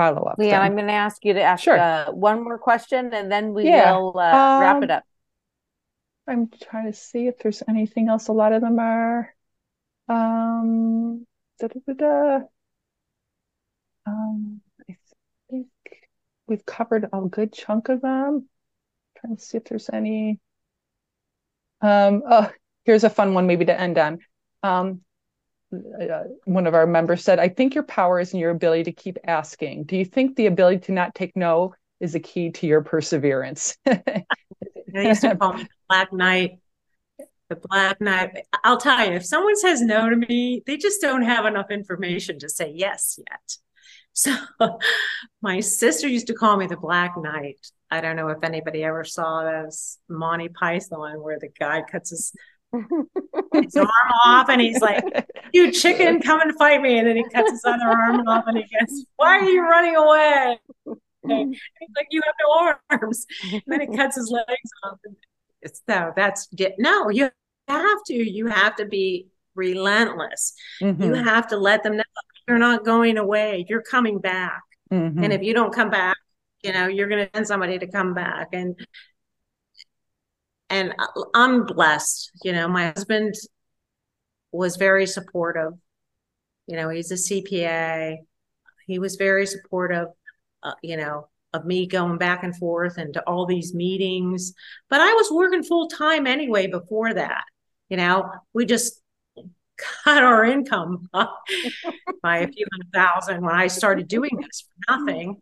[0.00, 0.36] follow up.
[0.38, 1.78] Yeah, I'm going to ask you to ask sure.
[1.78, 3.92] uh, one more question, and then we yeah.
[3.92, 5.04] will uh, um, wrap it up.
[6.26, 8.28] I'm trying to see if there's anything else.
[8.28, 9.34] A lot of them are.
[10.08, 11.26] Um,
[11.58, 12.38] da, da, da,
[14.06, 14.96] um, I
[15.50, 15.68] think
[16.46, 18.48] we've covered a good chunk of them.
[18.48, 20.40] I'm trying to see if there's any.
[21.80, 22.50] Um, oh,
[22.84, 24.18] here's a fun one maybe to end on.
[24.62, 25.02] Um,
[25.72, 28.92] uh, one of our members said, I think your power is in your ability to
[28.92, 29.84] keep asking.
[29.84, 33.76] Do you think the ability to not take no is a key to your perseverance.
[33.84, 34.24] they
[34.94, 36.58] used to call me Black Knight.
[37.48, 38.46] The Black Knight.
[38.64, 42.38] I'll tell you, if someone says no to me, they just don't have enough information
[42.40, 43.56] to say yes yet.
[44.12, 44.34] So
[45.40, 47.64] my sister used to call me the Black Knight.
[47.92, 52.32] I don't know if anybody ever saw this Monty Python where the guy cuts his
[52.72, 53.88] his arm
[54.24, 55.02] off and he's like,
[55.52, 56.98] You chicken, come and fight me.
[56.98, 59.96] And then he cuts his other arm off and he goes, Why are you running
[59.96, 60.58] away?
[61.24, 63.26] And he's like, You have no arms.
[63.52, 64.98] And then he cuts his legs off.
[65.86, 66.48] So that's
[66.78, 67.30] no, you
[67.68, 68.14] have to.
[68.14, 70.54] You have to be relentless.
[70.80, 71.02] Mm-hmm.
[71.02, 72.04] You have to let them know
[72.48, 73.64] you're not going away.
[73.68, 74.62] You're coming back.
[74.92, 75.22] Mm-hmm.
[75.22, 76.16] And if you don't come back,
[76.62, 78.48] you know, you're going to send somebody to come back.
[78.52, 78.76] And
[80.70, 80.94] and
[81.34, 82.30] I'm blessed.
[82.42, 83.34] You know, my husband
[84.52, 85.72] was very supportive.
[86.66, 88.18] You know, he's a CPA.
[88.86, 90.08] He was very supportive.
[90.62, 94.52] Uh, you know, of me going back and forth and to all these meetings.
[94.88, 97.44] But I was working full time anyway before that.
[97.88, 99.00] You know, we just
[100.04, 105.40] cut our income by a few hundred thousand when I started doing this for nothing.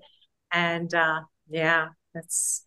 [0.53, 1.89] And uh, yeah,
[2.19, 2.65] that's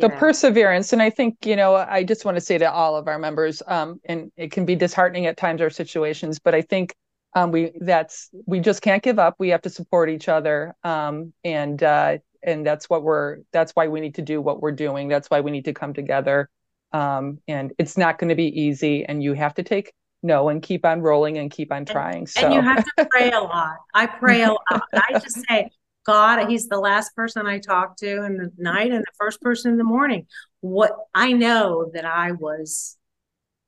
[0.00, 0.16] the know.
[0.16, 0.92] perseverance.
[0.92, 3.62] And I think, you know, I just want to say to all of our members,
[3.66, 6.94] um, and it can be disheartening at times, our situations, but I think
[7.34, 9.34] um, we that's we just can't give up.
[9.38, 10.74] We have to support each other.
[10.84, 14.72] Um, and uh, and that's what we're that's why we need to do what we're
[14.72, 15.08] doing.
[15.08, 16.48] That's why we need to come together.
[16.92, 20.62] Um, and it's not going to be easy, and you have to take no and
[20.62, 22.18] keep on rolling and keep on trying.
[22.18, 23.76] And, so and you have to pray a lot.
[23.94, 24.82] I pray a lot.
[24.94, 25.70] I just say,
[26.04, 29.72] God, He's the last person I talk to in the night and the first person
[29.72, 30.26] in the morning.
[30.60, 32.96] What I know that I was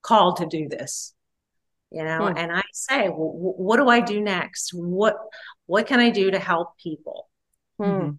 [0.03, 1.15] called to do this,
[1.91, 2.37] you know, hmm.
[2.37, 4.73] and I say, well, what do I do next?
[4.73, 5.17] What
[5.67, 7.29] what can I do to help people?
[7.79, 8.13] Hmm.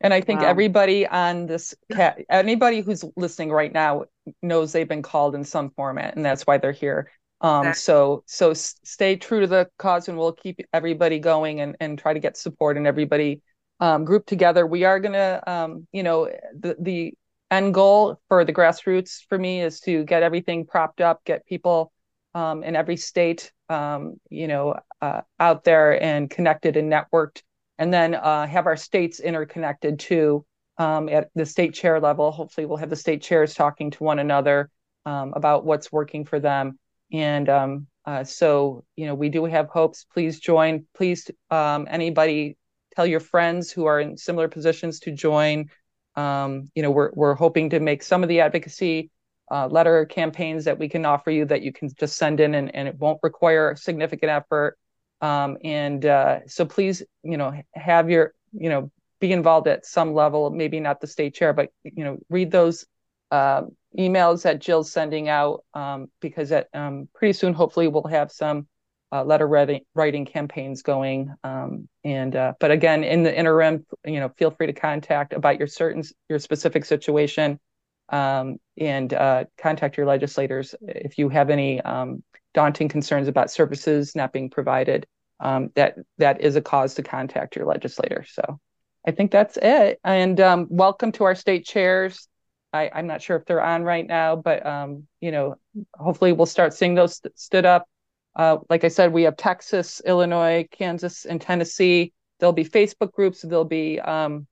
[0.00, 0.48] And I think wow.
[0.48, 4.04] everybody on this cat, anybody who's listening right now
[4.42, 7.10] knows they've been called in some format, and that's why they're here.
[7.40, 7.80] Um, exactly.
[7.80, 12.14] So so stay true to the cause, and we'll keep everybody going and and try
[12.14, 13.42] to get support and everybody
[13.80, 14.66] um, group together.
[14.66, 17.14] We are gonna, um, you know, the the
[17.50, 21.92] end goal for the grassroots for me is to get everything propped up, get people
[22.34, 27.42] um, in every state, um, you know, uh, out there and connected and networked
[27.78, 30.44] and then uh, have our states interconnected too
[30.78, 32.30] um, at the state chair level.
[32.30, 34.70] Hopefully, we'll have the state chairs talking to one another
[35.06, 36.78] um, about what's working for them.
[37.12, 40.04] And um, uh, so, you know, we do have hopes.
[40.12, 40.86] Please join.
[40.94, 42.56] Please, um, anybody,
[42.94, 45.70] tell your friends who are in similar positions to join.
[46.16, 49.10] Um, you know, we're we're hoping to make some of the advocacy
[49.50, 52.74] uh, letter campaigns that we can offer you that you can just send in, and,
[52.74, 54.78] and it won't require significant effort.
[55.20, 58.90] Um, and uh, so please, you know, have your, you know,
[59.20, 62.84] be involved at some level, maybe not the state chair, but, you know, read those
[63.30, 63.62] uh,
[63.98, 68.66] emails that Jill's sending out um, because at, um, pretty soon, hopefully, we'll have some
[69.12, 71.32] uh, letter writing, writing campaigns going.
[71.44, 75.58] Um, and uh, but again, in the interim, you know, feel free to contact about
[75.58, 77.60] your certain your specific situation
[78.08, 82.22] um, and uh, contact your legislators if you have any um,
[82.52, 85.06] daunting concerns about services not being provided
[85.40, 88.24] um, that that is a cause to contact your legislator.
[88.28, 88.60] So
[89.06, 90.00] I think that's it.
[90.02, 90.38] And
[90.70, 92.28] welcome to our state chairs.
[92.74, 95.56] I, am not sure if they're on right now, but um, you know,
[95.94, 97.86] hopefully we'll start seeing those st- stood up.
[98.34, 102.12] Uh, like I said, we have Texas, Illinois, Kansas, and Tennessee.
[102.40, 103.42] There'll be Facebook groups.
[103.42, 104.48] There'll be um,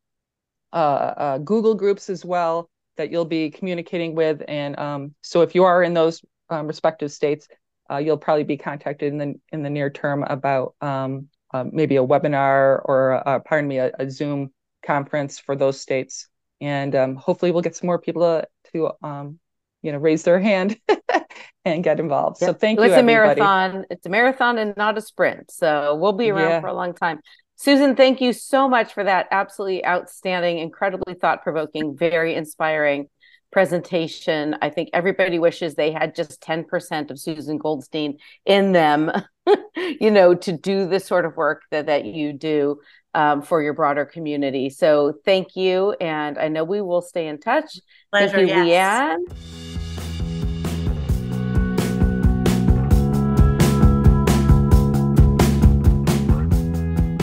[0.72, 4.42] uh, uh, Google groups as well that you'll be communicating with.
[4.46, 7.48] And um, so, if you are in those um, respective states,
[7.90, 11.96] uh, you'll probably be contacted in the in the near term about um, uh, maybe
[11.96, 14.50] a webinar or pardon me a, a, Zoom
[14.86, 16.28] conference for those states,
[16.62, 19.38] and um, hopefully we'll get some more people to, to um,
[19.82, 20.78] you know raise their hand
[21.64, 22.38] and get involved.
[22.40, 22.48] Yep.
[22.48, 22.94] So thank well, you.
[22.94, 23.40] It's everybody.
[23.40, 23.84] a marathon.
[23.90, 25.50] It's a marathon and not a sprint.
[25.50, 26.60] So we'll be around yeah.
[26.60, 27.20] for a long time.
[27.56, 33.08] Susan, thank you so much for that absolutely outstanding, incredibly thought provoking, very inspiring
[33.52, 34.56] presentation.
[34.62, 39.12] I think everybody wishes they had just 10% of Susan Goldstein in them,
[40.00, 42.80] you know, to do the sort of work that, that you do
[43.14, 44.70] um, for your broader community.
[44.70, 45.92] So thank you.
[46.00, 47.78] And I know we will stay in touch.
[48.10, 49.20] Pleasure, thank you, yes.
[49.20, 49.36] Leanne.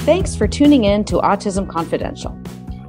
[0.05, 2.35] Thanks for tuning in to Autism Confidential.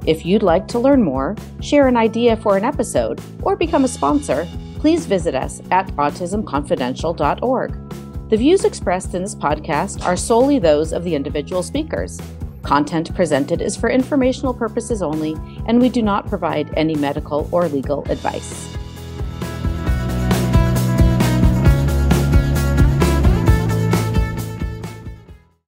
[0.07, 3.87] If you'd like to learn more, share an idea for an episode, or become a
[3.87, 4.47] sponsor,
[4.79, 8.29] please visit us at autismconfidential.org.
[8.29, 12.19] The views expressed in this podcast are solely those of the individual speakers.
[12.63, 15.35] Content presented is for informational purposes only,
[15.65, 18.77] and we do not provide any medical or legal advice.